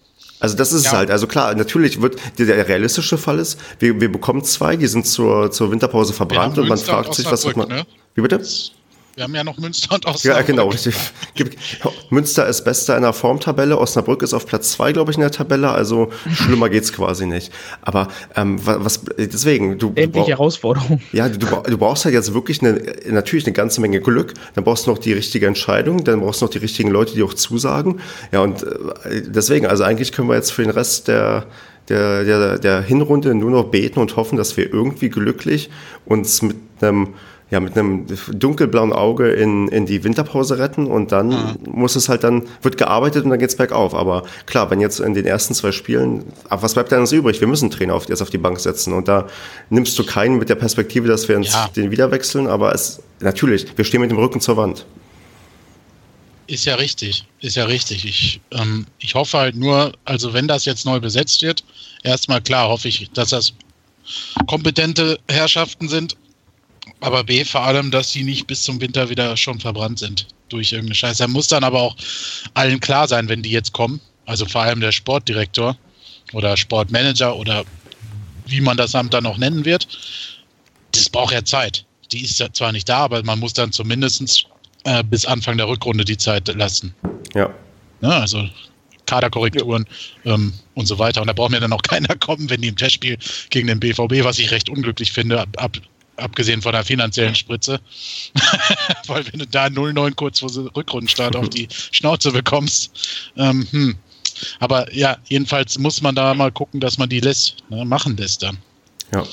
Also 0.40 0.57
das 0.57 0.72
ist 0.72 0.85
Ja. 0.85 0.90
es 0.90 0.96
halt. 0.96 1.11
Also 1.11 1.26
klar, 1.26 1.55
natürlich 1.55 2.00
wird 2.03 2.16
der, 2.38 2.46
der 2.46 2.66
realistische 2.68 3.18
Fall 3.18 3.38
ist, 3.38 3.59
wir, 3.79 4.00
wir 4.00 4.11
bekommen 4.11 4.42
zwei, 4.44 4.76
die 4.76 4.87
sind 4.87 5.07
zur, 5.07 5.50
zur 5.50 5.70
Winterpause 5.70 6.12
verbrannt 6.12 6.59
und 6.59 6.68
man 6.68 6.79
fragt 6.79 7.14
sich, 7.14 7.26
was 7.26 7.44
Osnabrück, 7.44 7.68
man. 7.68 7.79
ne? 7.79 7.85
Wie 8.14 8.22
bitte? 8.22 8.40
Wir 9.16 9.25
haben 9.25 9.35
ja 9.35 9.44
noch 9.44 9.59
Münster 9.59 9.94
und 9.94 10.05
Ja, 10.05 10.11
Osnabrück. 10.12 10.46
genau, 10.46 10.68
richtig. 10.68 10.94
Gibt- 11.35 11.57
Münster 12.11 12.46
ist 12.46 12.64
Bester 12.64 12.96
in 12.96 13.03
der 13.03 13.12
Formtabelle, 13.12 13.77
Osnabrück 13.79 14.23
ist 14.23 14.33
auf 14.33 14.46
Platz 14.46 14.73
zwei, 14.73 14.92
glaube 14.92 15.11
ich, 15.11 15.16
in 15.16 15.20
der 15.23 15.31
Tabelle, 15.33 15.68
also 15.70 16.11
schlimmer 16.33 16.68
geht's 16.68 16.92
quasi 16.92 17.27
nicht. 17.27 17.53
Aber 17.83 18.09
ähm, 18.37 18.64
wa- 18.64 18.79
was 18.81 19.03
deswegen, 19.18 19.79
du, 19.79 19.90
du 19.90 20.01
Endlich 20.01 20.12
brauch- 20.23 20.29
Herausforderung. 20.29 21.01
ja, 21.12 21.29
du, 21.29 21.38
du 21.38 21.79
brauchst 21.79 22.05
halt 22.05 22.14
jetzt 22.14 22.33
wirklich 22.35 22.62
eine, 22.62 22.81
natürlich 23.11 23.44
eine 23.46 23.53
ganze 23.53 23.81
Menge 23.81 24.01
Glück. 24.01 24.35
Dann 24.55 24.64
brauchst 24.64 24.87
du 24.87 24.90
noch 24.90 24.99
die 24.99 25.12
richtige 25.12 25.46
Entscheidung, 25.46 26.05
dann 26.05 26.20
brauchst 26.20 26.40
du 26.40 26.44
noch 26.46 26.53
die 26.53 26.59
richtigen 26.59 26.90
Leute, 26.90 27.12
die 27.14 27.23
auch 27.23 27.35
zusagen. 27.35 28.01
Ja, 28.33 28.40
und 28.40 28.62
äh, 28.62 29.23
deswegen, 29.27 29.66
also 29.66 29.83
eigentlich 29.85 30.12
können 30.12 30.29
wir 30.29 30.37
jetzt 30.37 30.53
für 30.53 30.62
den 30.62 30.70
Rest 30.70 31.09
der, 31.09 31.46
der, 31.88 32.25
der, 32.25 32.59
der 32.59 32.81
Hinrunde 32.83 33.35
nur 33.35 33.51
noch 33.51 33.64
beten 33.64 33.99
und 33.99 34.16
hoffen, 34.16 34.38
dass 34.38 34.57
wir 34.57 34.73
irgendwie 34.73 35.11
glücklich 35.11 35.68
uns 36.07 36.42
mit 36.42 36.57
einem 36.81 37.14
ja, 37.50 37.58
mit 37.60 37.76
einem 37.76 38.06
dunkelblauen 38.32 38.92
Auge 38.92 39.30
in, 39.30 39.68
in 39.68 39.84
die 39.86 40.04
Winterpause 40.04 40.58
retten 40.58 40.86
und 40.86 41.10
dann 41.10 41.58
muss 41.64 41.96
es 41.96 42.08
halt 42.08 42.22
dann, 42.22 42.46
wird 42.62 42.78
gearbeitet 42.78 43.24
und 43.24 43.30
dann 43.30 43.38
geht's 43.40 43.56
bergauf. 43.56 43.94
Aber 43.94 44.22
klar, 44.46 44.70
wenn 44.70 44.80
jetzt 44.80 45.00
in 45.00 45.14
den 45.14 45.26
ersten 45.26 45.54
zwei 45.54 45.72
Spielen, 45.72 46.24
aber 46.48 46.62
was 46.62 46.74
bleibt 46.74 46.92
denn 46.92 47.00
uns 47.00 47.10
übrig? 47.12 47.40
Wir 47.40 47.48
müssen 47.48 47.70
Trainer 47.70 47.94
auf, 47.94 48.08
jetzt 48.08 48.22
auf 48.22 48.30
die 48.30 48.38
Bank 48.38 48.60
setzen 48.60 48.92
und 48.92 49.08
da 49.08 49.26
nimmst 49.68 49.98
du 49.98 50.04
keinen 50.04 50.38
mit 50.38 50.48
der 50.48 50.54
Perspektive, 50.54 51.08
dass 51.08 51.28
wir 51.28 51.36
uns 51.36 51.52
Ja. 51.52 51.68
den 51.74 51.90
wieder 51.90 52.10
wechseln, 52.10 52.46
aber 52.46 52.72
es, 52.74 53.02
natürlich, 53.18 53.66
wir 53.76 53.84
stehen 53.84 54.00
mit 54.00 54.10
dem 54.10 54.18
Rücken 54.18 54.40
zur 54.40 54.56
Wand. 54.56 54.86
Ist 56.46 56.64
ja 56.64 56.74
richtig, 56.76 57.24
ist 57.40 57.56
ja 57.56 57.64
richtig. 57.64 58.04
Ich, 58.04 58.40
ähm, 58.50 58.86
ich 58.98 59.14
hoffe 59.14 59.38
halt 59.38 59.54
nur, 59.56 59.92
also 60.04 60.32
wenn 60.32 60.48
das 60.48 60.64
jetzt 60.64 60.84
neu 60.84 60.98
besetzt 60.98 61.42
wird, 61.42 61.62
erstmal 62.02 62.40
klar 62.40 62.68
hoffe 62.68 62.88
ich, 62.88 63.10
dass 63.12 63.28
das 63.30 63.54
kompetente 64.48 65.18
Herrschaften 65.28 65.88
sind, 65.88 66.16
aber 67.01 67.25
B 67.25 67.45
vor 67.45 67.62
allem, 67.62 67.90
dass 67.90 68.12
sie 68.12 68.25
nicht 68.25 68.47
bis 68.47 68.62
zum 68.62 68.81
Winter 68.81 69.09
wieder 69.09 69.37
schon 69.37 69.61
verbrannt 69.61 69.99
sind 69.99 70.27
durch 70.49 70.73
irgendeine 70.73 70.95
Scheiße. 70.95 71.23
Da 71.23 71.29
muss 71.29 71.49
dann 71.49 71.64
aber 71.64 71.81
auch 71.81 71.97
allen 72.55 72.81
klar 72.81 73.09
sein, 73.09 73.29
wenn 73.29 73.43
die 73.43 73.51
jetzt 73.51 73.73
kommen, 73.73 74.01
also 74.27 74.47
vor 74.47 74.62
allem 74.62 74.81
der 74.81 74.93
Sportdirektor 74.93 75.77
oder 76.33 76.57
Sportmanager 76.57 77.37
oder 77.37 77.64
wie 78.47 78.61
man 78.61 78.77
das 78.77 78.95
Amt 78.95 79.14
dann 79.14 79.25
noch 79.25 79.38
nennen 79.38 79.64
wird, 79.64 79.87
das 80.93 81.09
braucht 81.09 81.33
ja 81.33 81.45
Zeit. 81.45 81.85
Die 82.12 82.25
ist 82.25 82.40
ja 82.40 82.53
zwar 82.53 82.73
nicht 82.73 82.88
da, 82.88 82.99
aber 82.99 83.23
man 83.23 83.38
muss 83.38 83.53
dann 83.53 83.73
zumindest 83.73 84.47
äh, 84.85 85.05
bis 85.05 85.25
Anfang 85.25 85.57
der 85.57 85.69
Rückrunde 85.69 86.05
die 86.05 86.16
Zeit 86.16 86.49
lassen. 86.49 86.95
Ja. 87.35 87.55
Ne? 88.01 88.12
Also 88.12 88.49
Kaderkorrekturen 89.07 89.87
ähm, 90.25 90.53
und 90.75 90.87
so 90.87 90.99
weiter. 90.99 91.21
Und 91.21 91.27
da 91.27 91.33
braucht 91.33 91.51
mir 91.51 91.61
dann 91.61 91.73
auch 91.73 91.83
keiner 91.88 92.14
kommen, 92.16 92.51
wenn 92.51 92.61
die 92.61 92.69
im 92.69 92.77
Testspiel 92.77 93.19
gegen 93.51 93.69
den 93.69 93.81
BVB, 93.81 94.25
was 94.25 94.38
ich 94.38 94.51
recht 94.51 94.69
unglücklich 94.69 95.12
finde, 95.12 95.40
ab, 95.40 95.49
ab, 95.57 95.77
abgesehen 96.20 96.62
von 96.62 96.72
der 96.72 96.85
finanziellen 96.85 97.35
Spritze, 97.35 97.80
weil 99.06 99.24
wenn 99.33 99.40
du 99.40 99.46
da 99.46 99.66
0-9 99.66 100.14
kurz 100.14 100.40
vor 100.40 100.50
Rückrundenstart 100.76 101.37
auf 101.37 101.48
die 101.48 101.68
Schnauze 101.70 102.33
bekommst, 102.33 103.30
ähm, 103.37 103.66
hm. 103.70 103.96
aber 104.59 104.92
ja, 104.94 105.16
jedenfalls 105.28 105.78
muss 105.78 106.02
man 106.02 106.14
da 106.14 106.35
mal 106.35 106.52
gucken, 106.52 106.80
dass 106.80 106.98
man 106.98 107.09
die 107.09 107.20
lässt, 107.20 107.56
ne, 107.68 107.85
machen 107.85 108.16
lässt 108.16 108.42
dann. 108.42 108.59
Ja. 109.12 109.24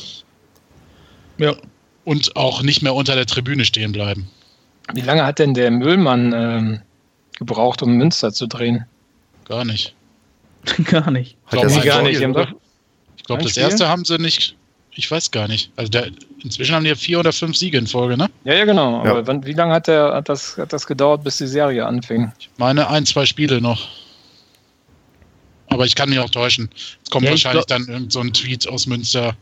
Ja. 1.37 1.55
Und 2.03 2.35
auch 2.35 2.61
nicht 2.63 2.81
mehr 2.81 2.95
unter 2.95 3.15
der 3.15 3.25
Tribüne 3.25 3.65
stehen 3.65 3.91
bleiben. 3.91 4.29
Wie 4.93 5.01
lange 5.01 5.25
hat 5.25 5.39
denn 5.39 5.53
der 5.53 5.69
Müllmann 5.71 6.33
ähm, 6.33 6.81
gebraucht, 7.37 7.81
um 7.83 7.97
Münster 7.97 8.31
zu 8.31 8.47
drehen? 8.47 8.85
Gar 9.45 9.65
nicht. 9.65 9.93
Gar 10.85 11.11
nicht. 11.11 11.37
Ich 11.51 11.83
gar 11.83 12.01
nicht. 12.01 12.21
Doch, 12.21 12.53
glaube, 13.25 13.43
das 13.43 13.51
Spiel? 13.51 13.63
erste 13.63 13.87
haben 13.87 14.05
sie 14.05 14.17
nicht. 14.17 14.55
Ich 14.97 15.11
weiß 15.11 15.29
gar 15.29 15.47
nicht. 15.47 15.71
Also 15.75 15.91
der, 15.91 16.07
inzwischen 16.43 16.73
haben 16.73 16.83
die 16.83 16.89
ja 16.89 16.95
vier 16.95 17.19
oder 17.19 17.31
fünf 17.31 17.55
Siege 17.55 17.77
in 17.77 17.85
Folge, 17.85 18.17
ne? 18.17 18.29
ja, 18.45 18.55
ja, 18.55 18.65
genau. 18.65 19.05
Ja. 19.05 19.11
Aber 19.11 19.27
wann, 19.27 19.45
wie 19.45 19.53
lange 19.53 19.73
hat, 19.73 19.87
der, 19.87 20.13
hat, 20.15 20.27
das, 20.27 20.57
hat 20.57 20.73
das 20.73 20.87
gedauert, 20.87 21.23
bis 21.23 21.37
die 21.37 21.45
Serie 21.45 21.85
anfing? 21.85 22.31
Meine 22.57 22.89
ein, 22.89 23.05
zwei 23.05 23.25
Spiele 23.27 23.61
noch. 23.61 23.87
Aber 25.69 25.85
ich 25.85 25.93
kann 25.93 26.09
mich 26.09 26.17
auch 26.17 26.31
täuschen. 26.31 26.69
Es 27.03 27.11
kommt 27.11 27.25
Ja, 27.25 27.33
ich 27.33 27.45
wahrscheinlich 27.45 27.67
glaub- 27.67 27.85
dann 27.85 27.93
irgend 27.93 28.11
so 28.11 28.21
ein 28.21 28.33
Tweet 28.33 28.67
aus 28.67 28.87
Münster 28.87 29.35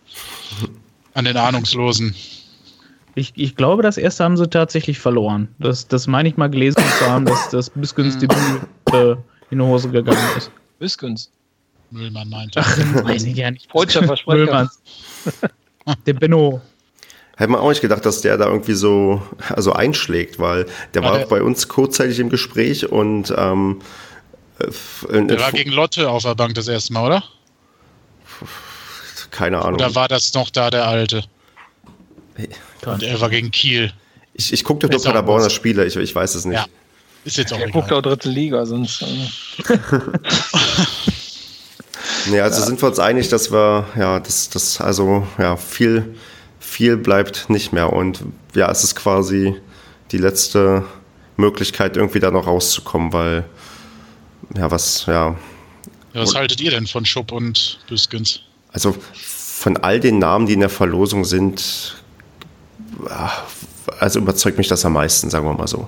an 1.13 1.23
den 1.23 1.37
Ahnungslosen. 1.37 2.13
Ich, 3.15 3.31
ich 3.35 3.55
glaube, 3.55 3.81
das 3.81 3.97
erste 3.97 4.25
haben 4.25 4.35
sie 4.35 4.49
tatsächlich 4.49 4.99
verloren. 4.99 5.47
Das, 5.59 5.87
das 5.87 6.05
meine 6.05 6.27
ich 6.27 6.35
mal 6.35 6.49
gelesen 6.49 6.83
zu 6.99 7.05
haben, 7.05 7.25
dass 7.25 7.49
das 7.49 7.69
Bisküns 7.75 8.17
Debüt 8.17 8.37
äh, 8.91 9.11
in 9.51 9.59
die 9.59 9.61
Hose 9.61 9.89
gegangen 9.89 10.19
ist. 10.35 10.51
Bisküns. 10.79 11.31
Müllmann 11.91 12.29
meinte. 12.29 12.59
Ach, 12.63 12.77
weiß 13.05 13.23
ich 13.23 13.35
ja 13.37 13.51
nicht. 13.51 13.69
Freudscher 13.71 14.03
Versprecher. 14.03 14.37
Müllmanns. 14.37 14.79
Der 16.05 16.13
Benno. 16.13 16.61
Hätte 17.37 17.51
man 17.51 17.59
auch 17.61 17.69
nicht 17.69 17.81
gedacht, 17.81 18.05
dass 18.05 18.21
der 18.21 18.37
da 18.37 18.45
irgendwie 18.47 18.73
so 18.73 19.21
also 19.49 19.73
einschlägt, 19.73 20.39
weil 20.39 20.65
der 20.93 21.01
Ja, 21.03 21.09
war 21.09 21.17
der- 21.17 21.25
auch 21.25 21.29
bei 21.29 21.41
uns 21.43 21.67
kurzzeitig 21.67 22.19
im 22.19 22.29
Gespräch 22.29 22.89
und 22.89 23.33
ähm, 23.37 23.81
äh, 24.59 25.15
in, 25.17 25.27
Der 25.27 25.39
war 25.41 25.51
gegen 25.51 25.71
Lotte 25.71 26.09
auf 26.09 26.23
der 26.23 26.35
Bank 26.35 26.55
das 26.55 26.67
erste 26.67 26.93
Mal, 26.93 27.05
oder? 27.05 27.23
keine 29.31 29.59
Ahnung. 29.59 29.75
Oder 29.75 29.93
war 29.95 30.07
das 30.07 30.33
noch 30.33 30.49
da 30.49 30.69
der 30.69 30.87
Alte? 30.87 31.23
Und 32.85 33.03
er 33.03 33.19
war 33.19 33.29
gegen 33.29 33.51
Kiel. 33.51 33.91
Ich, 34.33 34.53
ich 34.53 34.63
gucke 34.63 34.87
doch 34.87 34.89
nur 34.89 35.03
Paderborner. 35.03 35.49
Spiele, 35.49 35.85
ich, 35.85 35.95
ich 35.97 36.15
weiß 36.15 36.35
es 36.35 36.45
nicht. 36.45 36.55
Ja. 36.55 36.65
Ist 37.25 37.37
jetzt 37.37 37.51
auch 37.53 37.57
Der 37.57 37.69
guckt 37.69 37.87
egal. 37.87 37.97
auch 37.99 38.01
dritte 38.03 38.29
Liga, 38.29 38.65
sonst. 38.65 39.03
Nee, 42.29 42.39
also 42.39 42.63
sind 42.63 42.81
wir 42.81 42.89
uns 42.89 42.99
einig, 42.99 43.29
dass 43.29 43.51
wir, 43.51 43.87
ja, 43.97 44.19
das, 44.19 44.49
das, 44.49 44.81
also, 44.81 45.27
ja, 45.37 45.55
viel, 45.57 46.15
viel 46.59 46.97
bleibt 46.97 47.49
nicht 47.49 47.73
mehr. 47.73 47.93
Und 47.93 48.23
ja, 48.53 48.69
es 48.71 48.83
ist 48.83 48.95
quasi 48.95 49.55
die 50.11 50.17
letzte 50.17 50.83
Möglichkeit, 51.37 51.97
irgendwie 51.97 52.19
da 52.19 52.31
noch 52.31 52.47
rauszukommen, 52.47 53.13
weil, 53.13 53.45
ja, 54.55 54.71
was, 54.71 55.05
ja, 55.05 55.35
Ja, 56.13 56.21
was 56.21 56.35
haltet 56.35 56.61
ihr 56.61 56.71
denn 56.71 56.87
von 56.87 57.05
Schupp 57.05 57.31
und 57.31 57.79
Büskens? 57.87 58.41
also 58.75 58.93
von 59.13 59.77
all 59.77 60.01
den 60.01 60.19
Namen, 60.19 60.47
die 60.47 60.53
in 60.53 60.59
der 60.59 60.69
Verlosung 60.69 61.23
sind, 61.23 61.95
ah, 63.09 63.31
also 63.99 64.19
überzeugt 64.19 64.57
mich 64.57 64.67
das 64.67 64.83
am 64.83 64.93
meisten, 64.93 65.29
sagen 65.29 65.45
wir 65.45 65.53
mal 65.53 65.67
so. 65.67 65.87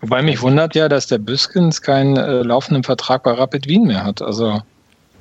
Wobei 0.00 0.22
mich 0.22 0.40
wundert 0.42 0.74
ja, 0.74 0.88
dass 0.88 1.06
der 1.06 1.18
Biskens 1.18 1.82
keinen 1.82 2.16
äh, 2.16 2.42
laufenden 2.42 2.82
Vertrag 2.84 3.22
bei 3.22 3.32
Rapid 3.32 3.66
Wien 3.66 3.84
mehr 3.86 4.04
hat. 4.04 4.22
Also, 4.22 4.62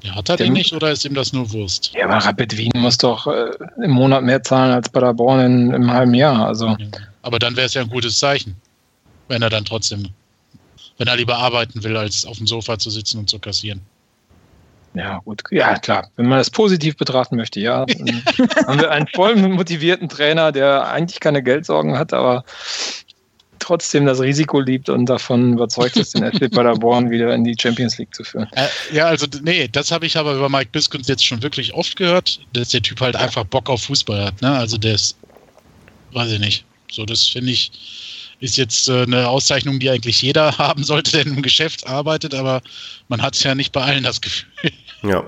Ja, 0.04 0.16
hat 0.16 0.30
er 0.30 0.38
den 0.38 0.54
nicht 0.54 0.74
oder 0.74 0.92
ist 0.92 1.06
ihm 1.06 1.14
das 1.14 1.32
nur 1.34 1.52
Wurst? 1.52 1.94
ja, 1.94 2.06
aber 2.06 2.18
Rapid 2.18 2.58
Wien 2.58 2.72
muss 2.76 2.98
doch 2.98 3.28
äh, 3.28 3.52
im 3.84 3.92
Monat 3.92 4.24
mehr 4.24 4.42
zahlen 4.44 4.72
als 4.74 4.90
Paderborn 4.90 5.40
in, 5.40 5.74
im 5.74 5.92
halben 5.92 6.14
Jahr. 6.14 6.48
Also, 6.48 6.76
Aber 7.22 7.40
dann 7.40 7.56
wäre 7.56 7.68
es 7.68 7.74
ja 7.76 7.82
ein 7.82 7.90
gutes 7.90 8.18
Zeichen, 8.18 8.56
wenn 9.28 9.42
er 9.42 9.50
dann 9.50 9.66
trotzdem, 9.66 10.08
wenn 10.98 11.08
er 11.08 11.16
lieber 11.18 11.38
arbeiten 11.38 11.84
will, 11.84 11.96
als 11.98 12.26
auf 12.26 12.38
dem 12.38 12.48
Sofa 12.48 12.78
zu 12.80 12.90
sitzen 12.90 13.20
und 13.20 13.30
zu 13.30 13.40
kassieren. 13.40 13.82
ja, 14.94 15.20
gut. 15.24 15.42
Ja, 15.52 15.78
klar. 15.80 16.10
Wenn 16.18 16.28
man 16.28 16.38
das 16.40 16.50
positiv 16.50 16.98
betrachten 16.98 17.36
möchte, 17.38 17.60
ja. 17.62 17.86
Dann 17.86 18.24
haben 18.68 18.80
wir 18.82 18.92
einen 18.92 19.08
voll 19.16 19.36
motivierten 19.36 20.10
Trainer, 20.10 20.52
der 20.52 20.88
eigentlich 20.90 21.20
keine 21.22 21.42
Geldsorgen 21.42 21.98
hat, 21.98 22.12
aber 22.12 22.44
trotzdem 23.62 24.06
das 24.06 24.19
Risiko 24.19 24.60
liebt 24.60 24.89
und 24.89 25.06
davon 25.06 25.54
überzeugt 25.54 25.95
ist, 25.97 26.15
den 26.15 26.30
FC 26.32 26.52
Paderborn 26.52 27.10
wieder 27.10 27.34
in 27.34 27.43
die 27.43 27.56
Champions 27.60 27.97
League 27.97 28.13
zu 28.13 28.24
führen. 28.24 28.47
Äh, 28.54 28.67
ja, 28.91 29.06
also 29.06 29.28
nee, 29.43 29.67
das 29.67 29.91
habe 29.91 30.06
ich 30.06 30.17
aber 30.17 30.36
über 30.36 30.50
Mike 30.50 30.69
Biskens 30.71 31.08
jetzt 31.08 31.26
schon 31.26 31.41
wirklich 31.41 31.74
oft 31.74 31.95
gehört, 31.95 32.39
dass 32.54 32.69
der 32.69 32.82
Typ 32.82 33.00
halt 33.00 33.15
einfach 33.15 33.45
Bock 33.45 33.69
auf 33.69 33.84
Fußball 33.84 34.26
hat. 34.26 34.41
Ne? 34.41 34.52
Also 34.52 34.78
der 34.78 34.95
ist, 34.95 35.17
weiß 36.12 36.32
ich 36.32 36.39
nicht. 36.39 36.65
So, 36.91 37.06
das 37.06 37.28
finde 37.28 37.52
ich, 37.52 37.71
ist 38.41 38.58
jetzt 38.58 38.89
äh, 38.89 39.04
eine 39.04 39.30
Auszeichnung, 39.30 39.80
die 39.80 39.89
eigentlich 39.89 40.21
jeder 40.21 40.58
haben 40.58 40.84
sollte, 40.84 41.12
der 41.12 41.26
im 41.26 41.41
Geschäft 41.41 41.88
arbeitet, 41.88 42.34
aber 42.34 42.62
man 43.08 43.21
hat 43.21 43.36
es 43.36 43.43
ja 43.43 43.56
nicht 43.56 43.71
bei 43.71 43.84
allen 43.84 44.04
das 44.04 44.19
Gefühl. 44.19 44.71
Ja, 45.04 45.24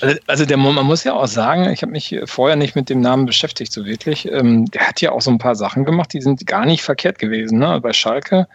Also, 0.00 0.16
also 0.26 0.46
der, 0.46 0.56
man 0.56 0.84
muss 0.86 1.04
ja 1.04 1.12
auch 1.14 1.26
sagen, 1.28 1.70
ich 1.70 1.82
habe 1.82 1.92
mich 1.92 2.14
vorher 2.24 2.56
nicht 2.56 2.74
mit 2.74 2.88
dem 2.88 3.00
Namen 3.00 3.26
beschäftigt, 3.26 3.72
so 3.72 3.84
wirklich. 3.84 4.26
Ähm, 4.30 4.64
der 4.66 4.88
hat 4.88 5.00
ja 5.00 5.12
auch 5.12 5.20
so 5.20 5.30
ein 5.30 5.38
paar 5.38 5.54
Sachen 5.54 5.84
gemacht, 5.84 6.12
die 6.12 6.20
sind 6.22 6.46
gar 6.46 6.64
nicht 6.66 6.82
verkehrt 6.82 7.18
gewesen. 7.18 7.58
Ne? 7.58 7.80
Bei 7.80 7.92
Schalke 7.92 8.48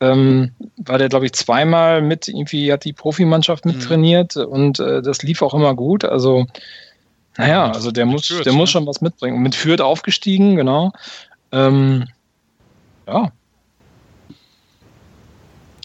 ähm, 0.00 0.52
war 0.76 0.98
der, 0.98 1.08
glaube 1.08 1.26
ich, 1.26 1.32
zweimal 1.32 2.02
mit, 2.02 2.28
irgendwie 2.28 2.72
hat 2.72 2.84
die 2.84 2.92
Profimannschaft 2.92 3.64
mit 3.64 3.76
Mhm. 3.76 3.80
trainiert 3.80 4.36
und 4.36 4.78
äh, 4.78 5.00
das 5.02 5.22
lief 5.22 5.42
auch 5.42 5.54
immer 5.54 5.74
gut. 5.74 6.04
Also, 6.04 6.46
naja, 7.36 7.70
also 7.70 7.90
der 7.90 8.04
muss, 8.06 8.26
Fürth, 8.26 8.44
der 8.44 8.52
muss 8.52 8.68
ne? 8.68 8.72
schon 8.72 8.86
was 8.86 9.00
mitbringen. 9.00 9.36
Und 9.36 9.42
mit 9.42 9.54
Fürth 9.54 9.80
aufgestiegen, 9.80 10.56
genau. 10.56 10.92
Ähm, 11.52 12.06
ja, 13.06 13.32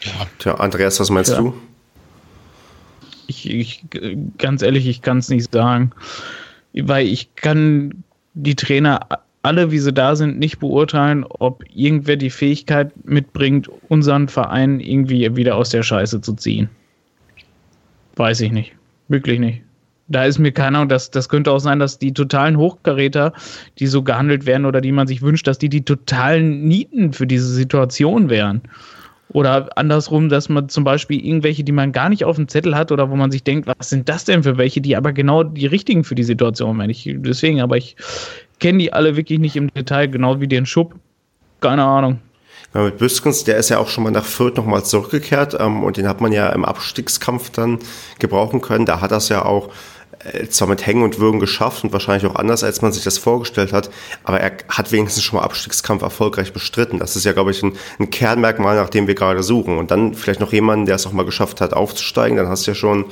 Ja, 0.04 0.12
tja, 0.39 0.56
Andreas, 0.56 0.99
was 0.99 1.10
meinst 1.10 1.32
Ja. 1.32 1.38
du? 1.38 1.54
Ich, 3.28 3.49
ich, 3.49 3.86
ganz 4.38 4.61
ehrlich, 4.61 4.88
ich 4.88 5.01
kann 5.01 5.19
es 5.19 5.30
nicht 5.30 5.51
sagen. 5.51 5.91
Weil 6.74 7.07
ich 7.07 7.36
kann 7.36 8.03
die 8.34 8.55
Trainer 8.55 9.07
alle, 9.43 9.71
wie 9.71 9.80
sie 9.80 9.93
da 9.93 10.15
sind, 10.15 10.39
nicht 10.39 10.59
beurteilen, 10.59 11.26
ob 11.28 11.63
irgendwer 11.74 12.15
die 12.15 12.30
Fähigkeit 12.30 12.91
mitbringt, 13.05 13.69
unseren 13.89 14.30
Verein 14.30 14.80
irgendwie 14.80 15.36
wieder 15.36 15.55
aus 15.57 15.69
der 15.69 15.84
Scheiße 15.84 16.21
zu 16.21 16.34
ziehen. 16.34 16.69
Weiß 18.15 18.41
ich 18.41 18.51
nicht. 18.51 18.74
Wirklich 19.09 19.39
nicht. 19.39 19.61
Da 20.07 20.26
ist 20.26 20.39
mir 20.39 20.51
keine 20.51 20.78
Ahnung, 20.78 20.89
das, 20.89 21.11
das 21.11 21.30
könnte 21.30 21.51
auch 21.51 21.59
sein, 21.59 21.80
dass 21.80 21.99
die 21.99 22.13
totalen 22.13 22.57
Hochkaräter, 22.57 23.34
die 23.80 23.88
so 23.88 24.01
gehandelt 24.03 24.45
werden 24.45 24.65
oder 24.65 24.82
die 24.82 24.91
man 24.91 25.07
sich 25.07 25.21
wünscht, 25.21 25.47
dass 25.47 25.57
die 25.57 25.69
die 25.69 25.84
totalen 25.84 26.67
Nieten 26.67 27.13
für 27.13 27.28
diese 27.28 27.47
Situation 27.47 28.30
wären. 28.30 28.61
Oder 29.34 29.70
andersrum, 29.76 30.30
dass 30.30 30.48
man 30.48 30.70
zum 30.70 30.84
Beispiel 30.84 31.26
irgendwelche, 31.26 31.64
die 31.64 31.72
man 31.72 31.92
gar 31.92 32.10
nicht 32.10 32.24
auf 32.24 32.36
dem 32.36 32.48
Zettel 32.48 32.76
hat 32.76 32.92
oder 32.92 33.10
wo 33.10 33.16
man 33.16 33.32
sich 33.32 33.44
denkt, 33.44 33.68
was 33.68 33.90
sind 33.90 34.08
das 34.08 34.26
denn 34.26 34.44
für 34.44 34.58
welche, 34.58 34.80
die 34.80 34.96
aber 34.96 35.12
genau 35.12 35.44
die 35.44 35.66
richtigen 35.66 36.04
für 36.04 36.16
die 36.16 36.24
Situation. 36.24 36.80
Ich, 36.90 37.10
deswegen, 37.18 37.62
aber 37.62 37.78
ich 37.78 37.96
kenne 38.60 38.78
die 38.78 38.94
alle 38.94 39.18
wirklich 39.18 39.40
nicht 39.40 39.56
im 39.56 39.74
Detail, 39.74 40.08
genau 40.08 40.40
wie 40.40 40.48
den 40.48 40.66
Schub. 40.66 40.96
Keine 41.62 41.84
Ahnung. 41.84 42.20
Ja, 42.74 42.84
mit 42.84 42.98
Büskens, 42.98 43.44
der 43.44 43.58
ist 43.58 43.70
ja 43.70 43.78
auch 43.78 43.88
schon 43.88 44.04
mal 44.04 44.12
nach 44.12 44.26
Fürth 44.26 44.58
nochmal 44.58 44.84
zurückgekehrt 44.84 45.56
ähm, 45.60 45.84
und 45.84 45.98
den 45.98 46.08
hat 46.08 46.22
man 46.22 46.32
ja 46.32 46.50
im 46.50 46.66
Abstiegskampf 46.66 47.52
dann 47.52 47.80
gebrauchen 48.20 48.62
können. 48.62 48.86
Da 48.86 49.00
hat 49.02 49.12
das 49.12 49.30
ja 49.30 49.46
auch 49.46 49.70
zwar 50.49 50.67
mit 50.67 50.86
Hängen 50.86 51.03
und 51.03 51.19
Würgen 51.19 51.39
geschafft 51.39 51.84
und 51.84 51.93
wahrscheinlich 51.93 52.30
auch 52.30 52.36
anders, 52.36 52.63
als 52.63 52.82
man 52.82 52.91
sich 52.91 53.03
das 53.03 53.17
vorgestellt 53.17 53.74
hat, 53.74 53.89
aber 54.24 54.39
er 54.39 54.53
hat 54.69 54.91
wenigstens 54.91 55.24
schon 55.24 55.38
mal 55.39 55.45
Abstiegskampf 55.45 56.01
erfolgreich 56.01 56.53
bestritten. 56.53 56.99
Das 56.99 57.15
ist 57.15 57.26
ja, 57.26 57.34
glaube 57.34 57.51
ich, 57.51 57.61
ein, 57.63 57.74
ein 57.99 58.09
Kernmerkmal, 58.09 58.76
nach 58.76 58.89
dem 58.89 59.07
wir 59.07 59.15
gerade 59.15 59.43
suchen. 59.43 59.78
Und 59.78 59.91
dann 59.91 60.13
vielleicht 60.13 60.39
noch 60.39 60.53
jemanden, 60.53 60.86
der 60.86 60.95
es 60.95 61.05
auch 61.05 61.11
mal 61.11 61.26
geschafft 61.26 61.61
hat, 61.61 61.74
aufzusteigen, 61.74 62.38
dann 62.38 62.47
hast 62.47 62.65
du 62.65 62.71
ja 62.71 62.76
schon 62.76 63.05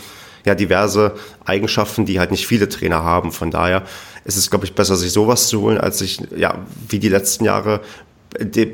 ja, 0.46 0.56
diverse 0.56 1.16
Eigenschaften, 1.46 2.06
die 2.06 2.20
halt 2.20 2.32
nicht 2.32 2.48
viele 2.48 2.70
Trainer 2.70 3.04
haben. 3.04 3.32
Von 3.32 3.52
daher 3.52 3.84
ist 4.24 4.38
es, 4.38 4.50
glaube 4.50 4.66
ich, 4.66 4.74
besser, 4.74 4.96
sich 4.96 5.12
sowas 5.12 5.48
zu 5.48 5.62
holen, 5.62 5.78
als 5.78 6.00
sich, 6.00 6.22
ja, 6.36 6.60
wie 6.88 7.00
die 7.00 7.10
letzten 7.10 7.46
Jahre 7.46 7.82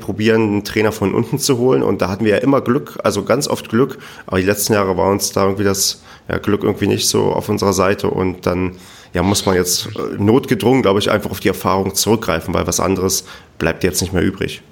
probieren, 0.00 0.42
einen 0.42 0.64
Trainer 0.64 0.92
von 0.92 1.14
unten 1.14 1.38
zu 1.38 1.58
holen. 1.58 1.82
Und 1.82 2.00
da 2.00 2.08
hatten 2.08 2.24
wir 2.24 2.32
ja 2.32 2.38
immer 2.38 2.60
Glück, 2.60 2.98
also 3.02 3.24
ganz 3.24 3.48
oft 3.48 3.68
Glück. 3.68 3.98
Aber 4.26 4.38
die 4.38 4.46
letzten 4.46 4.72
Jahre 4.72 4.96
war 4.96 5.10
uns 5.10 5.32
da 5.32 5.44
irgendwie 5.44 5.64
das 5.64 6.02
ja, 6.28 6.38
Glück 6.38 6.62
irgendwie 6.62 6.86
nicht 6.86 7.08
so 7.08 7.32
auf 7.32 7.48
unserer 7.48 7.72
Seite. 7.72 8.08
Und 8.08 8.46
dann 8.46 8.76
ja, 9.14 9.22
muss 9.22 9.46
man 9.46 9.54
jetzt 9.54 9.86
äh, 9.86 10.16
notgedrungen, 10.18 10.82
glaube 10.82 11.00
ich, 11.00 11.10
einfach 11.10 11.30
auf 11.30 11.40
die 11.40 11.48
Erfahrung 11.48 11.94
zurückgreifen, 11.94 12.54
weil 12.54 12.66
was 12.66 12.80
anderes 12.80 13.24
bleibt 13.58 13.84
jetzt 13.84 14.00
nicht 14.00 14.12
mehr 14.12 14.22
übrig. 14.22 14.62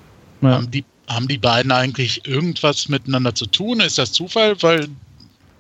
Ja. 0.42 0.50
Haben, 0.50 0.70
die, 0.70 0.84
haben 1.08 1.28
die 1.28 1.38
beiden 1.38 1.72
eigentlich 1.72 2.26
irgendwas 2.26 2.88
miteinander 2.88 3.34
zu 3.34 3.46
tun? 3.46 3.80
Ist 3.80 3.98
das 3.98 4.12
Zufall? 4.12 4.60
Weil 4.62 4.88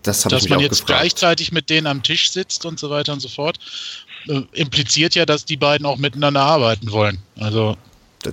das 0.02 0.22
dass 0.22 0.48
man 0.48 0.60
jetzt 0.60 0.82
gefragt. 0.82 1.00
gleichzeitig 1.00 1.52
mit 1.52 1.68
denen 1.68 1.86
am 1.86 2.02
Tisch 2.02 2.30
sitzt 2.30 2.64
und 2.64 2.78
so 2.78 2.90
weiter 2.90 3.12
und 3.12 3.20
so 3.20 3.28
fort, 3.28 3.58
äh, 4.28 4.42
impliziert 4.52 5.14
ja, 5.14 5.26
dass 5.26 5.44
die 5.44 5.56
beiden 5.56 5.86
auch 5.86 5.96
miteinander 5.96 6.42
arbeiten 6.42 6.90
wollen. 6.92 7.18
Also 7.38 7.76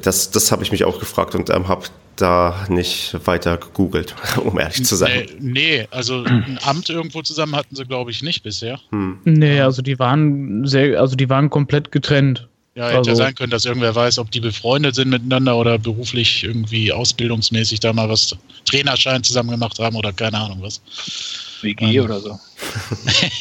das, 0.01 0.31
das 0.31 0.51
habe 0.51 0.63
ich 0.63 0.71
mich 0.71 0.83
auch 0.83 0.99
gefragt 0.99 1.35
und 1.35 1.49
ähm, 1.49 1.67
habe 1.67 1.85
da 2.15 2.65
nicht 2.69 3.15
weiter 3.25 3.57
gegoogelt, 3.57 4.15
um 4.43 4.59
ehrlich 4.59 4.85
zu 4.85 4.95
sein. 4.95 5.27
Nee, 5.39 5.51
nee, 5.79 5.87
also 5.91 6.23
ein 6.23 6.59
Amt 6.63 6.89
irgendwo 6.89 7.21
zusammen 7.21 7.55
hatten 7.55 7.75
sie, 7.75 7.85
glaube 7.85 8.11
ich, 8.11 8.21
nicht 8.21 8.43
bisher. 8.43 8.79
Hm. 8.89 9.19
Nee, 9.23 9.61
also 9.61 9.81
die 9.81 9.99
waren 9.99 10.65
sehr, 10.65 10.99
also 10.99 11.15
die 11.15 11.29
waren 11.29 11.49
komplett 11.49 11.91
getrennt. 11.91 12.47
Ja, 12.75 12.87
hätte 12.87 12.97
also, 12.97 13.11
ja 13.11 13.15
sein 13.15 13.35
können, 13.35 13.51
dass 13.51 13.65
irgendwer 13.65 13.93
weiß, 13.93 14.17
ob 14.17 14.31
die 14.31 14.39
befreundet 14.39 14.95
sind 14.95 15.09
miteinander 15.09 15.55
oder 15.57 15.77
beruflich 15.77 16.43
irgendwie 16.43 16.91
ausbildungsmäßig 16.91 17.79
da 17.79 17.93
mal 17.93 18.09
was 18.09 18.35
Trainerschein 18.65 19.23
zusammen 19.23 19.51
gemacht 19.51 19.77
haben 19.77 19.95
oder 19.95 20.11
keine 20.11 20.39
Ahnung 20.39 20.59
was. 20.61 20.81
WG 21.61 21.97
ähm. 21.97 22.05
oder 22.05 22.19
so. 22.19 22.39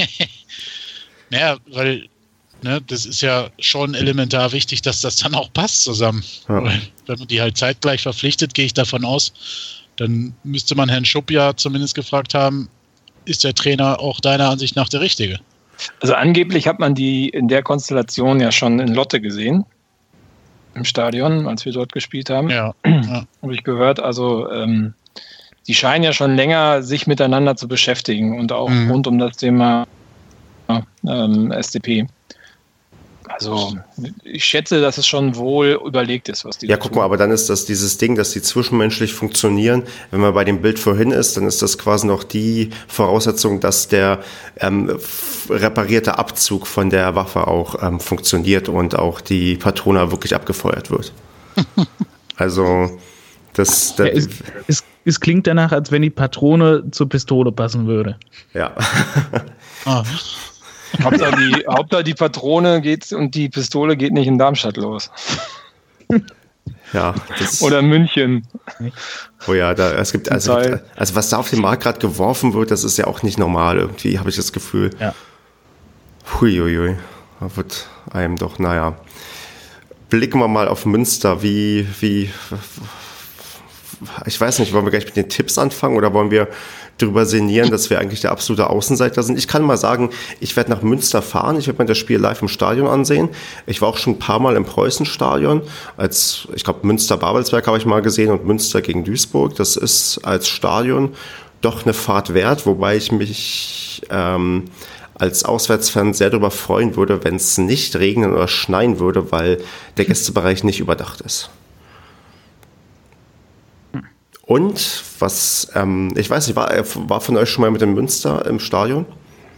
naja, 1.30 1.56
weil 1.70 2.08
Ne, 2.62 2.80
das 2.86 3.06
ist 3.06 3.20
ja 3.22 3.48
schon 3.58 3.94
elementar 3.94 4.52
wichtig, 4.52 4.82
dass 4.82 5.00
das 5.00 5.16
dann 5.16 5.34
auch 5.34 5.52
passt 5.52 5.82
zusammen. 5.82 6.22
Ja. 6.48 6.62
Wenn 7.06 7.18
man 7.18 7.26
die 7.26 7.40
halt 7.40 7.58
zeitgleich 7.58 8.02
verpflichtet, 8.02 8.54
gehe 8.54 8.66
ich 8.66 8.74
davon 8.74 9.04
aus, 9.04 9.32
dann 9.96 10.34
müsste 10.44 10.76
man 10.76 10.88
Herrn 10.88 11.04
Schupp 11.04 11.30
ja 11.32 11.56
zumindest 11.56 11.96
gefragt 11.96 12.34
haben, 12.34 12.68
ist 13.24 13.42
der 13.42 13.54
Trainer 13.54 13.98
auch 13.98 14.20
deiner 14.20 14.48
Ansicht 14.48 14.76
nach 14.76 14.88
der 14.88 15.00
Richtige? 15.00 15.40
Also 16.00 16.14
angeblich 16.14 16.68
hat 16.68 16.78
man 16.78 16.94
die 16.94 17.28
in 17.28 17.48
der 17.48 17.62
Konstellation 17.62 18.38
ja 18.40 18.52
schon 18.52 18.78
in 18.78 18.94
Lotte 18.94 19.20
gesehen. 19.20 19.64
Im 20.74 20.84
Stadion, 20.84 21.48
als 21.48 21.64
wir 21.64 21.72
dort 21.72 21.92
gespielt 21.92 22.30
haben. 22.30 22.48
Ja. 22.48 22.74
ja. 22.86 23.26
Habe 23.42 23.54
ich 23.54 23.64
gehört. 23.64 24.00
Also 24.00 24.50
ähm, 24.50 24.94
die 25.66 25.74
scheinen 25.74 26.04
ja 26.04 26.12
schon 26.12 26.36
länger 26.36 26.82
sich 26.82 27.06
miteinander 27.06 27.56
zu 27.56 27.68
beschäftigen 27.68 28.38
und 28.38 28.52
auch 28.52 28.70
mhm. 28.70 28.90
rund 28.90 29.06
um 29.06 29.18
das 29.18 29.36
Thema 29.36 29.86
ähm, 31.06 31.50
SDP. 31.50 32.06
Also 33.32 33.76
ich 34.24 34.44
schätze, 34.44 34.80
dass 34.80 34.98
es 34.98 35.06
schon 35.06 35.36
wohl 35.36 35.80
überlegt 35.84 36.28
ist, 36.28 36.44
was 36.44 36.58
die. 36.58 36.66
Ja, 36.66 36.76
guck 36.76 36.94
mal, 36.94 37.04
aber 37.04 37.16
dann 37.16 37.30
ist 37.30 37.48
das 37.48 37.64
dieses 37.64 37.98
Ding, 37.98 38.14
dass 38.14 38.32
die 38.32 38.42
zwischenmenschlich 38.42 39.14
funktionieren. 39.14 39.84
Wenn 40.10 40.20
man 40.20 40.34
bei 40.34 40.44
dem 40.44 40.60
Bild 40.60 40.78
vorhin 40.78 41.10
ist, 41.10 41.36
dann 41.36 41.46
ist 41.46 41.62
das 41.62 41.78
quasi 41.78 42.06
noch 42.06 42.24
die 42.24 42.70
Voraussetzung, 42.88 43.60
dass 43.60 43.88
der 43.88 44.20
ähm, 44.58 44.98
reparierte 45.48 46.18
Abzug 46.18 46.66
von 46.66 46.90
der 46.90 47.14
Waffe 47.14 47.46
auch 47.46 47.82
ähm, 47.82 48.00
funktioniert 48.00 48.68
und 48.68 48.98
auch 48.98 49.20
die 49.20 49.56
Patrone 49.56 50.10
wirklich 50.10 50.34
abgefeuert 50.34 50.90
wird. 50.90 51.12
also 52.36 52.98
das. 53.54 53.96
das 53.96 54.06
ja, 54.06 54.12
es, 54.12 54.28
es, 54.68 54.84
es, 55.04 55.20
klingt 55.20 55.46
danach, 55.46 55.72
als 55.72 55.90
wenn 55.90 56.02
die 56.02 56.10
Patrone 56.10 56.90
zur 56.90 57.08
Pistole 57.08 57.52
passen 57.52 57.86
würde. 57.86 58.18
Ja. 58.54 58.74
ah. 59.84 60.04
Hauptsache 61.02 61.36
die, 61.36 61.66
Hauptsache 61.66 62.04
die 62.04 62.14
Patrone 62.14 62.80
geht 62.80 63.12
und 63.12 63.34
die 63.34 63.48
Pistole 63.48 63.96
geht 63.96 64.12
nicht 64.12 64.26
in 64.26 64.38
Darmstadt 64.38 64.76
los. 64.76 65.10
Ja, 66.92 67.14
Oder 67.60 67.80
München. 67.80 68.46
Oh 69.48 69.54
ja, 69.54 69.72
da, 69.72 69.92
es 69.92 70.12
gibt, 70.12 70.30
also, 70.30 70.52
also 70.52 71.14
was 71.14 71.30
da 71.30 71.38
auf 71.38 71.48
den 71.48 71.60
Markt 71.60 71.82
gerade 71.82 71.98
geworfen 71.98 72.52
wird, 72.52 72.70
das 72.70 72.84
ist 72.84 72.98
ja 72.98 73.06
auch 73.06 73.22
nicht 73.22 73.38
normal 73.38 73.78
irgendwie, 73.78 74.18
habe 74.18 74.28
ich 74.28 74.36
das 74.36 74.52
Gefühl. 74.52 74.90
Ja. 75.00 75.14
Huiuiui. 76.40 76.96
Da 77.40 77.56
wird 77.56 77.86
einem 78.10 78.36
doch, 78.36 78.58
naja. 78.58 78.96
Blicken 80.10 80.38
wir 80.38 80.48
mal 80.48 80.68
auf 80.68 80.84
Münster. 80.84 81.42
Wie, 81.42 81.86
wie, 82.00 82.30
ich 84.26 84.40
weiß 84.40 84.58
nicht, 84.58 84.72
wollen 84.72 84.84
wir 84.84 84.90
gleich 84.90 85.06
mit 85.06 85.16
den 85.16 85.28
Tipps 85.28 85.58
anfangen 85.58 85.96
oder 85.96 86.12
wollen 86.12 86.30
wir 86.30 86.48
darüber 86.98 87.26
sinnieren, 87.26 87.70
dass 87.70 87.90
wir 87.90 87.98
eigentlich 87.98 88.20
der 88.20 88.32
absolute 88.32 88.68
Außenseiter 88.70 89.22
sind. 89.22 89.38
Ich 89.38 89.48
kann 89.48 89.62
mal 89.62 89.76
sagen, 89.76 90.10
ich 90.40 90.56
werde 90.56 90.70
nach 90.70 90.82
Münster 90.82 91.22
fahren. 91.22 91.58
Ich 91.58 91.66
werde 91.66 91.82
mir 91.82 91.86
das 91.86 91.98
Spiel 91.98 92.18
live 92.18 92.42
im 92.42 92.48
Stadion 92.48 92.86
ansehen. 92.86 93.28
Ich 93.66 93.80
war 93.80 93.88
auch 93.88 93.98
schon 93.98 94.14
ein 94.14 94.18
paar 94.18 94.38
Mal 94.38 94.56
im 94.56 94.64
Preußenstadion. 94.64 95.62
Als, 95.96 96.48
ich 96.54 96.64
glaube, 96.64 96.86
Münster-Babelsberg 96.86 97.66
habe 97.66 97.78
ich 97.78 97.86
mal 97.86 98.02
gesehen 98.02 98.30
und 98.30 98.44
Münster 98.44 98.82
gegen 98.82 99.04
Duisburg. 99.04 99.56
Das 99.56 99.76
ist 99.76 100.20
als 100.22 100.48
Stadion 100.48 101.14
doch 101.60 101.84
eine 101.84 101.94
Fahrt 101.94 102.34
wert, 102.34 102.66
wobei 102.66 102.96
ich 102.96 103.12
mich 103.12 104.02
ähm, 104.10 104.64
als 105.14 105.44
Auswärtsfan 105.44 106.14
sehr 106.14 106.30
darüber 106.30 106.50
freuen 106.50 106.96
würde, 106.96 107.24
wenn 107.24 107.36
es 107.36 107.56
nicht 107.58 107.96
regnen 107.96 108.32
oder 108.32 108.48
schneien 108.48 108.98
würde, 108.98 109.30
weil 109.30 109.62
der 109.96 110.04
Gästebereich 110.04 110.64
nicht 110.64 110.80
überdacht 110.80 111.20
ist. 111.20 111.50
Und 114.52 115.02
was, 115.18 115.68
ähm, 115.74 116.12
ich 116.14 116.28
weiß 116.28 116.46
nicht, 116.46 116.56
war, 116.56 116.70
war 117.08 117.22
von 117.22 117.38
euch 117.38 117.48
schon 117.48 117.62
mal 117.62 117.70
mit 117.70 117.80
dem 117.80 117.94
Münster 117.94 118.44
im 118.44 118.60
Stadion? 118.60 119.06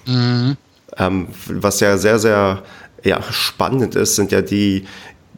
Mhm. 0.06 0.56
Ähm, 0.96 1.26
was 1.48 1.80
ja 1.80 1.98
sehr, 1.98 2.20
sehr 2.20 2.62
ja, 3.02 3.20
spannend 3.32 3.96
ist, 3.96 4.14
sind 4.14 4.30
ja 4.30 4.40
die 4.40 4.86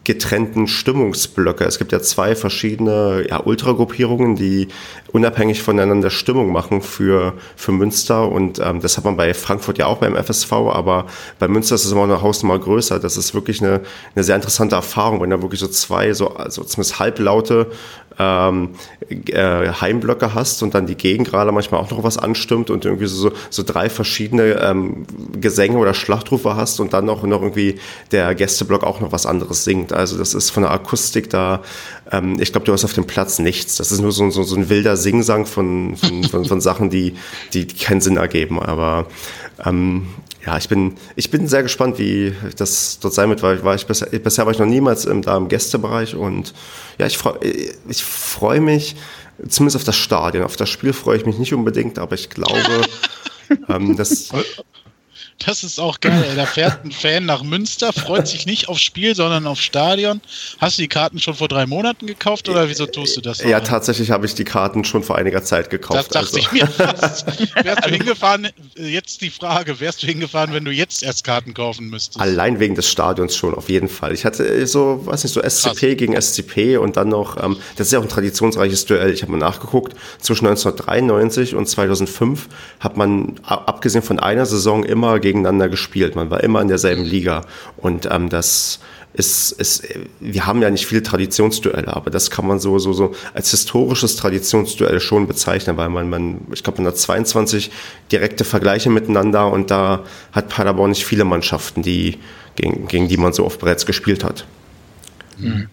getrennten 0.05 0.69
Stimmungsblöcke. 0.69 1.65
Es 1.65 1.79
gibt 1.79 1.91
ja 1.91 2.01
zwei 2.01 2.37
verschiedene 2.37 3.25
ja, 3.31 3.41
Ultragruppierungen, 3.41 4.37
die 4.37 4.69
unabhängig 5.13 5.63
voneinander 5.63 6.11
Stimmung 6.11 6.53
machen 6.53 6.83
für, 6.83 7.33
für 7.57 7.73
Münster. 7.73 8.31
Und 8.31 8.59
ähm, 8.59 8.83
das 8.83 8.99
hat 8.99 9.05
man 9.05 9.17
bei 9.17 9.33
Frankfurt 9.33 9.79
ja 9.79 9.87
auch 9.87 9.99
beim 9.99 10.15
FSV, 10.15 10.53
aber 10.53 11.07
bei 11.39 11.49
Münster 11.49 11.77
ist 11.77 11.87
es 11.87 11.93
immer 11.93 12.05
eine 12.05 12.21
Hausnummer 12.21 12.59
größer. 12.59 13.01
Das 13.01 13.17
ist 13.17 13.33
wirklich 13.33 13.63
eine, 13.63 13.81
eine 14.15 14.23
sehr 14.23 14.37
interessante 14.37 14.77
Erfahrung, 14.77 15.23
wenn 15.23 15.31
da 15.31 15.41
wirklich 15.41 15.61
so 15.61 15.69
zwei, 15.69 16.13
so 16.13 16.37
also 16.37 16.63
zumindest 16.63 17.01
halblaute 17.01 17.73
ähm, 18.19 18.71
äh, 19.09 19.69
Heimblöcke 19.69 20.35
hast 20.35 20.63
und 20.63 20.75
dann 20.75 20.87
die 20.87 20.97
Gegengrade 20.97 21.53
manchmal 21.53 21.81
auch 21.81 21.91
noch 21.91 22.03
was 22.03 22.19
anstimmt 22.19 22.71
und 22.71 22.85
irgendwie 22.85 23.07
so, 23.07 23.33
so 23.51 23.63
drei 23.63 23.91
verschiedene 23.91 24.61
ähm, 24.63 25.07
Gesänge 25.39 25.79
oder 25.79 25.95
Schlachtrufe 25.95 26.57
hast 26.57 26.81
und 26.81 26.93
dann 26.93 27.09
auch 27.09 27.23
noch 27.23 27.43
irgendwie 27.43 27.77
der 28.13 28.35
Gästeblock 28.35 28.85
auch 28.85 29.01
noch 29.01 29.13
was 29.13 29.27
anderes 29.27 29.65
singt. 29.65 29.93
Also 29.93 30.19
das 30.19 30.35
ist 30.35 30.51
von 30.51 30.63
der 30.63 30.73
Akustik 30.73 31.31
da, 31.31 31.63
ähm, 32.11 32.37
ich 32.41 32.53
glaube, 32.53 32.67
du 32.67 32.73
hast 32.73 32.85
auf 32.85 32.95
dem 32.95 33.07
Platz 33.07 33.39
nichts. 33.39 33.77
Das 33.77 33.93
ist 33.93 34.01
nur 34.01 34.13
so, 34.13 34.31
so, 34.31 34.43
so 34.43 34.57
ein 34.57 34.69
wilder 34.69 34.97
Singsang 34.97 35.47
von, 35.47 35.97
von, 35.97 36.25
von, 36.25 36.45
von 36.45 36.61
Sachen, 36.61 36.91
die, 36.91 37.15
die, 37.53 37.67
die 37.67 37.77
keinen 37.77 38.01
Sinn 38.01 38.17
ergeben. 38.17 38.61
Aber 38.61 39.07
ähm, 39.65 40.09
ja, 40.47 40.57
ich 40.57 40.69
bin, 40.69 40.95
ich 41.17 41.31
bin 41.31 41.49
sehr 41.49 41.65
gespannt, 41.65 41.99
wie 41.99 42.33
das 42.57 43.01
dort 43.01 43.15
sein 43.15 43.29
wird, 43.29 43.43
weil 43.43 43.65
war 43.65 43.75
ich 43.75 43.87
bisher, 43.87 44.07
bisher 44.19 44.47
war 44.47 44.53
ich 44.53 44.59
noch 44.61 44.67
niemals 44.67 45.05
im, 45.05 45.23
da 45.23 45.37
im 45.37 45.49
Gästebereich 45.49 46.15
und 46.15 46.55
ja, 46.99 47.07
ich 47.07 47.19
freue 47.19 47.41
ich 47.89 48.05
freu 48.05 48.61
mich 48.61 48.95
zumindest 49.49 49.77
auf 49.77 49.85
das 49.85 49.97
Stadion. 49.97 50.45
Auf 50.45 50.57
das 50.57 50.71
Spiel 50.71 50.93
freue 50.93 51.19
ich 51.19 51.27
mich 51.27 51.39
nicht 51.39 51.53
unbedingt, 51.53 51.99
aber 51.99 52.15
ich 52.15 52.31
glaube, 52.31 52.83
ähm, 53.69 53.97
das. 53.97 54.31
Das 55.45 55.65
ist 55.65 55.79
auch 55.79 56.01
geil. 56.01 56.25
Ey. 56.31 56.37
Da 56.37 56.47
fährt 56.47 56.85
ein 56.85 56.93
Fan 56.93 57.27
nach 57.27 57.43
Münster, 57.43 57.93
freut 57.93 58.27
sich 58.27 58.47
nicht 58.47 58.69
aufs 58.69 58.83
Spiel, 58.83 59.15
sondern 59.15 59.47
aufs 59.47 59.63
Stadion. 59.63 60.21
Hast 60.59 60.79
du 60.79 60.83
die 60.83 60.89
Karten 60.89 61.19
schon 61.19 61.35
vor 61.35 61.49
drei 61.49 61.67
Monaten 61.67 62.07
gekauft 62.07 62.49
oder 62.49 62.69
wieso 62.69 62.87
tust 62.87 63.17
du 63.17 63.21
das? 63.21 63.43
Ja, 63.43 63.61
tatsächlich 63.61 64.11
habe 64.11 64.27
ich 64.27 64.35
die 64.35 64.45
Karten 64.45 64.85
schon 64.85 65.03
vor 65.03 65.17
einiger 65.17 65.45
Zeit 65.45 65.69
gekauft. 65.69 65.99
Das 65.99 66.09
dachte 66.09 66.37
also. 66.37 66.39
ich 66.39 66.53
mir 66.53 66.67
fast. 66.67 67.27
Wärst 67.63 67.85
du 67.85 67.91
hingefahren, 67.91 68.49
jetzt 68.77 69.21
die 69.21 69.31
Frage, 69.31 69.79
wärst 69.79 70.03
du 70.03 70.07
hingefahren, 70.07 70.55
wenn 70.55 70.65
du 70.65 70.71
jetzt 70.71 71.03
erst 71.03 71.25
Karten 71.25 71.53
kaufen 71.53 71.89
müsstest? 71.89 72.21
Allein 72.21 72.59
wegen 72.59 72.75
des 72.75 72.89
Stadions 72.89 73.37
schon, 73.37 73.55
auf 73.55 73.69
jeden 73.69 73.89
Fall. 73.89 74.13
Ich 74.15 74.25
hatte 74.25 74.67
so, 74.67 75.03
weiß 75.05 75.25
nicht, 75.25 75.33
so 75.33 75.43
SCP 75.43 75.69
Krass. 75.71 75.99
gegen 75.99 76.21
SCP 76.21 76.77
und 76.79 76.97
dann 76.97 77.09
noch, 77.09 77.43
ähm, 77.43 77.57
das 77.77 77.89
ist 77.89 77.93
ja 77.93 77.99
auch 77.99 78.05
ein 78.05 78.09
traditionsreiches 78.09 78.87
Duell. 78.87 79.13
Ich 79.13 79.23
habe 79.23 79.33
mal 79.33 79.39
nachgeguckt, 79.39 79.95
zwischen 80.21 80.47
1993 80.47 81.55
und 81.55 81.69
2005 81.69 82.49
hat 82.81 82.97
man, 82.97 83.39
abgesehen 83.45 84.03
von 84.03 84.19
einer 84.19 84.47
Saison, 84.47 84.85
immer 84.85 85.21
gegeneinander 85.27 85.69
gespielt. 85.69 86.15
Man 86.15 86.31
war 86.31 86.43
immer 86.45 86.61
in 86.61 86.69
derselben 86.69 87.05
Liga. 87.05 87.43
Und 87.77 88.09
ähm, 88.11 88.29
das 88.29 88.79
ist, 89.13 89.53
ist, 89.53 89.83
wir 90.21 90.47
haben 90.47 90.63
ja 90.63 90.71
nicht 90.71 90.87
viele 90.87 91.03
Traditionsduelle, 91.03 91.89
aber 91.89 92.11
das 92.11 92.31
kann 92.31 92.47
man 92.47 92.61
so, 92.61 92.79
so, 92.79 92.93
so 92.93 93.15
als 93.35 93.51
historisches 93.51 94.17
Traditionsduell 94.17 95.01
schon 95.01 95.27
bezeichnen, 95.27 95.77
weil 95.77 95.89
man, 95.89 96.09
man 96.09 96.41
ich 96.53 96.63
glaube, 96.63 96.83
man 96.83 96.93
hat 96.93 96.99
22 96.99 97.71
direkte 98.13 98.45
Vergleiche 98.45 98.91
miteinander 98.91 99.51
und 99.51 99.71
da 99.71 100.05
hat 100.33 100.49
Paderborn 100.49 100.91
nicht 100.91 101.05
viele 101.05 101.25
Mannschaften, 101.25 101.83
die, 101.83 102.19
gegen, 102.55 102.87
gegen 102.87 103.09
die 103.09 103.17
man 103.17 103.33
so 103.33 103.45
oft 103.45 103.59
bereits 103.59 103.85
gespielt 103.85 104.23
hat. 104.23 104.47
Mhm. 105.39 105.69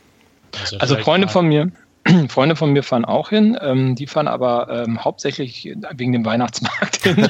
Also, 0.62 0.78
also 0.78 0.96
Freunde 0.98 1.28
von 1.28 1.48
mir, 1.48 1.72
Freunde 2.30 2.56
von 2.56 2.74
mir 2.74 2.84
fahren 2.84 3.06
auch 3.06 3.30
hin, 3.30 3.58
ähm, 3.62 3.96
die 3.96 4.08
fahren 4.08 4.28
aber 4.28 4.68
ähm, 4.70 5.04
hauptsächlich 5.04 5.74
wegen 5.96 6.12
dem 6.12 6.26
Weihnachtsmarkt 6.26 7.04
hin. 7.04 7.30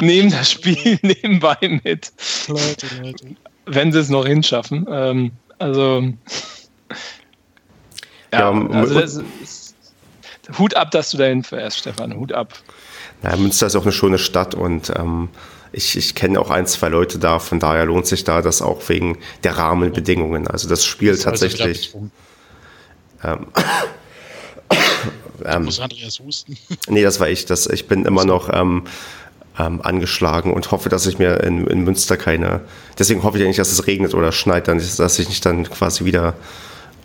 Nehmen 0.00 0.30
das 0.30 0.50
Spiel 0.50 0.98
nebenbei 1.02 1.56
mit. 1.84 2.12
Leute, 2.48 2.86
Leute. 3.02 3.26
Wenn 3.66 3.92
sie 3.92 3.98
es 3.98 4.08
noch 4.08 4.26
hinschaffen. 4.26 4.86
Ähm, 4.90 5.32
also, 5.58 6.12
ja, 8.32 8.52
ja 8.52 8.68
also 8.70 9.00
das 9.00 9.20
ist, 9.42 9.74
Hut 10.58 10.76
ab, 10.76 10.90
dass 10.90 11.10
du 11.10 11.16
dahin 11.16 11.42
fährst, 11.42 11.78
Stefan. 11.78 12.14
Hut 12.14 12.32
ab. 12.32 12.52
Ja, 13.22 13.36
Münster 13.36 13.66
ist 13.66 13.76
auch 13.76 13.82
eine 13.82 13.92
schöne 13.92 14.18
Stadt 14.18 14.54
und 14.54 14.92
ähm, 14.96 15.30
ich, 15.72 15.96
ich 15.96 16.14
kenne 16.14 16.38
auch 16.38 16.50
ein, 16.50 16.66
zwei 16.66 16.88
Leute 16.88 17.18
da, 17.18 17.38
von 17.38 17.58
daher 17.58 17.86
lohnt 17.86 18.06
sich 18.06 18.24
da 18.24 18.42
das 18.42 18.62
auch 18.62 18.86
wegen 18.88 19.18
der 19.42 19.56
Rahmenbedingungen. 19.56 20.46
Also 20.46 20.68
das 20.68 20.84
Spiel 20.84 21.12
das 21.12 21.26
also 21.26 21.46
tatsächlich. 21.46 21.94
Also 21.94 22.10
ähm, 23.22 23.46
ähm, 25.44 25.64
Muss 25.64 25.80
Andreas 25.80 26.18
husten? 26.18 26.56
Nee, 26.88 27.02
das 27.02 27.20
war 27.20 27.28
ich. 27.28 27.46
Das, 27.46 27.66
ich 27.66 27.86
bin 27.86 28.04
immer 28.04 28.24
noch 28.24 28.50
ähm, 28.52 28.84
ähm, 29.58 29.80
angeschlagen 29.82 30.52
und 30.52 30.70
hoffe, 30.70 30.88
dass 30.88 31.06
ich 31.06 31.18
mir 31.18 31.40
in, 31.42 31.66
in 31.66 31.84
Münster 31.84 32.16
keine. 32.16 32.62
Deswegen 32.98 33.22
hoffe 33.22 33.36
ich 33.38 33.42
ja 33.42 33.48
nicht, 33.48 33.58
dass 33.58 33.70
es 33.70 33.86
regnet 33.86 34.14
oder 34.14 34.32
schneit, 34.32 34.68
dann, 34.68 34.78
dass 34.78 35.18
ich 35.18 35.28
nicht 35.28 35.44
dann 35.46 35.64
quasi 35.64 36.04
wieder 36.04 36.34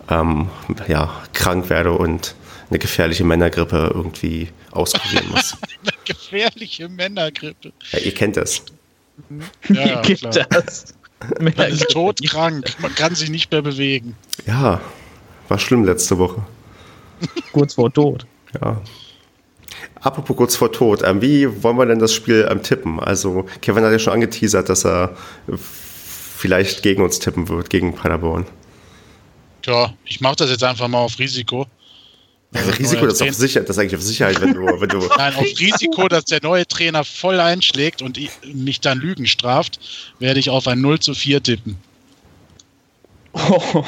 ähm, 0.10 0.50
ja, 0.88 1.14
krank 1.34 1.70
werde 1.70 1.92
und 1.92 2.36
eine 2.70 2.80
gefährliche 2.80 3.24
Männergrippe 3.24 3.92
irgendwie 3.94 4.50
auskurieren 4.72 5.30
muss. 5.32 5.58
eine 5.62 5.92
gefährliche 6.06 6.90
Männergrippe. 6.90 7.72
Ja, 7.92 8.00
ihr 8.00 8.14
kennt 8.14 8.38
das. 8.38 8.64
Ja, 9.70 9.86
ja 9.86 10.02
Gibt 10.02 10.22
klar. 10.22 10.46
das? 10.50 10.94
Man 11.40 11.54
ist 11.54 11.90
todkrank, 11.90 12.66
man 12.80 12.96
kann 12.96 13.14
sich 13.14 13.30
nicht 13.30 13.52
mehr 13.52 13.62
bewegen. 13.62 14.16
Ja, 14.46 14.80
war 15.50 15.60
schlimm 15.60 15.84
letzte 15.84 16.18
Woche. 16.18 16.42
kurz 17.52 17.74
vor 17.74 17.92
Tod. 17.92 18.26
Ja. 18.62 18.82
Apropos 20.02 20.36
kurz 20.36 20.56
vor 20.56 20.72
Tod, 20.72 21.02
ähm, 21.04 21.22
wie 21.22 21.64
wollen 21.64 21.78
wir 21.78 21.86
denn 21.86 22.00
das 22.00 22.14
Spiel 22.14 22.48
ähm, 22.50 22.64
tippen? 22.64 23.00
Also, 23.00 23.46
Kevin 23.62 23.84
hat 23.84 23.92
ja 23.92 24.00
schon 24.00 24.14
angeteasert, 24.14 24.70
dass 24.70 24.86
er 24.86 25.16
vielleicht 26.38 26.84
gegen 26.84 27.04
uns 27.04 27.20
tippen 27.20 27.50
wird, 27.50 27.70
gegen 27.70 27.94
Paderborn. 27.94 28.46
Tja, 29.62 29.94
ich 30.06 30.22
mache 30.22 30.38
das 30.38 30.50
jetzt 30.50 30.64
einfach 30.64 30.88
mal 30.88 31.00
auf 31.00 31.20
Risiko. 31.20 31.66
Also 32.54 32.72
Risiko, 32.80 33.06
das 33.06 33.16
ist, 33.16 33.22
auf 33.22 33.34
Sicherheit, 33.34 33.70
das 33.70 33.76
ist 33.76 33.82
eigentlich 33.82 33.96
auf 33.96 34.02
Sicherheit, 34.02 34.42
wenn 34.42 34.54
du, 34.54 34.62
wenn 34.62 34.90
du. 34.90 35.00
Nein, 35.18 35.36
auf 35.36 35.46
Risiko, 35.60 36.08
dass 36.08 36.26
der 36.26 36.40
neue 36.42 36.66
Trainer 36.66 37.04
voll 37.04 37.40
einschlägt 37.40 38.02
und 38.02 38.18
mich 38.54 38.80
dann 38.80 39.00
Lügen 39.00 39.28
straft, 39.28 39.80
werde 40.20 40.40
ich 40.40 40.50
auf 40.50 40.68
ein 40.68 40.80
0 40.82 41.00
zu 41.00 41.14
4 41.14 41.44
tippen. 41.44 41.78
Oh, 43.34 43.84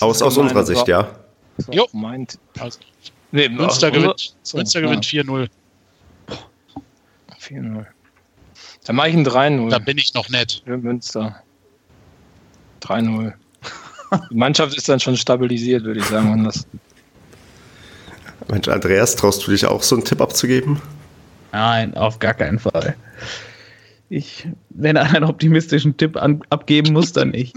aus 0.00 0.22
aus 0.22 0.36
unserer 0.38 0.64
Sicht, 0.64 0.88
ja. 0.88 1.08
Jo. 1.70 1.86
Meint. 1.92 2.38
Also, 2.58 2.78
nee, 3.30 3.48
Münster 3.48 3.90
gewinnt, 3.90 4.34
so, 4.42 4.56
Münster 4.56 4.80
gewinnt 4.80 5.04
4-0. 5.04 5.48
4-0. 7.40 7.86
Dann 8.84 8.96
mache 8.96 9.08
ich 9.08 9.14
ein 9.14 9.26
3-0. 9.26 9.70
Da 9.70 9.78
bin 9.78 9.98
ich 9.98 10.14
noch 10.14 10.28
nett. 10.28 10.62
Für 10.64 10.78
Münster. 10.78 11.42
3-0. 12.82 13.32
Die 14.30 14.34
Mannschaft 14.34 14.76
ist 14.76 14.88
dann 14.88 15.00
schon 15.00 15.16
stabilisiert, 15.16 15.84
würde 15.84 16.00
ich 16.00 16.06
sagen. 16.06 16.44
Das 16.44 16.66
Mensch, 18.48 18.68
Andreas, 18.68 19.16
traust 19.16 19.46
du 19.46 19.50
dich 19.50 19.66
auch 19.66 19.82
so 19.82 19.96
einen 19.96 20.04
Tipp 20.04 20.20
abzugeben? 20.20 20.80
Nein, 21.52 21.94
auf 21.96 22.18
gar 22.18 22.34
keinen 22.34 22.58
Fall. 22.58 22.96
Ich, 24.08 24.46
wenn 24.70 24.96
er 24.96 25.04
einen 25.14 25.24
optimistischen 25.24 25.96
Tipp 25.96 26.16
an, 26.16 26.42
abgeben 26.50 26.92
muss, 26.92 27.12
dann 27.12 27.30
nicht. 27.30 27.54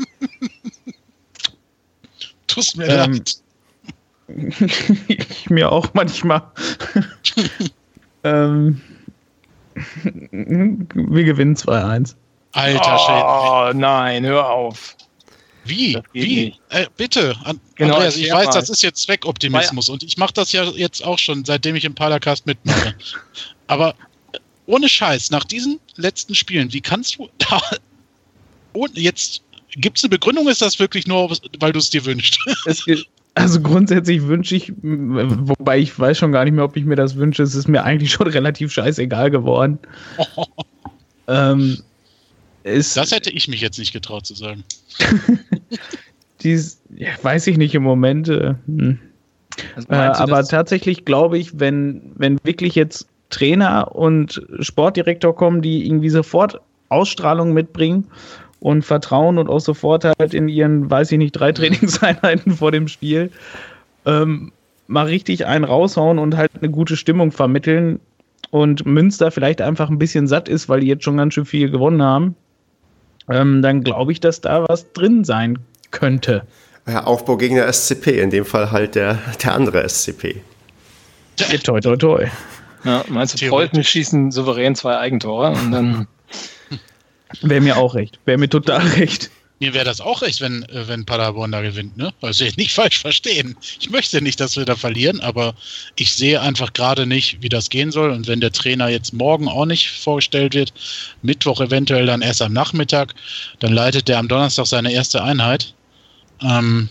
Tust 2.48 2.78
mir 2.78 2.88
ähm, 2.88 3.14
leid. 3.14 3.36
ich 5.08 5.50
mir 5.50 5.72
auch 5.72 5.94
manchmal. 5.94 6.44
ähm, 8.24 8.82
wir 10.32 11.24
gewinnen 11.24 11.56
2-1. 11.56 12.16
Alter 12.54 12.98
Schäden. 13.00 13.24
Oh 13.24 13.72
nein, 13.74 14.26
hör 14.26 14.50
auf. 14.50 14.96
Wie? 15.66 16.00
Wie? 16.14 16.54
Äh, 16.70 16.86
bitte. 16.96 17.36
An 17.44 17.60
genau, 17.76 17.96
Andreas, 17.96 18.18
ich 18.18 18.32
weiß, 18.32 18.46
mal. 18.48 18.54
das 18.54 18.70
ist 18.70 18.84
jetzt 18.84 19.02
Zweckoptimismus 19.02 19.90
und 19.90 20.04
ich 20.04 20.18
mache 20.18 20.34
das 20.34 20.52
ja 20.52 20.64
jetzt 20.64 21.04
auch 21.04 21.18
schon, 21.18 21.44
seitdem 21.44 21.76
ich 21.76 21.84
im 21.86 21.96
Padercast 21.96 22.46
mitmache. 22.46 22.96
Aber 23.68 23.96
äh, 24.32 24.40
ohne 24.68 24.88
Scheiß, 24.88 25.32
nach 25.32 25.44
diesen 25.44 25.80
letzten 25.96 26.36
Spielen, 26.36 26.72
wie 26.72 26.82
kannst 26.82 27.18
du 27.18 27.30
da. 27.40 27.62
Und 28.74 28.96
jetzt 28.98 29.42
Gibt 29.76 29.98
es 29.98 30.04
eine 30.04 30.10
Begründung? 30.10 30.48
Ist 30.48 30.62
das 30.62 30.80
wirklich 30.80 31.08
nur, 31.08 31.30
weil 31.60 31.74
du 31.74 31.80
es 31.80 31.90
dir 31.90 32.06
wünschst? 32.06 32.40
also 33.36 33.62
grundsätzlich 33.62 34.24
wünsche 34.24 34.56
ich, 34.56 34.72
wobei 34.82 35.80
ich 35.80 35.98
weiß 35.98 36.18
schon 36.18 36.32
gar 36.32 36.46
nicht 36.46 36.54
mehr, 36.54 36.64
ob 36.64 36.78
ich 36.78 36.86
mir 36.86 36.96
das 36.96 37.16
wünsche. 37.16 37.44
Es 37.44 37.56
ist 37.56 37.68
mir 37.68 37.84
eigentlich 37.84 38.12
schon 38.12 38.28
relativ 38.28 38.72
scheißegal 38.72 39.32
geworden. 39.32 39.80
ähm, 41.28 41.80
das 42.64 43.12
hätte 43.12 43.30
ich 43.30 43.48
mich 43.48 43.62
jetzt 43.62 43.78
nicht 43.78 43.94
getraut 43.94 44.26
zu 44.26 44.34
sagen. 44.34 44.64
Dies, 46.42 46.82
ja, 46.96 47.10
weiß 47.22 47.48
ich 47.48 47.58
nicht 47.58 47.76
im 47.76 47.84
Moment. 47.84 48.30
Äh, 48.30 48.56
hm. 48.66 49.00
äh, 49.90 49.96
aber 49.96 50.44
tatsächlich 50.44 51.06
glaube 51.06 51.38
ich, 51.38 51.60
wenn, 51.60 52.14
wenn 52.16 52.40
wirklich 52.44 52.76
jetzt 52.76 53.08
Trainer 53.30 53.94
und 53.94 54.42
Sportdirektor 54.62 55.36
kommen, 55.36 55.62
die 55.62 55.86
irgendwie 55.86 56.10
sofort 56.10 56.60
Ausstrahlung 56.90 57.54
mitbringen 57.54 58.08
und 58.66 58.82
vertrauen 58.82 59.38
und 59.38 59.48
auch 59.48 59.60
sofort 59.60 60.06
halt 60.06 60.34
in 60.34 60.48
ihren, 60.48 60.90
weiß 60.90 61.12
ich 61.12 61.20
nicht, 61.20 61.34
drei 61.34 61.50
mhm. 61.50 61.56
Trainingseinheiten 61.56 62.54
vor 62.54 62.72
dem 62.72 62.88
Spiel 62.88 63.30
ähm, 64.08 64.52
mal 64.88 65.06
richtig 65.06 65.46
einen 65.46 65.66
raushauen 65.66 66.18
und 66.18 66.36
halt 66.36 66.50
eine 66.60 66.72
gute 66.72 66.98
Stimmung 66.98 67.32
vermitteln 67.32 68.00
und 68.50 68.84
Münster 68.84 69.30
vielleicht 69.30 69.62
einfach 69.62 69.92
ein 69.92 70.00
bisschen 70.00 70.26
satt 70.26 70.50
ist, 70.50 70.68
weil 70.68 70.80
die 70.80 70.88
jetzt 70.88 71.04
schon 71.04 71.18
ganz 71.18 71.36
schön 71.36 71.46
viel 71.46 71.70
gewonnen 71.70 72.02
haben, 72.02 72.36
ähm, 73.30 73.62
dann 73.62 73.84
glaube 73.84 74.12
ich, 74.12 74.20
dass 74.20 74.42
da 74.42 74.68
was 74.68 74.92
drin 74.94 75.24
sein 75.24 75.60
könnte. 75.92 76.42
Ja, 76.88 77.04
Aufbau 77.04 77.38
gegen 77.38 77.58
der 77.58 77.72
SCP, 77.72 78.20
in 78.20 78.32
dem 78.32 78.46
Fall 78.46 78.72
halt 78.72 78.96
der, 78.96 79.20
der 79.44 79.54
andere 79.54 79.88
SCP. 79.88 80.42
Ja, 81.38 81.46
toi, 81.64 81.80
toi, 81.80 81.98
toi. 81.98 82.26
Ja, 82.84 83.04
meinst 83.10 83.40
du, 83.40 83.46
Freuden 83.48 83.84
schießen 83.84 84.32
souverän 84.32 84.74
zwei 84.74 84.98
Eigentore 84.98 85.52
und 85.52 85.72
dann 85.72 86.08
Wäre 87.42 87.62
mir 87.62 87.78
auch 87.78 87.96
recht. 87.96 88.20
Wäre 88.26 88.38
mir 88.38 88.50
total 88.50 88.86
recht. 88.88 89.30
Mir 89.60 89.74
wäre 89.74 89.86
das 89.86 90.02
auch 90.02 90.22
recht, 90.22 90.42
wenn, 90.42 90.64
äh, 90.64 90.88
wenn 90.88 91.06
Paderborn 91.06 91.52
da 91.52 91.62
gewinnt, 91.62 91.96
ne? 91.96 92.14
Also 92.22 92.44
ich 92.44 92.58
nicht 92.58 92.74
falsch 92.74 93.00
verstehen. 93.00 93.56
Ich 93.80 93.90
möchte 93.90 94.22
nicht, 94.22 94.40
dass 94.40 94.58
wir 94.58 94.66
da 94.66 94.76
verlieren, 94.76 95.22
aber 95.22 95.56
ich 95.96 96.14
sehe 96.14 96.42
einfach 96.42 96.74
gerade 96.74 97.06
nicht, 97.06 97.42
wie 97.42 97.50
das 97.50 97.70
gehen 97.70 97.92
soll. 97.92 98.12
Und 98.12 98.28
wenn 98.28 98.42
der 98.42 98.52
Trainer 98.52 98.90
jetzt 98.90 99.14
morgen 99.14 99.48
auch 99.48 99.66
nicht 99.66 99.90
vorgestellt 99.90 100.54
wird, 100.54 100.74
Mittwoch 101.22 101.62
eventuell 101.62 102.06
dann 102.06 102.22
erst 102.22 102.42
am 102.42 102.52
Nachmittag, 102.52 103.16
dann 103.60 103.72
leitet 103.72 104.10
der 104.10 104.20
am 104.20 104.28
Donnerstag 104.28 104.68
seine 104.68 104.92
erste 104.92 105.24
Einheit. 105.24 105.74
Ähm, 106.42 106.90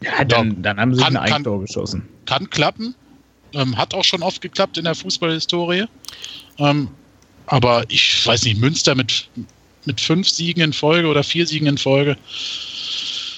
ja, 0.00 0.24
dann, 0.24 0.62
dann 0.62 0.78
haben 0.78 0.94
sie 0.94 1.02
kann, 1.02 1.16
ein 1.16 1.32
Eigentor 1.32 1.60
geschossen. 1.60 2.08
Kann 2.26 2.48
klappen. 2.50 2.94
Ähm, 3.52 3.76
hat 3.76 3.94
auch 3.94 4.04
schon 4.04 4.22
oft 4.22 4.40
geklappt 4.40 4.78
in 4.78 4.84
der 4.84 4.94
Fußballhistorie. 4.94 5.86
Ähm, 6.58 6.88
aber 7.46 7.84
ich 7.88 8.24
weiß 8.26 8.44
nicht, 8.44 8.60
Münster 8.60 8.94
mit 8.94 9.28
mit 9.86 10.00
fünf 10.00 10.28
Siegen 10.28 10.62
in 10.62 10.72
Folge 10.72 11.08
oder 11.08 11.22
vier 11.22 11.46
Siegen 11.46 11.66
in 11.66 11.78
Folge. 11.78 12.16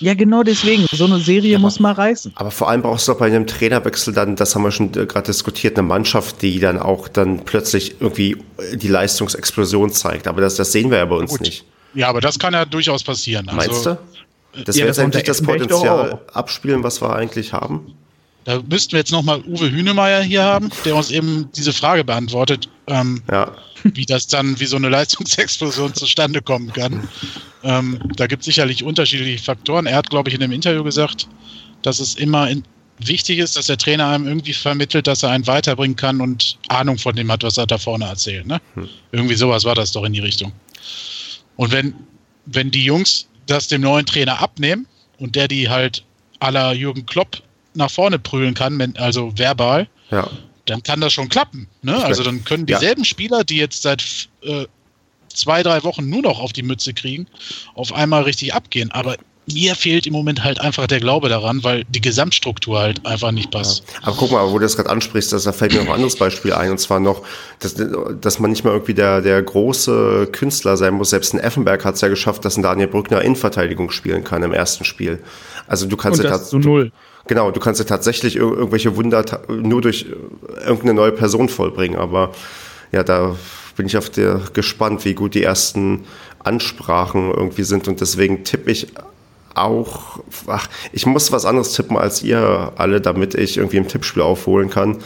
Ja, 0.01 0.15
genau 0.15 0.43
deswegen. 0.43 0.87
So 0.93 1.07
eine 1.07 1.19
Serie 1.19 1.53
Ja, 1.53 1.59
muss 1.59 1.81
mal 1.81 1.93
reißen. 1.93 2.33
Aber 2.37 2.51
vor 2.51 2.69
allem 2.69 2.83
brauchst 2.83 3.09
du 3.09 3.13
doch 3.13 3.19
bei 3.19 3.27
einem 3.27 3.47
Trainerwechsel 3.47 4.15
dann, 4.15 4.37
das 4.37 4.55
haben 4.55 4.63
wir 4.63 4.71
schon 4.71 4.89
äh, 4.95 5.07
gerade 5.07 5.27
diskutiert, 5.27 5.77
eine 5.77 5.87
Mannschaft, 5.87 6.41
die 6.43 6.61
dann 6.61 6.79
auch 6.79 7.09
dann 7.09 7.45
plötzlich 7.45 8.01
irgendwie 8.01 8.37
äh, 8.59 8.77
die 8.77 8.89
Leistungsexplosion 8.89 9.91
zeigt. 9.91 10.29
Aber 10.29 10.41
das, 10.41 10.55
das 10.55 10.71
sehen 10.73 10.91
wir 10.91 10.99
ja 10.99 11.05
bei 11.05 11.17
uns 11.17 11.33
Gut. 11.33 11.41
nicht. 11.41 11.65
Ja, 11.95 12.09
aber 12.09 12.21
das 12.21 12.39
kann 12.39 12.53
ja 12.55 12.65
durchaus 12.65 13.03
passieren. 13.03 13.47
Meinst 13.47 13.71
also, 13.71 13.95
du? 13.95 14.63
Das 14.65 14.77
Ja, 14.77 14.83
wäre 14.83 14.89
das 14.89 14.97
jetzt 14.99 14.99
endlich 14.99 15.25
das 15.25 15.43
Potenzial 15.43 16.13
auch. 16.13 16.35
abspielen, 16.35 16.83
was 16.83 17.03
wir 17.03 17.15
eigentlich 17.15 17.53
haben. 17.53 17.95
Da 18.49 18.63
müssten 18.67 18.93
wir 18.93 19.01
jetzt 19.01 19.13
nochmal 19.13 19.43
Uwe 19.43 19.71
Hünemeyer 19.71 20.23
hier 20.23 20.43
haben, 20.43 20.71
der 20.87 20.97
uns 20.97 21.11
eben 21.11 21.51
diese 21.55 21.75
Frage 21.75 22.03
beantwortet, 22.03 22.71
ähm, 22.87 23.23
Ja. 23.31 23.55
wie 23.85 24.07
das 24.07 24.27
dann, 24.27 24.59
wie 24.59 24.65
so 24.65 24.77
eine 24.77 24.89
Leistungsexplosion 24.89 25.93
zustande 25.93 26.41
kommen 26.41 26.73
kann. 26.73 27.07
Ähm, 27.63 28.01
da 28.17 28.27
gibt 28.27 28.41
es 28.41 28.47
sicherlich 28.47 28.83
unterschiedliche 28.83 29.45
Faktoren. 29.45 29.85
Er 29.85 29.97
hat, 29.97 30.09
glaube 30.09 30.31
ich, 30.31 30.35
in 30.35 30.41
dem 30.41 30.53
Interview 30.53 30.83
gesagt, 30.83 31.29
dass 31.83 31.99
es 32.01 32.15
immer 32.15 32.49
in, 32.49 32.65
wichtig 32.99 33.39
ist, 33.39 33.59
dass 33.59 33.67
der 33.67 33.77
Trainer 33.77 34.09
einem 34.09 34.27
irgendwie 34.27 34.55
vermittelt, 34.55 35.07
dass 35.09 35.23
er 35.23 35.29
einen 35.29 35.47
weiterbringen 35.47 35.97
kann 35.97 36.23
und 36.23 36.57
Ahnung 36.69 36.97
von 36.97 37.15
dem 37.15 37.31
hat, 37.31 37.43
was 37.43 37.59
er 37.59 37.67
da 37.67 37.77
vorne 37.77 38.07
erzählt. 38.07 38.47
Ne? 38.47 38.63
Irgendwie 39.13 39.35
sowas 39.35 39.65
war 39.65 39.75
das 39.75 39.93
doch 39.93 40.05
in 40.05 40.15
die 40.15 40.21
Richtung. 40.21 40.53
Und 41.57 41.71
wenn, 41.71 41.93
wenn 42.47 42.71
die 42.71 42.85
Jungs 42.85 43.29
das 43.45 43.69
dem 43.69 43.83
neuen 43.83 44.07
Trainer 44.07 44.41
abnehmen 44.41 44.87
und 45.19 45.37
der 45.37 45.49
die 45.49 45.69
halt 45.69 46.03
aller 46.41 46.73
Jürgen 46.73 47.05
Klopp 47.05 47.43
nach 47.75 47.91
vorne 47.91 48.19
prügeln 48.19 48.55
kann, 48.55 48.79
wenn- 48.79 48.97
also 48.97 49.33
verbal, 49.37 49.89
Ja. 50.11 50.29
dann 50.67 50.83
kann 50.83 51.01
das 51.01 51.13
schon 51.13 51.29
klappen. 51.29 51.69
Ne? 51.83 52.03
Also 52.05 52.23
dann 52.23 52.45
können 52.45 52.67
Ja. 52.67 52.79
dieselben 52.79 53.05
Spieler, 53.05 53.45
die 53.45 53.57
jetzt 53.57 53.83
seit 53.83 54.05
äh, 54.43 54.67
zwei, 55.33 55.63
drei 55.63 55.83
Wochen 55.85 56.09
nur 56.09 56.23
noch 56.23 56.41
auf 56.41 56.53
die 56.53 56.63
Mütze 56.63 56.95
kriegen, 56.95 57.27
auf 57.75 57.93
einmal 57.93 58.23
richtig 58.23 58.55
abgehen. 58.55 58.91
Aber 58.93 59.17
mir 59.51 59.75
fehlt 59.75 60.07
im 60.07 60.13
Moment 60.13 60.45
halt 60.45 60.61
einfach 60.61 60.87
der 60.87 61.01
Glaube 61.01 61.29
daran, 61.31 61.65
weil 61.65 61.85
die 61.85 62.03
Gesamtstruktur 62.03 62.81
halt 62.81 63.07
einfach 63.07 63.31
nicht 63.31 63.51
passt. 63.51 63.83
Aber 64.03 64.15
guck 64.15 64.31
mal, 64.33 64.47
wo 64.51 64.55
du 64.59 64.65
das 64.65 64.77
gerade 64.77 64.91
ansprichst, 64.91 65.33
das, 65.33 65.45
da 65.45 65.53
fällt 65.53 65.73
mir 65.73 65.79
noch 65.79 65.87
ein 65.87 65.95
anderes 65.95 66.17
Beispiel 66.17 66.53
ein, 66.53 66.71
und 66.73 66.79
zwar 66.79 67.01
noch, 67.01 67.23
dass, 67.61 67.75
dass 68.21 68.39
man 68.41 68.51
nicht 68.51 68.65
mal 68.65 68.73
irgendwie 68.73 68.93
der, 68.95 69.23
der 69.23 69.41
große 69.43 70.29
Künstler 70.33 70.77
sein 70.77 70.93
muss. 70.95 71.11
Selbst 71.11 71.33
ein 71.33 71.41
Effenberg 71.41 71.85
hat 71.87 71.95
es 71.95 72.03
ja 72.03 72.09
geschafft, 72.09 72.45
dass 72.45 72.59
ein 72.59 72.63
Daniel 72.63 72.89
Brückner 72.89 73.23
Innenverteidigung 73.23 73.91
spielen 73.91 74.23
kann 74.23 74.43
im 74.43 74.53
ersten 74.53 74.85
Spiel. 74.85 75.23
Also 75.67 75.87
du 75.87 75.97
kannst 75.97 76.21
Und 76.21 76.25
ja 76.27 76.31
das 76.33 76.51
zu 76.51 76.59
null. 76.59 76.93
Genau, 77.29 77.51
du 77.51 77.61
kannst 77.61 77.79
ja 77.79 77.85
tatsächlich 77.85 78.37
ir 78.37 78.43
irgendwelche 78.43 78.97
Wunder 78.97 79.25
nur 79.49 79.83
durch 79.83 80.07
äh, 80.07 80.61
irgendeine 80.61 80.95
neue 80.95 81.13
Person 81.13 81.49
vollbringen, 81.49 81.99
aber 81.99 82.33
ja, 82.91 83.05
da 83.05 83.37
bin 83.77 83.87
ich 83.87 83.97
auf 83.97 84.11
der 84.11 84.41
gespannt, 84.55 85.05
wie 85.05 85.15
gut 85.15 85.35
die 85.35 85.43
ersten 85.43 86.07
Ansprachen 86.41 87.31
irgendwie 87.31 87.65
sind 87.65 87.87
und 87.87 88.01
deswegen 88.01 88.45
tippe 88.45 88.71
ich 88.71 88.89
auch, 89.55 90.21
ach, 90.47 90.69
ich 90.93 91.05
muss 91.05 91.31
was 91.31 91.45
anderes 91.45 91.75
tippen 91.75 91.97
als 91.97 92.23
ihr 92.23 92.73
alle, 92.77 93.01
damit 93.01 93.35
ich 93.35 93.59
irgendwie 93.59 93.77
im 93.77 93.89
Tippspiel 93.89 94.23
aufholen 94.23 94.71
kann 94.71 94.99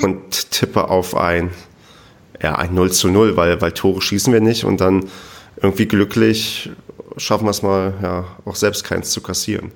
und 0.00 0.50
tippe 0.50 0.88
auf 0.88 1.14
ein, 1.14 1.50
ja, 2.42 2.54
ein 2.54 2.74
0 2.74 2.90
zu 2.90 3.08
0, 3.08 3.36
weil, 3.36 3.60
weil 3.60 3.72
Tore 3.72 4.00
schießen 4.00 4.32
wir 4.32 4.40
nicht 4.40 4.64
und 4.64 4.80
dann 4.80 5.10
irgendwie 5.60 5.86
glücklich 5.86 6.70
schaffen 7.18 7.44
wir 7.44 7.50
es 7.50 7.62
mal, 7.62 7.92
ja, 8.02 8.24
auch 8.46 8.56
selbst 8.56 8.84
keins 8.84 9.10
zu 9.10 9.20
kassieren. 9.20 9.72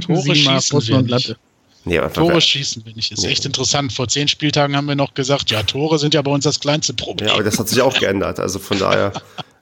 Tore 0.00 0.34
schießen 0.34 0.60
Pfosten 0.60 0.88
wir 0.88 0.96
und 0.98 1.04
nicht. 1.10 1.28
Latte. 1.28 1.38
Nee, 1.84 2.00
Tore 2.12 2.40
schießen 2.40 2.84
wir 2.84 2.94
nicht. 2.94 3.12
Ist 3.12 3.24
echt 3.24 3.44
interessant. 3.44 3.92
Vor 3.92 4.08
zehn 4.08 4.26
Spieltagen 4.26 4.76
haben 4.76 4.86
wir 4.88 4.96
noch 4.96 5.14
gesagt, 5.14 5.50
ja, 5.50 5.62
Tore 5.62 5.98
sind 5.98 6.14
ja 6.14 6.22
bei 6.22 6.32
uns 6.32 6.44
das 6.44 6.58
kleinste 6.58 6.94
Problem. 6.94 7.28
Ja, 7.28 7.34
aber 7.34 7.44
das 7.44 7.58
hat 7.58 7.68
sich 7.68 7.80
auch 7.80 7.96
geändert. 7.98 8.40
Also 8.40 8.58
von 8.58 8.78
daher, 8.78 9.12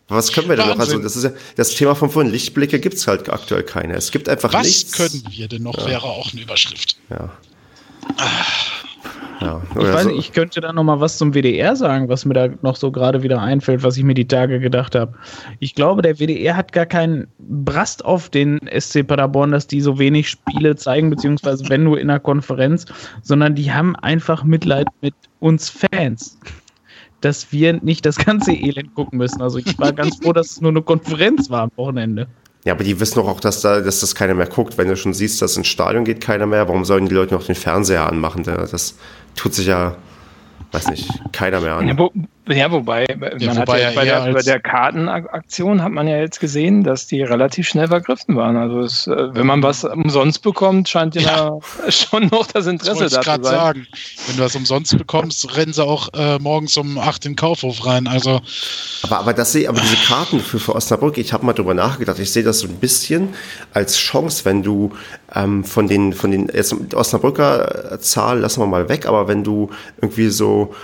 was 0.08 0.32
können 0.32 0.48
wir 0.48 0.56
denn 0.56 0.68
noch? 0.68 0.78
Also 0.78 0.92
Wahnsinn. 0.92 1.02
das 1.02 1.16
ist 1.16 1.24
ja 1.24 1.30
das 1.56 1.74
Thema 1.74 1.94
von 1.94 2.10
vorhin. 2.10 2.32
Lichtblicke 2.32 2.80
gibt 2.80 2.94
es 2.94 3.06
halt 3.06 3.28
aktuell 3.28 3.62
keine. 3.62 3.94
Es 3.94 4.10
gibt 4.10 4.28
einfach 4.30 4.52
Was 4.54 4.66
nichts. 4.66 4.92
können 4.92 5.22
wir 5.30 5.48
denn 5.48 5.62
noch, 5.62 5.86
wäre 5.86 6.04
auch 6.04 6.32
eine 6.32 6.40
Überschrift. 6.40 6.96
Ja. 7.10 7.30
Ja, 9.40 9.60
Ich 9.70 9.76
weiß 9.76 10.04
so. 10.04 10.08
nicht, 10.10 10.18
ich 10.18 10.32
könnte 10.32 10.60
da 10.60 10.72
noch 10.72 10.84
mal 10.84 11.00
was 11.00 11.18
zum 11.18 11.34
WDR 11.34 11.76
sagen, 11.76 12.08
was 12.08 12.24
mir 12.24 12.34
da 12.34 12.48
noch 12.62 12.76
so 12.76 12.90
gerade 12.92 13.22
wieder 13.22 13.40
einfällt, 13.40 13.82
was 13.82 13.96
ich 13.96 14.04
mir 14.04 14.14
die 14.14 14.28
Tage 14.28 14.60
gedacht 14.60 14.94
habe. 14.94 15.14
Ich 15.58 15.74
glaube, 15.74 16.02
der 16.02 16.18
WDR 16.18 16.56
hat 16.56 16.72
gar 16.72 16.86
keinen 16.86 17.26
Brast 17.38 18.04
auf 18.04 18.28
den 18.28 18.60
SC 18.78 19.06
Paderborn, 19.06 19.50
dass 19.52 19.66
die 19.66 19.80
so 19.80 19.98
wenig 19.98 20.28
Spiele 20.28 20.76
zeigen, 20.76 21.10
beziehungsweise 21.10 21.68
wenn 21.68 21.84
nur 21.84 21.98
in 21.98 22.08
der 22.08 22.20
Konferenz, 22.20 22.86
sondern 23.22 23.54
die 23.54 23.72
haben 23.72 23.96
einfach 23.96 24.44
Mitleid 24.44 24.86
mit 25.00 25.14
uns 25.40 25.68
Fans. 25.68 26.38
Dass 27.20 27.52
wir 27.52 27.72
nicht 27.82 28.04
das 28.04 28.16
ganze 28.16 28.52
Elend 28.52 28.94
gucken 28.94 29.18
müssen. 29.18 29.40
Also 29.40 29.58
ich 29.58 29.78
war 29.78 29.92
ganz 29.92 30.16
froh, 30.22 30.32
dass 30.32 30.52
es 30.52 30.60
nur 30.60 30.70
eine 30.70 30.82
Konferenz 30.82 31.48
war 31.48 31.62
am 31.62 31.70
Wochenende. 31.76 32.26
Ja, 32.64 32.72
aber 32.72 32.82
die 32.84 32.98
wissen 32.98 33.16
doch 33.16 33.28
auch, 33.28 33.40
dass, 33.40 33.60
da, 33.60 33.80
dass 33.80 34.00
das 34.00 34.14
keiner 34.14 34.34
mehr 34.34 34.46
guckt. 34.46 34.78
Wenn 34.78 34.88
du 34.88 34.96
schon 34.96 35.14
siehst, 35.14 35.40
dass 35.42 35.56
ins 35.56 35.68
Stadion 35.68 36.04
geht 36.04 36.20
keiner 36.22 36.46
mehr, 36.46 36.66
warum 36.66 36.84
sollen 36.84 37.06
die 37.06 37.14
Leute 37.14 37.34
noch 37.34 37.44
den 37.44 37.54
Fernseher 37.54 38.06
anmachen? 38.06 38.42
Da- 38.42 38.66
Das 38.66 38.96
tut 39.36 39.54
sich 39.54 39.66
ja, 39.66 39.96
weiß 40.72 40.88
nicht, 40.88 41.08
keiner 41.32 41.60
mehr 41.60 41.76
an. 41.76 41.88
Ja, 41.88 41.98
wo, 41.98 42.10
ja 42.48 42.70
wobei, 42.70 43.06
man 43.18 43.58
hat 43.58 43.68
wobei 43.68 43.80
ja 43.80 43.90
ja 43.90 43.94
bei, 43.94 44.04
der, 44.04 44.32
bei 44.32 44.42
der 44.42 44.60
Kartenaktion 44.60 45.82
hat 45.82 45.92
man 45.92 46.08
ja 46.08 46.18
jetzt 46.18 46.40
gesehen, 46.40 46.82
dass 46.84 47.06
die 47.06 47.22
relativ 47.22 47.68
schnell 47.68 47.88
vergriffen 47.88 48.36
waren. 48.36 48.56
Also 48.56 48.80
es, 48.80 49.06
äh, 49.06 49.34
wenn 49.34 49.46
man 49.46 49.62
was 49.62 49.84
umsonst 49.84 50.42
bekommt, 50.42 50.88
scheint 50.88 51.14
ja, 51.14 51.58
schon 51.88 52.26
noch 52.26 52.46
das 52.46 52.64
Das 52.64 52.66
Interesse 52.66 53.00
wollte 53.00 53.14
da 53.14 53.20
ich 53.20 53.24
zu 53.24 53.30
gerade 53.30 53.44
sein. 53.44 53.54
sagen. 53.54 53.86
Wenn 54.26 54.36
du 54.36 54.42
das 54.42 54.56
umsonst 54.56 54.96
bekommst, 54.96 55.56
rennen 55.56 55.72
sie 55.72 55.84
auch 55.84 56.08
äh, 56.14 56.38
morgens 56.38 56.76
um 56.76 56.98
8 56.98 57.26
in 57.26 57.32
den 57.32 57.36
Kaufhof 57.36 57.86
rein. 57.86 58.06
Also 58.06 58.40
Aber, 59.02 59.18
aber, 59.20 59.32
das 59.34 59.52
sehe, 59.52 59.68
aber 59.68 59.80
diese 59.80 59.96
Karten 59.96 60.40
für, 60.40 60.58
für 60.58 60.74
Osnabrück, 60.74 61.18
ich 61.18 61.32
habe 61.32 61.44
mal 61.44 61.52
drüber 61.52 61.74
nachgedacht, 61.74 62.18
ich 62.18 62.32
sehe 62.32 62.42
das 62.42 62.60
so 62.60 62.68
ein 62.68 62.76
bisschen 62.76 63.34
als 63.72 63.96
Chance, 63.96 64.44
wenn 64.44 64.62
du 64.62 64.92
ähm, 65.34 65.64
von 65.64 65.88
den, 65.88 66.12
von 66.12 66.30
den, 66.30 66.48
jetzt 66.52 66.74
Osnabrücker 66.94 67.92
äh, 67.92 67.98
Zahl 68.00 68.40
lassen 68.40 68.60
wir 68.60 68.66
mal 68.66 68.88
weg, 68.88 69.06
aber 69.06 69.28
wenn 69.28 69.44
du 69.44 69.70
irgendwie 70.00 70.28
so, 70.28 70.74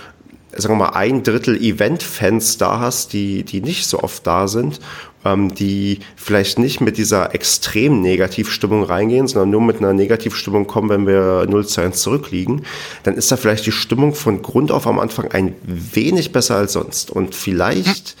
sagen 0.55 0.73
wir 0.73 0.85
mal, 0.85 0.89
ein 0.89 1.23
Drittel 1.23 1.55
Event-Fans 1.61 2.57
da 2.57 2.79
hast, 2.79 3.13
die, 3.13 3.43
die 3.43 3.61
nicht 3.61 3.87
so 3.87 3.99
oft 4.01 4.25
da 4.27 4.47
sind, 4.47 4.79
ähm, 5.23 5.53
die 5.53 5.99
vielleicht 6.15 6.59
nicht 6.59 6.81
mit 6.81 6.97
dieser 6.97 7.33
extrem 7.33 8.01
Negativstimmung 8.01 8.83
reingehen, 8.83 9.27
sondern 9.27 9.49
nur 9.51 9.61
mit 9.61 9.77
einer 9.77 9.93
Negativstimmung 9.93 10.67
kommen, 10.67 10.89
wenn 10.89 11.07
wir 11.07 11.45
0 11.47 11.65
zu 11.67 11.81
1 11.81 12.01
zurückliegen, 12.01 12.63
dann 13.03 13.15
ist 13.15 13.31
da 13.31 13.37
vielleicht 13.37 13.65
die 13.65 13.71
Stimmung 13.71 14.13
von 14.13 14.41
Grund 14.41 14.71
auf 14.71 14.87
am 14.87 14.99
Anfang 14.99 15.31
ein 15.31 15.55
wenig 15.63 16.31
besser 16.31 16.55
als 16.57 16.73
sonst. 16.73 17.11
Und 17.11 17.35
vielleicht 17.35 18.15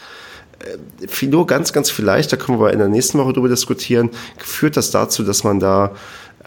viel- 1.07 1.29
nur 1.29 1.47
ganz, 1.47 1.73
ganz 1.73 1.89
vielleicht, 1.89 2.31
da 2.31 2.37
können 2.37 2.59
wir 2.59 2.71
in 2.71 2.79
der 2.79 2.87
nächsten 2.87 3.17
Woche 3.17 3.33
drüber 3.33 3.49
diskutieren, 3.49 4.09
führt 4.37 4.77
das 4.77 4.91
dazu, 4.91 5.23
dass 5.23 5.43
man 5.43 5.59
da, 5.59 5.91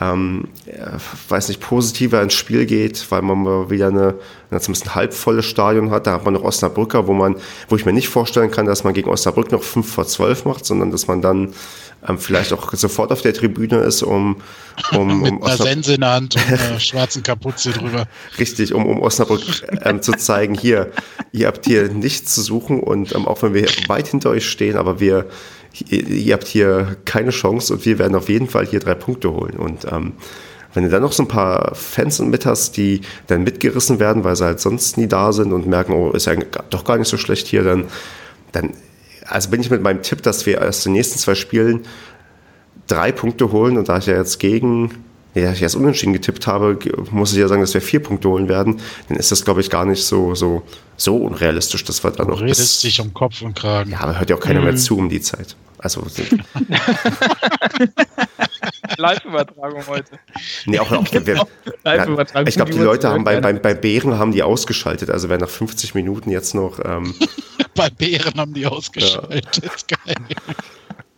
ähm, 0.00 0.48
ja, 0.66 0.96
weiß 1.28 1.48
nicht, 1.48 1.60
positiver 1.60 2.20
ins 2.20 2.34
Spiel 2.34 2.66
geht, 2.66 3.10
weil 3.10 3.22
man 3.22 3.42
mal 3.42 3.70
wieder 3.70 3.88
eine, 3.88 4.14
eine 4.50 4.60
zumindest 4.60 4.86
ein 4.86 4.94
halbvolles 4.94 5.46
Stadion 5.46 5.90
hat. 5.90 6.06
Da 6.06 6.12
hat 6.14 6.24
man 6.24 6.34
noch 6.34 6.42
Osnabrücker, 6.42 7.06
wo 7.06 7.12
man, 7.12 7.36
wo 7.68 7.76
ich 7.76 7.84
mir 7.86 7.92
nicht 7.92 8.08
vorstellen 8.08 8.50
kann, 8.50 8.66
dass 8.66 8.82
man 8.82 8.94
gegen 8.94 9.08
Osnabrück 9.08 9.52
noch 9.52 9.62
5 9.62 9.88
vor 9.88 10.06
12 10.06 10.46
macht, 10.46 10.64
sondern 10.66 10.90
dass 10.90 11.06
man 11.06 11.22
dann 11.22 11.54
ähm, 12.08 12.18
vielleicht 12.18 12.52
auch 12.52 12.72
sofort 12.74 13.12
auf 13.12 13.22
der 13.22 13.34
Tribüne 13.34 13.78
ist, 13.78 14.02
um, 14.02 14.42
um, 14.92 15.06
mit 15.22 15.32
um 15.32 15.42
einer 15.42 15.52
Osnabrück 15.52 15.68
Sense 15.68 15.94
in 15.94 16.00
der 16.00 16.10
Hand 16.10 16.36
und 16.36 16.52
einer 16.52 16.80
schwarzen 16.80 17.22
Kapuze 17.22 17.70
drüber. 17.70 18.06
Richtig, 18.38 18.74
um, 18.74 18.86
um 18.86 19.00
Osnabrück 19.00 19.42
ähm, 19.82 20.02
zu 20.02 20.12
zeigen, 20.12 20.54
hier, 20.54 20.90
ihr 21.30 21.46
habt 21.46 21.66
hier 21.66 21.88
nichts 21.88 22.34
zu 22.34 22.42
suchen 22.42 22.80
und 22.80 23.14
ähm, 23.14 23.28
auch 23.28 23.42
wenn 23.42 23.54
wir 23.54 23.68
weit 23.86 24.08
hinter 24.08 24.30
euch 24.30 24.48
stehen, 24.48 24.76
aber 24.76 24.98
wir, 24.98 25.26
ihr, 25.90 26.34
habt 26.34 26.46
hier 26.46 26.96
keine 27.04 27.30
Chance 27.30 27.72
und 27.72 27.84
wir 27.84 27.98
werden 27.98 28.14
auf 28.14 28.28
jeden 28.28 28.48
Fall 28.48 28.66
hier 28.66 28.80
drei 28.80 28.94
Punkte 28.94 29.32
holen. 29.32 29.56
Und 29.56 29.86
ähm, 29.90 30.12
wenn 30.72 30.84
du 30.84 30.90
dann 30.90 31.02
noch 31.02 31.12
so 31.12 31.22
ein 31.22 31.28
paar 31.28 31.74
Fans 31.74 32.18
mit 32.20 32.46
hast, 32.46 32.76
die 32.76 33.00
dann 33.26 33.44
mitgerissen 33.44 34.00
werden, 34.00 34.24
weil 34.24 34.36
sie 34.36 34.44
halt 34.44 34.60
sonst 34.60 34.96
nie 34.96 35.06
da 35.06 35.32
sind 35.32 35.52
und 35.52 35.66
merken, 35.66 35.92
oh, 35.92 36.10
ist 36.10 36.26
ja 36.26 36.34
doch 36.70 36.84
gar 36.84 36.98
nicht 36.98 37.08
so 37.08 37.16
schlecht 37.16 37.46
hier, 37.46 37.62
dann, 37.62 37.84
dann 38.52 38.72
also 39.26 39.50
bin 39.50 39.60
ich 39.60 39.70
mit 39.70 39.82
meinem 39.82 40.02
Tipp, 40.02 40.22
dass 40.22 40.46
wir 40.46 40.66
aus 40.66 40.82
den 40.82 40.92
nächsten 40.92 41.18
zwei 41.18 41.34
Spielen 41.34 41.82
drei 42.86 43.12
Punkte 43.12 43.52
holen 43.52 43.78
und 43.78 43.88
da 43.88 43.98
ich 43.98 44.06
ja 44.06 44.16
jetzt 44.16 44.38
gegen, 44.38 44.90
ja, 45.34 45.52
ich 45.52 45.62
erst 45.62 45.76
unentschieden 45.76 46.12
getippt 46.12 46.46
habe, 46.46 46.78
muss 47.10 47.32
ich 47.32 47.38
ja 47.38 47.48
sagen, 47.48 47.60
dass 47.60 47.74
wir 47.74 47.80
vier 47.80 48.00
Punkte 48.00 48.28
holen 48.28 48.48
werden, 48.48 48.80
dann 49.08 49.18
ist 49.18 49.32
das, 49.32 49.44
glaube 49.44 49.60
ich, 49.60 49.70
gar 49.70 49.84
nicht 49.84 50.04
so, 50.04 50.34
so, 50.34 50.62
so 50.96 51.16
unrealistisch, 51.16 51.84
dass 51.84 52.04
wir 52.04 52.10
da 52.12 52.24
noch 52.24 52.40
redest 52.40 52.84
dich 52.84 53.00
um 53.00 53.12
Kopf 53.12 53.42
und 53.42 53.54
Kragen. 53.54 53.90
ja, 53.90 54.00
aber 54.00 54.18
hört 54.18 54.30
ja 54.30 54.36
auch 54.36 54.40
keiner 54.40 54.60
mehr 54.60 54.76
zu 54.76 54.96
um 54.96 55.08
die 55.08 55.20
Zeit. 55.20 55.56
Also, 55.78 56.02
Live-Übertragung 58.96 59.86
heute. 59.86 60.18
nee, 60.66 60.78
auch, 60.78 60.90
auch 60.92 61.06
wir, 61.12 61.46
Live-Übertragung, 61.82 62.48
ich 62.48 62.54
glaube, 62.54 62.70
die 62.70 62.78
Leute 62.78 63.08
haben 63.08 63.24
bei, 63.24 63.40
bei, 63.40 63.52
bei 63.52 63.74
Bären 63.74 64.18
haben 64.18 64.32
die 64.32 64.42
ausgeschaltet. 64.42 65.10
Also, 65.10 65.28
wer 65.28 65.36
nach 65.38 65.48
50 65.48 65.94
Minuten 65.94 66.30
jetzt 66.30 66.54
noch, 66.54 66.78
ähm, 66.82 67.14
Bei 67.74 67.90
Bären 67.90 68.34
haben 68.36 68.54
die 68.54 68.66
ausgeschaltet. 68.66 69.84
Geil. 69.88 70.14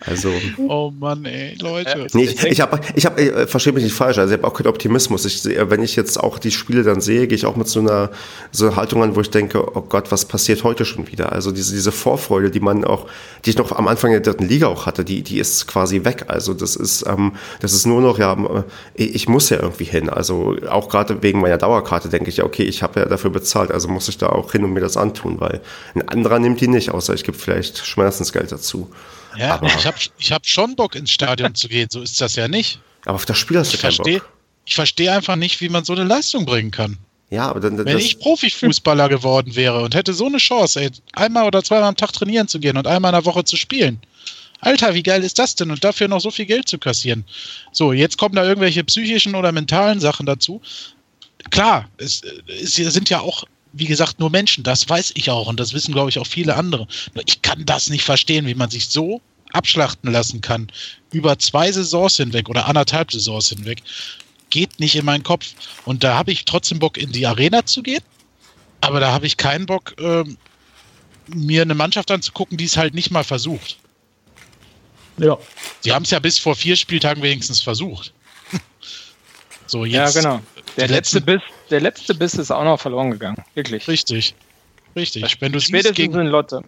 Also. 0.07 0.32
Oh 0.68 0.92
Mann, 0.98 1.24
ey, 1.24 1.57
Leute. 1.61 2.07
Nee, 2.12 2.24
ich, 2.24 2.44
ich 2.44 2.61
habe, 2.61 2.80
ich 2.94 3.07
hab, 3.07 3.18
äh, 3.18 3.46
verstehe 3.46 3.72
mich 3.72 3.84
nicht 3.84 3.94
falsch, 3.94 4.18
also 4.18 4.32
ich 4.32 4.38
habe 4.38 4.48
auch 4.48 4.54
keinen 4.57 4.68
Optimismus. 4.68 5.24
Ich, 5.24 5.42
sehe, 5.42 5.70
wenn 5.70 5.82
ich 5.82 5.96
jetzt 5.96 6.18
auch 6.18 6.38
die 6.38 6.50
Spiele 6.50 6.82
dann 6.82 7.00
sehe, 7.00 7.26
gehe 7.26 7.36
ich 7.36 7.46
auch 7.46 7.57
mit 7.57 7.68
so 7.68 7.80
einer, 7.80 8.11
so 8.52 8.66
einer 8.66 8.76
Haltung 8.76 9.02
an, 9.02 9.16
wo 9.16 9.20
ich 9.20 9.30
denke, 9.30 9.76
oh 9.76 9.82
Gott, 9.82 10.12
was 10.12 10.24
passiert 10.24 10.64
heute 10.64 10.84
schon 10.84 11.09
wieder? 11.09 11.32
Also 11.32 11.50
diese, 11.50 11.74
diese 11.74 11.92
Vorfreude, 11.92 12.50
die 12.50 12.61
man 12.61 12.84
auch, 12.84 13.07
die 13.44 13.50
ich 13.50 13.59
noch 13.59 13.72
am 13.72 13.88
Anfang 13.88 14.11
der 14.12 14.20
dritten 14.20 14.46
Liga 14.46 14.68
auch 14.68 14.86
hatte, 14.86 15.04
die, 15.04 15.22
die 15.22 15.38
ist 15.38 15.66
quasi 15.66 16.04
weg. 16.04 16.26
Also 16.28 16.54
das 16.54 16.76
ist, 16.76 17.04
ähm, 17.07 17.32
das 17.61 17.72
ist 17.72 17.86
nur 17.86 18.00
noch, 18.00 18.18
ja, 18.18 18.32
äh, 18.32 19.02
ich 19.02 19.28
muss 19.28 19.50
ja 19.50 19.61
irgendwie 19.61 19.84
hin. 19.84 20.09
Also 20.09 20.57
auch 20.68 20.88
gerade 20.88 21.22
wegen 21.22 21.40
meiner 21.40 21.59
Dauerkarte 21.59 22.09
denke 22.09 22.30
ich, 22.30 22.38
ja, 22.38 22.44
okay, 22.44 22.62
ich 22.62 22.82
habe 22.82 23.00
ja 23.00 23.07
dafür 23.07 23.30
bezahlt, 23.30 23.70
also 23.72 23.88
muss 23.88 24.09
ich 24.09 24.18
da 24.18 24.28
auch 24.28 24.52
hin 24.52 24.64
und 24.64 24.72
mir 24.72 24.80
das 24.80 24.96
antun, 24.96 25.40
weil 25.40 25.61
ein 25.94 26.09
anderer 26.09 26.38
nimmt 26.38 26.61
die 26.61 26.68
nicht, 26.68 26.90
außer 26.90 27.14
ich 27.14 27.24
gebe 27.24 27.36
vielleicht 27.36 27.84
Schmerzensgeld 27.84 28.52
dazu. 28.52 28.88
Ja, 29.39 29.55
aber 29.55 29.66
ich 29.66 29.87
habe 29.87 29.97
ich 30.18 30.32
hab 30.32 30.47
schon 30.47 30.76
Bock 30.76 30.95
ins 30.95 31.11
Stadion 31.11 31.55
zu 31.55 31.68
gehen, 31.68 31.89
so 31.91 32.01
ist 32.01 32.20
das 32.20 32.37
ja 32.37 32.49
nicht. 32.49 32.80
Aber 33.05 33.16
auf 33.16 33.26
das 33.26 33.39
Spiel 33.39 33.59
hast 33.59 33.72
du 33.72 33.74
ich 33.74 33.80
verstehe, 33.80 34.22
Ich 34.64 34.74
verstehe 34.74 35.12
einfach 35.12 35.37
nicht, 35.37 35.61
wie 35.61 35.68
man 35.68 35.84
so 35.84 35.93
eine 35.93 36.05
Leistung 36.05 36.45
bringen 36.45 36.70
kann. 36.70 36.99
Ja, 37.30 37.49
aber 37.49 37.61
dann, 37.61 37.84
Wenn 37.84 37.99
ich 37.99 38.20
Profifußballer 38.20 39.09
geworden 39.09 39.57
wäre 39.57 39.82
und 39.82 39.95
hätte 39.95 40.12
so 40.12 40.26
eine 40.26 40.39
Chance, 40.39 40.80
ey, 40.80 40.91
einmal 41.12 41.47
oder 41.47 41.62
zweimal 41.62 41.89
am 41.89 41.97
Tag 41.97 42.12
trainieren 42.12 42.47
zu 42.47 42.61
gehen 42.61 42.76
und 42.76 42.87
einmal 42.87 43.11
in 43.11 43.16
der 43.16 43.24
Woche 43.24 43.45
zu 43.45 43.57
spielen. 43.57 44.01
Alter, 44.61 44.95
wie 44.95 45.03
geil 45.03 45.22
ist 45.22 45.39
das 45.39 45.55
denn? 45.55 45.70
Und 45.70 45.82
dafür 45.82 46.09
noch 46.09 46.20
so 46.20 46.30
viel 46.30 46.47
Geld 46.47 46.68
zu 46.68 46.78
kassieren. 46.78 47.24
So, 47.72 47.93
jetzt 47.93 48.16
kommen 48.16 48.37
da 48.37 48.45
irgendwelche 48.45 48.84
psychischen 48.84 49.34
oder 49.34 49.53
mentalen 49.53 50.01
Sachen 50.01 50.24
dazu. 50.24 50.62
Klar, 51.51 51.89
es, 51.99 52.22
es 52.49 52.74
sind 52.74 53.11
ja 53.11 53.20
auch 53.20 53.45
wie 53.79 53.87
gesagt, 53.87 54.18
nur 54.18 54.31
Menschen. 54.31 54.64
Das 54.64 54.89
weiß 54.89 55.12
ich 55.14 55.31
auch 55.31 55.49
und 55.49 55.61
das 55.61 55.72
wissen, 55.72 55.93
glaube 55.93 56.11
ich, 56.11 56.18
auch 56.18 56.27
viele 56.27 56.57
andere. 56.57 56.87
Nur 57.14 57.24
ich 57.27 57.43
kann 57.43 57.64
das 57.66 57.91
nicht 57.91 58.05
verstehen, 58.05 58.47
wie 58.47 58.55
man 58.55 58.70
sich 58.70 58.89
so 58.89 59.20
abschlachten 59.53 60.11
lassen 60.11 60.41
kann. 60.41 60.70
Über 61.12 61.39
zwei 61.39 61.70
Saisons 61.70 62.16
hinweg 62.16 62.49
oder 62.49 62.66
anderthalb 62.66 63.12
Saisons 63.12 63.49
hinweg. 63.49 63.83
Geht 64.51 64.81
nicht 64.81 64.97
in 64.97 65.05
meinen 65.05 65.22
Kopf. 65.22 65.55
Und 65.85 66.05
da 66.05 66.16
habe 66.16 66.33
ich 66.33 66.45
trotzdem 66.45 66.79
Bock, 66.79 66.97
in 66.97 67.12
die 67.12 67.27
Arena 67.27 67.66
zu 67.66 67.83
gehen. 67.83 68.03
Aber 68.81 69.01
da 69.01 69.12
habe 69.12 69.27
ich 69.27 69.37
keinen 69.37 69.66
Bock, 69.66 69.95
ähm, 69.99 70.37
mir 71.27 71.62
eine 71.62 71.74
Mannschaft 71.74 72.11
anzugucken, 72.11 72.57
die 72.57 72.64
es 72.64 72.77
halt 72.77 72.95
nicht 72.95 73.11
mal 73.11 73.24
versucht. 73.24 73.79
Ja. 75.18 75.37
Sie 75.81 75.93
haben 75.93 76.05
es 76.05 76.11
ja 76.11 76.18
bis 76.18 76.39
vor 76.39 76.55
vier 76.55 76.77
Spieltagen 76.77 77.22
wenigstens 77.22 77.61
versucht. 77.62 78.12
so, 79.66 79.85
jetzt. 79.85 80.14
Ja, 80.14 80.20
genau. 80.20 80.43
Der 80.77 80.89
letzte, 80.89 81.20
Biss, 81.20 81.41
der 81.70 81.81
letzte 81.81 82.14
Biss 82.14 82.35
ist 82.35 82.51
auch 82.51 82.64
noch 82.64 82.79
verloren 82.81 83.11
gegangen. 83.11 83.43
Wirklich. 83.55 83.89
Richtig. 83.89 84.35
Richtig. 84.95 85.41
Wenn 85.41 85.53
du 85.53 85.61
siehst 85.61 85.95
gegen 85.95 86.18
in 86.18 86.27
Lotte. 86.27 86.62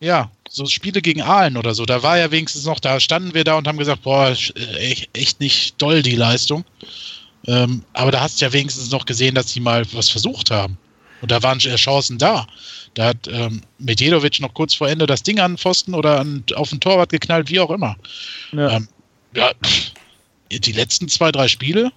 Ja, 0.00 0.30
so 0.48 0.66
Spiele 0.66 1.00
gegen 1.00 1.22
Aalen 1.22 1.56
oder 1.56 1.74
so, 1.74 1.86
da 1.86 2.02
war 2.02 2.18
ja 2.18 2.30
wenigstens 2.30 2.64
noch, 2.64 2.80
da 2.80 3.00
standen 3.00 3.34
wir 3.34 3.44
da 3.44 3.56
und 3.56 3.66
haben 3.66 3.78
gesagt, 3.78 4.02
boah, 4.02 4.34
echt 5.14 5.40
nicht 5.40 5.80
doll 5.80 6.02
die 6.02 6.16
Leistung. 6.16 6.64
Ähm, 7.46 7.82
aber 7.92 8.10
da 8.10 8.20
hast 8.20 8.40
du 8.40 8.44
ja 8.44 8.52
wenigstens 8.52 8.90
noch 8.90 9.06
gesehen, 9.06 9.34
dass 9.34 9.52
sie 9.52 9.60
mal 9.60 9.84
was 9.92 10.08
versucht 10.08 10.50
haben. 10.50 10.76
Und 11.22 11.30
da 11.30 11.42
waren 11.42 11.58
Chancen 11.58 12.18
da. 12.18 12.46
Da 12.94 13.06
hat 13.06 13.28
ähm, 13.28 13.62
Medjedovic 13.78 14.40
noch 14.40 14.54
kurz 14.54 14.74
vor 14.74 14.88
Ende 14.88 15.06
das 15.06 15.22
Ding 15.22 15.38
an 15.38 15.52
den 15.52 15.58
Pfosten 15.58 15.94
oder 15.94 16.20
an, 16.20 16.44
auf 16.54 16.70
den 16.70 16.80
Torwart 16.80 17.10
geknallt, 17.10 17.48
wie 17.48 17.60
auch 17.60 17.70
immer. 17.70 17.96
Ja. 18.52 18.72
Ähm, 18.72 18.88
ja, 19.34 19.50
die 20.50 20.72
letzten 20.72 21.08
zwei, 21.08 21.32
drei 21.32 21.48
Spiele 21.48 21.90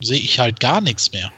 sehe 0.00 0.18
ich 0.18 0.38
halt 0.38 0.60
gar 0.60 0.80
nichts 0.80 1.12
mehr. 1.12 1.32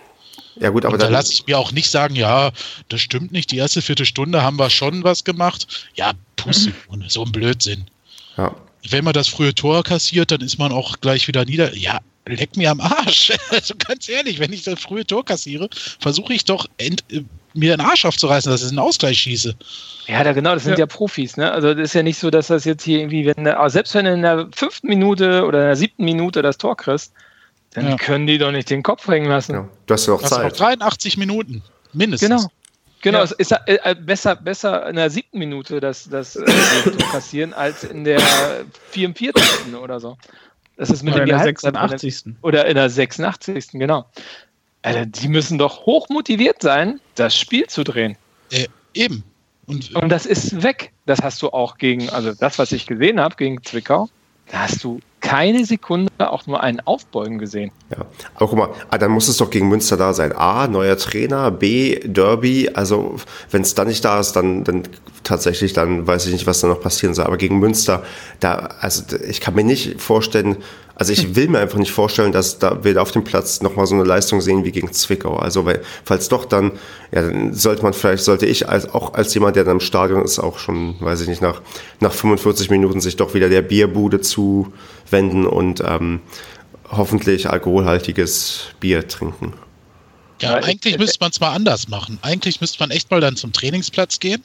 Ja, 0.56 0.70
gut, 0.70 0.84
aber 0.84 0.94
und 0.94 1.02
da 1.02 1.08
lasse 1.08 1.32
ich 1.32 1.46
mir 1.46 1.58
auch 1.58 1.72
nicht 1.72 1.90
sagen, 1.90 2.14
ja, 2.14 2.52
das 2.88 3.00
stimmt 3.00 3.32
nicht, 3.32 3.50
die 3.50 3.56
erste 3.56 3.82
Viertelstunde 3.82 4.42
haben 4.42 4.58
wir 4.58 4.70
schon 4.70 5.02
was 5.02 5.24
gemacht. 5.24 5.88
Ja, 5.94 6.12
Pusse, 6.36 6.72
mhm. 6.90 7.04
so 7.08 7.24
ein 7.24 7.32
Blödsinn. 7.32 7.86
Ja. 8.36 8.54
Wenn 8.88 9.04
man 9.04 9.12
das 9.12 9.28
frühe 9.28 9.54
Tor 9.54 9.82
kassiert, 9.82 10.30
dann 10.30 10.40
ist 10.40 10.58
man 10.58 10.72
auch 10.72 11.00
gleich 11.00 11.28
wieder 11.28 11.44
nieder. 11.44 11.74
Ja, 11.76 12.00
leck 12.26 12.56
mir 12.56 12.70
am 12.70 12.80
Arsch. 12.80 13.32
Also 13.50 13.74
ganz 13.76 14.08
ehrlich, 14.08 14.38
wenn 14.38 14.52
ich 14.52 14.64
das 14.64 14.80
frühe 14.80 15.06
Tor 15.06 15.24
kassiere, 15.24 15.68
versuche 16.00 16.34
ich 16.34 16.44
doch 16.44 16.66
mir 17.54 17.76
den 17.76 17.80
Arsch 17.80 18.04
aufzureißen, 18.04 18.50
dass 18.50 18.62
ich 18.62 18.68
einen 18.68 18.78
Ausgleich 18.78 19.18
schieße. 19.18 19.54
Ja, 20.08 20.24
da, 20.24 20.32
genau, 20.32 20.54
das 20.54 20.64
sind 20.64 20.72
ja. 20.72 20.80
ja 20.80 20.86
Profis. 20.86 21.36
Ne? 21.36 21.50
Also 21.50 21.74
das 21.74 21.90
ist 21.90 21.94
ja 21.94 22.02
nicht 22.02 22.18
so, 22.18 22.30
dass 22.30 22.48
das 22.48 22.64
jetzt 22.64 22.82
hier 22.82 23.00
irgendwie, 23.00 23.26
wenn, 23.26 23.46
selbst 23.68 23.94
wenn 23.94 24.04
du 24.04 24.12
in 24.12 24.22
der 24.22 24.48
fünften 24.52 24.88
Minute 24.88 25.44
oder 25.44 25.60
in 25.60 25.66
der 25.66 25.76
siebten 25.76 26.04
Minute 26.04 26.42
das 26.42 26.58
Tor 26.58 26.76
kriegst, 26.76 27.12
dann 27.74 27.88
ja. 27.88 27.96
können 27.96 28.26
die 28.26 28.38
doch 28.38 28.52
nicht 28.52 28.70
den 28.70 28.82
Kopf 28.82 29.06
hängen 29.08 29.28
lassen. 29.28 29.54
Ja, 29.54 29.68
du 29.86 29.94
hast 29.94 30.06
ja 30.06 30.14
auch 30.14 30.22
Zeit. 30.22 30.44
Noch 30.44 30.56
83 30.56 31.16
Minuten, 31.16 31.62
mindestens. 31.92 32.28
Genau. 32.28 32.48
Genau, 33.02 33.18
ja. 33.18 33.24
es 33.24 33.32
ist 33.32 33.50
äh, 33.50 33.78
äh, 33.82 33.96
besser, 33.96 34.36
besser 34.36 34.88
in 34.88 34.94
der 34.94 35.10
siebten 35.10 35.38
Minute 35.38 35.80
das, 35.80 36.08
das 36.08 36.36
äh, 36.36 36.44
passieren 37.10 37.52
als 37.52 37.82
in 37.82 38.04
der 38.04 38.20
44. 38.90 39.74
oder 39.74 39.98
so. 39.98 40.16
Das 40.76 40.88
ist 40.88 41.02
mit 41.02 41.14
oder 41.14 41.24
in 41.24 41.28
der 41.28 41.38
86. 41.40 42.24
Oder 42.42 42.66
in 42.66 42.76
der 42.76 42.88
86. 42.88 43.70
genau. 43.72 44.06
Also, 44.82 45.04
die 45.04 45.28
müssen 45.28 45.58
doch 45.58 45.84
hoch 45.86 46.08
motiviert 46.08 46.62
sein, 46.62 47.00
das 47.14 47.36
Spiel 47.36 47.66
zu 47.66 47.84
drehen. 47.84 48.16
Äh, 48.50 48.68
eben. 48.94 49.24
Und, 49.66 49.94
Und 49.94 50.08
das 50.08 50.26
ist 50.26 50.62
weg. 50.62 50.92
Das 51.06 51.20
hast 51.22 51.40
du 51.42 51.50
auch 51.50 51.78
gegen, 51.78 52.08
also 52.10 52.32
das, 52.34 52.58
was 52.58 52.72
ich 52.72 52.86
gesehen 52.86 53.20
habe, 53.20 53.36
gegen 53.36 53.62
Zwickau, 53.62 54.08
da 54.50 54.60
hast 54.60 54.82
du 54.82 55.00
keine 55.22 55.64
Sekunde 55.64 56.10
auch 56.18 56.46
nur 56.46 56.62
einen 56.62 56.80
Aufbeugen 56.80 57.38
gesehen. 57.38 57.70
Ja, 57.90 58.04
aber 58.34 58.48
guck 58.48 58.58
mal, 58.58 58.68
ah, 58.90 58.98
dann 58.98 59.12
muss 59.12 59.28
es 59.28 59.38
doch 59.38 59.48
gegen 59.48 59.68
Münster 59.68 59.96
da 59.96 60.12
sein. 60.12 60.32
A, 60.32 60.66
neuer 60.66 60.98
Trainer, 60.98 61.50
B, 61.50 62.00
Derby. 62.04 62.70
Also, 62.74 63.14
wenn 63.50 63.62
es 63.62 63.74
dann 63.74 63.88
nicht 63.88 64.04
da 64.04 64.20
ist, 64.20 64.32
dann, 64.32 64.64
dann 64.64 64.82
tatsächlich, 65.22 65.72
dann 65.72 66.06
weiß 66.06 66.26
ich 66.26 66.32
nicht, 66.32 66.46
was 66.46 66.60
da 66.60 66.68
noch 66.68 66.80
passieren 66.80 67.14
soll. 67.14 67.24
Aber 67.24 67.38
gegen 67.38 67.58
Münster, 67.60 68.02
da, 68.40 68.68
also 68.80 69.16
ich 69.26 69.40
kann 69.40 69.54
mir 69.54 69.64
nicht 69.64 70.00
vorstellen, 70.00 70.58
also 70.94 71.12
ich 71.12 71.34
will 71.34 71.48
mir 71.48 71.58
einfach 71.58 71.78
nicht 71.78 71.90
vorstellen, 71.90 72.32
dass 72.32 72.58
da 72.58 72.84
wir 72.84 73.00
auf 73.00 73.12
dem 73.12 73.24
Platz 73.24 73.62
nochmal 73.62 73.86
so 73.86 73.94
eine 73.94 74.04
Leistung 74.04 74.40
sehen 74.40 74.64
wie 74.64 74.72
gegen 74.72 74.92
Zwickau. 74.92 75.36
Also 75.36 75.64
weil, 75.64 75.80
falls 76.04 76.28
doch, 76.28 76.44
dann, 76.44 76.72
ja, 77.12 77.22
dann 77.22 77.54
sollte 77.54 77.82
man 77.82 77.92
vielleicht, 77.92 78.24
sollte 78.24 78.46
ich 78.46 78.68
als, 78.68 78.88
auch 78.92 79.14
als 79.14 79.32
jemand, 79.34 79.56
der 79.56 79.64
dann 79.64 79.76
im 79.76 79.80
Stadion 79.80 80.22
ist, 80.22 80.38
auch 80.38 80.58
schon, 80.58 80.94
weiß 81.00 81.22
ich 81.22 81.28
nicht, 81.28 81.42
nach, 81.42 81.62
nach 82.00 82.12
45 82.12 82.70
Minuten 82.70 83.00
sich 83.00 83.16
doch 83.16 83.34
wieder 83.34 83.48
der 83.48 83.62
Bierbude 83.62 84.20
zuwenden 85.12 85.46
und 85.46 85.82
ähm, 85.84 86.20
hoffentlich 86.90 87.48
alkoholhaltiges 87.48 88.68
Bier 88.80 89.06
trinken. 89.06 89.52
Ja, 90.40 90.54
eigentlich 90.54 90.98
müsste 90.98 91.18
man 91.20 91.30
es 91.30 91.38
mal 91.38 91.52
anders 91.52 91.88
machen. 91.88 92.18
Eigentlich 92.22 92.60
müsste 92.60 92.80
man 92.80 92.90
echt 92.90 93.10
mal 93.10 93.20
dann 93.20 93.36
zum 93.36 93.52
Trainingsplatz 93.52 94.18
gehen 94.18 94.42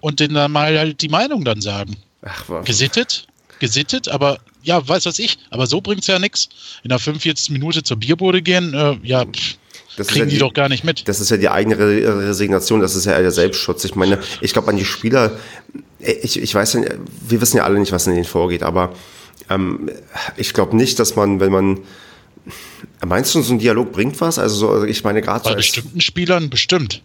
und 0.00 0.20
denen 0.20 0.34
dann 0.34 0.52
mal 0.52 0.76
halt 0.78 1.00
die 1.00 1.08
Meinung 1.08 1.44
dann 1.44 1.60
sagen. 1.60 1.96
Ach, 2.22 2.44
was? 2.48 2.66
Gesittet, 2.66 3.26
gesittet, 3.58 4.08
aber 4.08 4.38
ja, 4.62 4.86
weiß 4.86 5.06
was 5.06 5.18
ich, 5.18 5.38
aber 5.50 5.66
so 5.66 5.80
bringt 5.80 6.02
es 6.02 6.08
ja 6.08 6.18
nichts. 6.18 6.48
In 6.82 6.90
der 6.90 6.98
45. 6.98 7.50
Minute 7.50 7.82
zur 7.82 7.96
Bierbude 7.96 8.42
gehen, 8.42 8.74
äh, 8.74 8.98
ja, 9.02 9.24
pff, 9.24 9.56
das 9.96 10.08
kriegen 10.08 10.20
ja 10.20 10.24
die, 10.26 10.32
die, 10.32 10.38
doch 10.38 10.52
gar 10.52 10.68
nicht 10.68 10.84
mit. 10.84 11.08
Das 11.08 11.20
ist 11.20 11.30
ja 11.30 11.38
die 11.38 11.48
eigene 11.48 11.78
Resignation, 11.78 12.80
das 12.80 12.94
ist 12.94 13.06
ja 13.06 13.18
der 13.18 13.30
Selbstschutz. 13.30 13.84
Ich 13.84 13.94
meine, 13.94 14.18
ich 14.42 14.52
glaube 14.52 14.68
an 14.68 14.76
die 14.76 14.84
Spieler, 14.84 15.38
ich, 15.98 16.40
ich 16.40 16.54
weiß 16.54 16.74
ja, 16.74 16.82
wir 17.26 17.40
wissen 17.40 17.56
ja 17.56 17.64
alle 17.64 17.78
nicht, 17.78 17.92
was 17.92 18.06
in 18.06 18.14
ihnen 18.14 18.24
vorgeht, 18.24 18.62
aber 18.62 18.92
ähm, 19.50 19.90
ich 20.36 20.54
glaube 20.54 20.76
nicht, 20.76 20.98
dass 20.98 21.16
man, 21.16 21.40
wenn 21.40 21.52
man 21.52 21.80
Meinst 23.04 23.34
du, 23.34 23.42
so 23.42 23.52
ein 23.52 23.58
Dialog 23.58 23.92
bringt 23.92 24.20
was? 24.20 24.38
Also, 24.38 24.78
so, 24.78 24.84
ich 24.84 25.04
meine, 25.04 25.22
gerade 25.22 25.44
Bei 25.44 25.50
so 25.50 25.56
bestimmten 25.56 26.00
Spielern 26.00 26.50
bestimmt. 26.50 27.02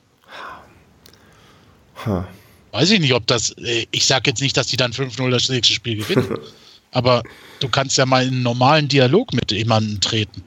Huh. 2.05 2.23
Weiß 2.71 2.89
ich 2.91 2.99
nicht, 2.99 3.13
ob 3.13 3.27
das. 3.27 3.51
Äh, 3.57 3.85
ich 3.91 4.05
sage 4.05 4.31
jetzt 4.31 4.41
nicht, 4.41 4.57
dass 4.57 4.67
die 4.67 4.77
dann 4.77 4.91
5-0 4.91 5.29
das 5.29 5.49
nächste 5.49 5.73
Spiel 5.73 5.97
gewinnen. 5.97 6.37
aber 6.91 7.23
du 7.59 7.69
kannst 7.69 7.97
ja 7.97 8.05
mal 8.05 8.23
in 8.23 8.33
einen 8.33 8.43
normalen 8.43 8.87
Dialog 8.87 9.33
mit 9.33 9.51
jemandem 9.51 9.99
treten. 10.01 10.43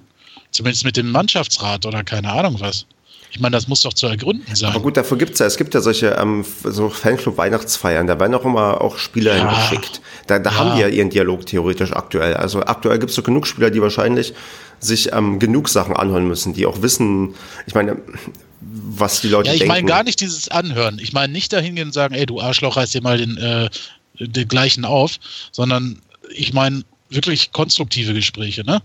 Zumindest 0.51 0.84
mit 0.84 0.97
dem 0.97 1.11
Mannschaftsrat 1.11 1.86
oder 1.86 2.03
keine 2.03 2.32
Ahnung 2.32 2.59
was. 2.61 2.86
Ich 3.37 3.43
meine, 3.43 3.55
das 3.55 3.68
muss 3.68 3.82
doch 3.82 3.93
zu 3.93 4.07
ergründen 4.07 4.57
sein. 4.57 4.70
Aber 4.70 4.80
gut, 4.80 4.97
dafür 4.97 5.18
gibt 5.18 5.34
es 5.34 5.41
ja, 5.41 5.45
es 5.45 5.59
gibt 5.59 5.74
ja 5.74 5.82
solche 5.82 6.16
ähm, 6.18 6.43
so 6.64 6.89
Fanclub-Weihnachtsfeiern, 6.89 8.07
da 8.07 8.18
werden 8.18 8.34
auch 8.34 8.47
immer 8.47 8.80
auch 8.80 8.97
Spieler 8.97 9.37
ja. 9.37 9.51
hingeschickt. 9.51 10.01
Da, 10.26 10.39
da 10.39 10.51
ja. 10.51 10.57
haben 10.57 10.74
die 10.74 10.80
ja 10.80 10.89
ihren 10.89 11.11
Dialog 11.11 11.45
theoretisch 11.45 11.93
aktuell. 11.93 12.32
Also 12.32 12.62
aktuell 12.62 12.99
gibt 12.99 13.11
es 13.11 13.16
so 13.16 13.22
genug 13.22 13.47
Spieler, 13.47 13.70
die 13.70 13.82
wahrscheinlich 13.82 14.32
sich 14.80 15.12
ähm, 15.12 15.39
genug 15.39 15.68
Sachen 15.68 15.95
anhören 15.95 16.26
müssen, 16.26 16.55
die 16.55 16.64
auch 16.64 16.80
wissen, 16.80 17.34
ich 17.66 17.74
meine, 17.74 17.99
was 18.61 19.20
die 19.20 19.28
Leute 19.28 19.51
denken. 19.51 19.59
Ja, 19.59 19.64
ich 19.64 19.68
meine 19.68 19.87
gar 19.87 20.03
nicht 20.03 20.22
dieses 20.22 20.49
Anhören. 20.49 20.99
Ich 20.99 21.12
meine 21.12 21.30
nicht 21.30 21.53
dahin 21.53 21.74
gehen 21.74 21.89
und 21.89 21.93
sagen, 21.93 22.14
ey, 22.14 22.24
du 22.24 22.41
Arschloch, 22.41 22.78
reiß 22.78 22.91
dir 22.93 23.03
mal 23.03 23.18
den, 23.18 23.37
äh, 23.37 23.68
den 24.18 24.49
gleichen 24.49 24.87
auf, 24.87 25.16
sondern 25.53 26.01
ich 26.30 26.55
meine 26.55 26.84
wirklich 27.11 27.53
konstruktive 27.53 28.14
Gespräche, 28.14 28.64
ne? 28.64 28.80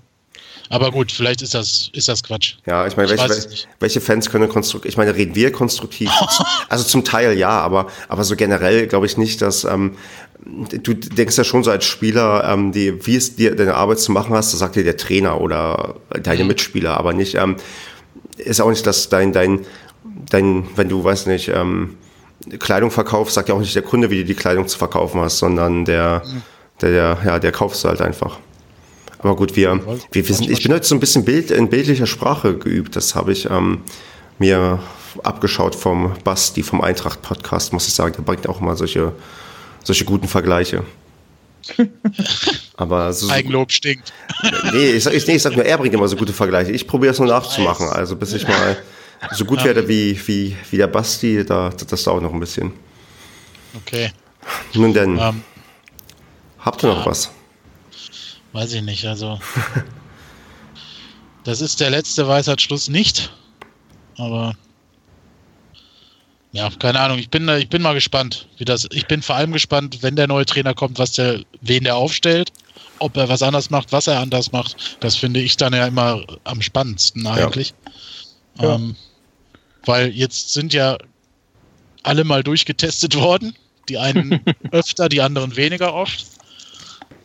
Aber 0.71 0.91
gut, 0.91 1.11
vielleicht 1.11 1.41
ist 1.41 1.53
das, 1.53 1.89
ist 1.93 2.07
das 2.07 2.23
Quatsch. 2.23 2.55
Ja, 2.65 2.87
ich 2.87 2.97
meine, 2.97 3.09
welche, 3.09 3.67
welche 3.79 4.01
Fans 4.01 4.29
können 4.29 4.49
konstruktiv, 4.49 4.89
ich 4.89 4.97
meine, 4.97 5.15
reden 5.15 5.35
wir 5.35 5.51
konstruktiv? 5.51 6.09
also 6.69 6.83
zum 6.83 7.03
Teil 7.03 7.37
ja, 7.37 7.49
aber, 7.49 7.87
aber 8.07 8.23
so 8.23 8.35
generell 8.35 8.87
glaube 8.87 9.05
ich 9.05 9.17
nicht, 9.17 9.41
dass, 9.41 9.63
ähm, 9.63 9.97
du 10.43 10.93
denkst 10.93 11.37
ja 11.37 11.43
schon 11.43 11.63
so 11.63 11.71
als 11.71 11.85
Spieler, 11.85 12.43
ähm, 12.51 12.71
die, 12.71 13.05
wie 13.05 13.15
es 13.15 13.35
dir 13.35 13.55
deine 13.55 13.75
Arbeit 13.75 13.99
zu 13.99 14.11
machen 14.11 14.33
hast, 14.33 14.53
das 14.53 14.59
sagt 14.59 14.75
dir 14.75 14.83
der 14.83 14.97
Trainer 14.97 15.39
oder 15.39 15.95
deine 16.23 16.43
mhm. 16.43 16.47
Mitspieler, 16.47 16.97
aber 16.97 17.13
nicht, 17.13 17.35
ähm, 17.35 17.57
ist 18.37 18.61
auch 18.61 18.69
nicht, 18.69 18.85
dass 18.87 19.09
dein, 19.09 19.33
dein, 19.33 19.65
dein, 20.29 20.67
wenn 20.75 20.89
du, 20.89 21.03
weißt 21.03 21.27
nicht, 21.27 21.49
ähm, 21.49 21.97
Kleidung 22.57 22.89
verkaufst, 22.89 23.35
sagt 23.35 23.49
ja 23.49 23.55
auch 23.55 23.59
nicht 23.59 23.75
der 23.75 23.83
Kunde, 23.83 24.09
wie 24.09 24.19
du 24.19 24.25
die 24.25 24.33
Kleidung 24.33 24.67
zu 24.67 24.79
verkaufen 24.79 25.21
hast, 25.21 25.37
sondern 25.37 25.85
der, 25.85 26.23
mhm 26.25 26.41
der, 26.81 27.17
ja, 27.25 27.39
der 27.39 27.51
kaufst 27.51 27.83
du 27.83 27.89
halt 27.89 28.01
einfach. 28.01 28.37
Aber 29.23 29.35
gut, 29.35 29.55
wir, 29.55 29.79
wir, 30.11 30.27
wir 30.27 30.35
sind, 30.35 30.49
ich 30.49 30.63
bin 30.63 30.73
heute 30.73 30.85
so 30.85 30.95
ein 30.95 30.99
bisschen 30.99 31.25
Bild, 31.25 31.51
in 31.51 31.69
bildlicher 31.69 32.07
Sprache 32.07 32.57
geübt. 32.57 32.95
Das 32.95 33.13
habe 33.13 33.31
ich 33.31 33.49
ähm, 33.49 33.81
mir 34.39 34.79
abgeschaut 35.23 35.75
vom 35.75 36.13
Basti, 36.23 36.63
vom 36.63 36.81
Eintracht-Podcast, 36.81 37.71
muss 37.71 37.87
ich 37.87 37.93
sagen. 37.93 38.13
Der 38.17 38.23
bringt 38.23 38.49
auch 38.49 38.59
mal 38.61 38.75
solche, 38.75 39.13
solche 39.83 40.05
guten 40.05 40.27
Vergleiche. 40.27 40.83
Aber 42.77 43.13
so, 43.13 43.29
Eigenlob 43.29 43.71
stinkt. 43.71 44.11
Nee 44.73 44.93
ich, 44.93 45.03
sag, 45.03 45.13
ich, 45.13 45.27
nee, 45.27 45.35
ich 45.35 45.41
sag 45.43 45.55
nur, 45.55 45.65
er 45.65 45.77
bringt 45.77 45.93
immer 45.93 46.07
so 46.07 46.15
gute 46.15 46.33
Vergleiche. 46.33 46.71
Ich 46.71 46.87
probiere 46.87 47.13
es 47.13 47.19
nur 47.19 47.27
nachzumachen. 47.27 47.89
Also 47.89 48.15
bis 48.15 48.33
ich 48.33 48.47
mal 48.47 48.77
so 49.33 49.45
gut 49.45 49.63
werde 49.63 49.87
wie, 49.87 50.19
wie, 50.25 50.55
wie 50.71 50.77
der 50.77 50.87
Basti, 50.87 51.45
da, 51.45 51.69
das 51.69 52.03
dauert 52.03 52.23
noch 52.23 52.33
ein 52.33 52.39
bisschen. 52.39 52.73
Okay. 53.75 54.11
Nun 54.73 54.95
denn, 54.95 55.19
ähm, 55.19 55.43
habt 56.57 56.83
ihr 56.83 56.87
noch 56.87 57.05
was? 57.05 57.29
Weiß 58.53 58.73
ich 58.73 58.81
nicht, 58.81 59.05
also. 59.05 59.39
das 61.43 61.61
ist 61.61 61.79
der 61.79 61.89
letzte 61.89 62.27
Weisheitsschluss 62.27 62.89
nicht. 62.89 63.31
Aber. 64.17 64.55
Ja, 66.51 66.69
keine 66.79 66.99
Ahnung. 66.99 67.17
Ich 67.17 67.29
bin, 67.29 67.47
ich 67.47 67.69
bin 67.69 67.81
mal 67.81 67.93
gespannt, 67.93 68.47
wie 68.57 68.65
das. 68.65 68.87
Ich 68.91 69.07
bin 69.07 69.21
vor 69.21 69.35
allem 69.35 69.53
gespannt, 69.53 70.03
wenn 70.03 70.17
der 70.17 70.27
neue 70.27 70.45
Trainer 70.45 70.73
kommt, 70.73 70.99
was 70.99 71.13
der, 71.13 71.41
wen 71.61 71.85
der 71.85 71.95
aufstellt, 71.95 72.51
ob 72.99 73.15
er 73.15 73.29
was 73.29 73.41
anders 73.41 73.69
macht, 73.69 73.91
was 73.93 74.07
er 74.07 74.19
anders 74.19 74.51
macht. 74.51 74.97
Das 74.99 75.15
finde 75.15 75.39
ich 75.39 75.55
dann 75.55 75.73
ja 75.73 75.87
immer 75.87 76.25
am 76.43 76.61
spannendsten 76.61 77.25
eigentlich. 77.25 77.73
Ja. 78.59 78.75
Ähm, 78.75 78.97
weil 79.85 80.09
jetzt 80.09 80.53
sind 80.53 80.73
ja 80.73 80.97
alle 82.03 82.23
mal 82.23 82.43
durchgetestet 82.43 83.15
worden. 83.15 83.55
Die 83.87 83.97
einen 83.97 84.41
öfter, 84.71 85.09
die 85.09 85.21
anderen 85.21 85.55
weniger 85.55 85.93
oft. 85.93 86.25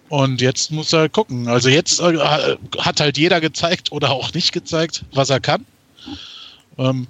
Und 0.08 0.40
jetzt 0.40 0.70
muss 0.70 0.92
er 0.92 1.08
gucken. 1.08 1.48
Also 1.48 1.68
jetzt 1.68 2.00
äh, 2.00 2.16
hat 2.78 3.00
halt 3.00 3.18
jeder 3.18 3.40
gezeigt 3.40 3.90
oder 3.90 4.10
auch 4.10 4.32
nicht 4.32 4.52
gezeigt, 4.52 5.04
was 5.12 5.30
er 5.30 5.40
kann. 5.40 5.66
Ähm, 6.78 7.06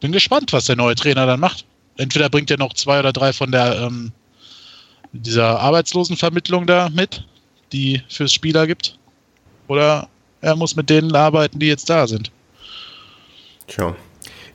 bin 0.00 0.12
gespannt, 0.12 0.52
was 0.52 0.66
der 0.66 0.76
neue 0.76 0.94
Trainer 0.94 1.26
dann 1.26 1.40
macht. 1.40 1.64
Entweder 1.96 2.28
bringt 2.28 2.50
er 2.50 2.58
noch 2.58 2.72
zwei 2.74 2.98
oder 3.00 3.12
drei 3.12 3.32
von 3.32 3.52
der 3.52 3.80
ähm, 3.82 4.12
dieser 5.12 5.60
Arbeitslosenvermittlung 5.60 6.66
da 6.66 6.88
mit, 6.88 7.24
die 7.72 8.02
fürs 8.08 8.32
Spieler 8.32 8.66
gibt. 8.66 8.98
Oder 9.68 10.08
er 10.40 10.56
muss 10.56 10.76
mit 10.76 10.90
denen 10.90 11.14
arbeiten, 11.14 11.58
die 11.58 11.66
jetzt 11.66 11.88
da 11.88 12.06
sind. 12.06 12.30
Tja, 13.66 13.94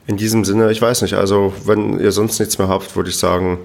in 0.06 0.16
diesem 0.16 0.44
Sinne, 0.44 0.70
ich 0.70 0.80
weiß 0.80 1.02
nicht, 1.02 1.14
also 1.14 1.52
wenn 1.64 1.98
ihr 1.98 2.12
sonst 2.12 2.38
nichts 2.38 2.58
mehr 2.58 2.68
habt, 2.68 2.94
würde 2.94 3.10
ich 3.10 3.16
sagen, 3.16 3.58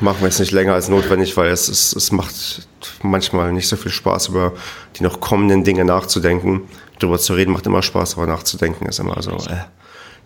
machen 0.00 0.20
wir 0.20 0.28
es 0.28 0.38
nicht 0.38 0.52
länger 0.52 0.74
als 0.74 0.88
notwendig, 0.88 1.36
weil 1.36 1.50
es, 1.50 1.68
es, 1.68 1.94
es 1.94 2.12
macht 2.12 2.66
manchmal 3.02 3.52
nicht 3.52 3.68
so 3.68 3.76
viel 3.76 3.90
Spaß, 3.90 4.28
über 4.28 4.52
die 4.96 5.02
noch 5.02 5.20
kommenden 5.20 5.64
Dinge 5.64 5.84
nachzudenken. 5.84 6.62
Darüber 6.98 7.18
zu 7.18 7.34
reden 7.34 7.52
macht 7.52 7.66
immer 7.66 7.82
Spaß, 7.82 8.16
aber 8.16 8.26
nachzudenken 8.26 8.86
ist 8.86 8.98
immer 8.98 9.20
so 9.22 9.32
äh, 9.32 9.64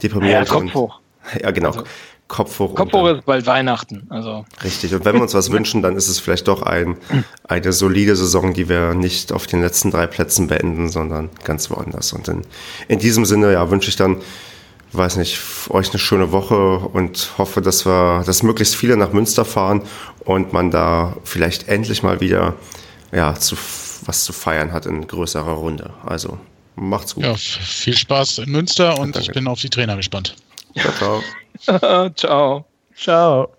deprimierend. 0.03 0.49
Ja, 0.49 0.55
Kopf 0.55 0.75
hoch. 0.75 1.01
Ja, 1.43 1.51
genau. 1.51 1.71
Also, 1.71 1.85
Kopf 2.29 2.59
hoch. 2.59 2.75
Kopf 2.75 2.93
hoch 2.93 3.07
ist 3.09 3.25
bald 3.25 3.47
Weihnachten. 3.47 4.07
Also. 4.11 4.45
Richtig. 4.65 4.95
Und 4.95 5.05
wenn 5.05 5.15
wir 5.15 5.23
uns 5.23 5.35
was 5.35 5.51
wünschen, 5.53 5.83
dann 5.83 5.97
ist 5.97 6.09
es 6.09 6.19
vielleicht 6.19 6.49
doch 6.49 6.63
ein, 6.63 6.97
eine 7.45 7.73
solide 7.73 8.17
Saison, 8.17 8.53
die 8.53 8.69
wir 8.69 8.95
nicht 8.95 9.33
auf 9.33 9.47
den 9.47 9.61
letzten 9.61 9.91
drei 9.91 10.07
Plätzen 10.07 10.49
beenden, 10.49 10.89
sondern 10.89 11.31
ganz 11.45 11.71
woanders. 11.71 12.13
Und 12.13 12.29
in, 12.29 12.43
in 12.89 12.99
diesem 12.99 13.25
Sinne, 13.25 13.53
ja, 13.53 13.71
wünsche 13.71 13.91
ich 13.91 13.97
dann 13.97 14.23
weiß 14.97 15.17
nicht, 15.17 15.41
euch 15.71 15.91
eine 15.91 15.99
schöne 15.99 16.33
Woche 16.33 16.79
und 16.79 17.31
hoffe, 17.39 17.61
dass 17.61 17.87
wir, 17.87 18.23
dass 18.25 18.43
möglichst 18.43 18.77
viele 18.77 18.97
nach 18.97 19.13
Münster 19.13 19.45
fahren 19.45 19.83
und 20.25 20.53
man 20.53 20.71
da 20.71 21.17
vielleicht 21.25 21.69
endlich 21.69 22.03
mal 22.03 22.21
wieder 22.21 22.55
ja, 23.13 23.35
zu, 23.35 23.57
was 24.05 24.25
zu 24.25 24.33
feiern 24.33 24.73
hat 24.73 24.87
in 24.87 25.07
größerer 25.07 25.53
Runde. 25.53 25.91
Also 26.05 26.39
macht's 26.75 27.15
gut. 27.15 27.25
Ja, 27.25 27.35
viel 27.35 27.97
Spaß 27.97 28.39
in 28.39 28.51
Münster 28.51 28.99
und 28.99 29.17
ich 29.17 29.31
bin 29.33 29.47
auf 29.49 29.61
die 29.61 29.71
Trainer 29.71 29.97
gespannt. 29.97 30.37
Ciao, 30.77 31.23
ciao. 31.63 32.11
ciao. 32.17 32.65
Ciao. 32.95 33.56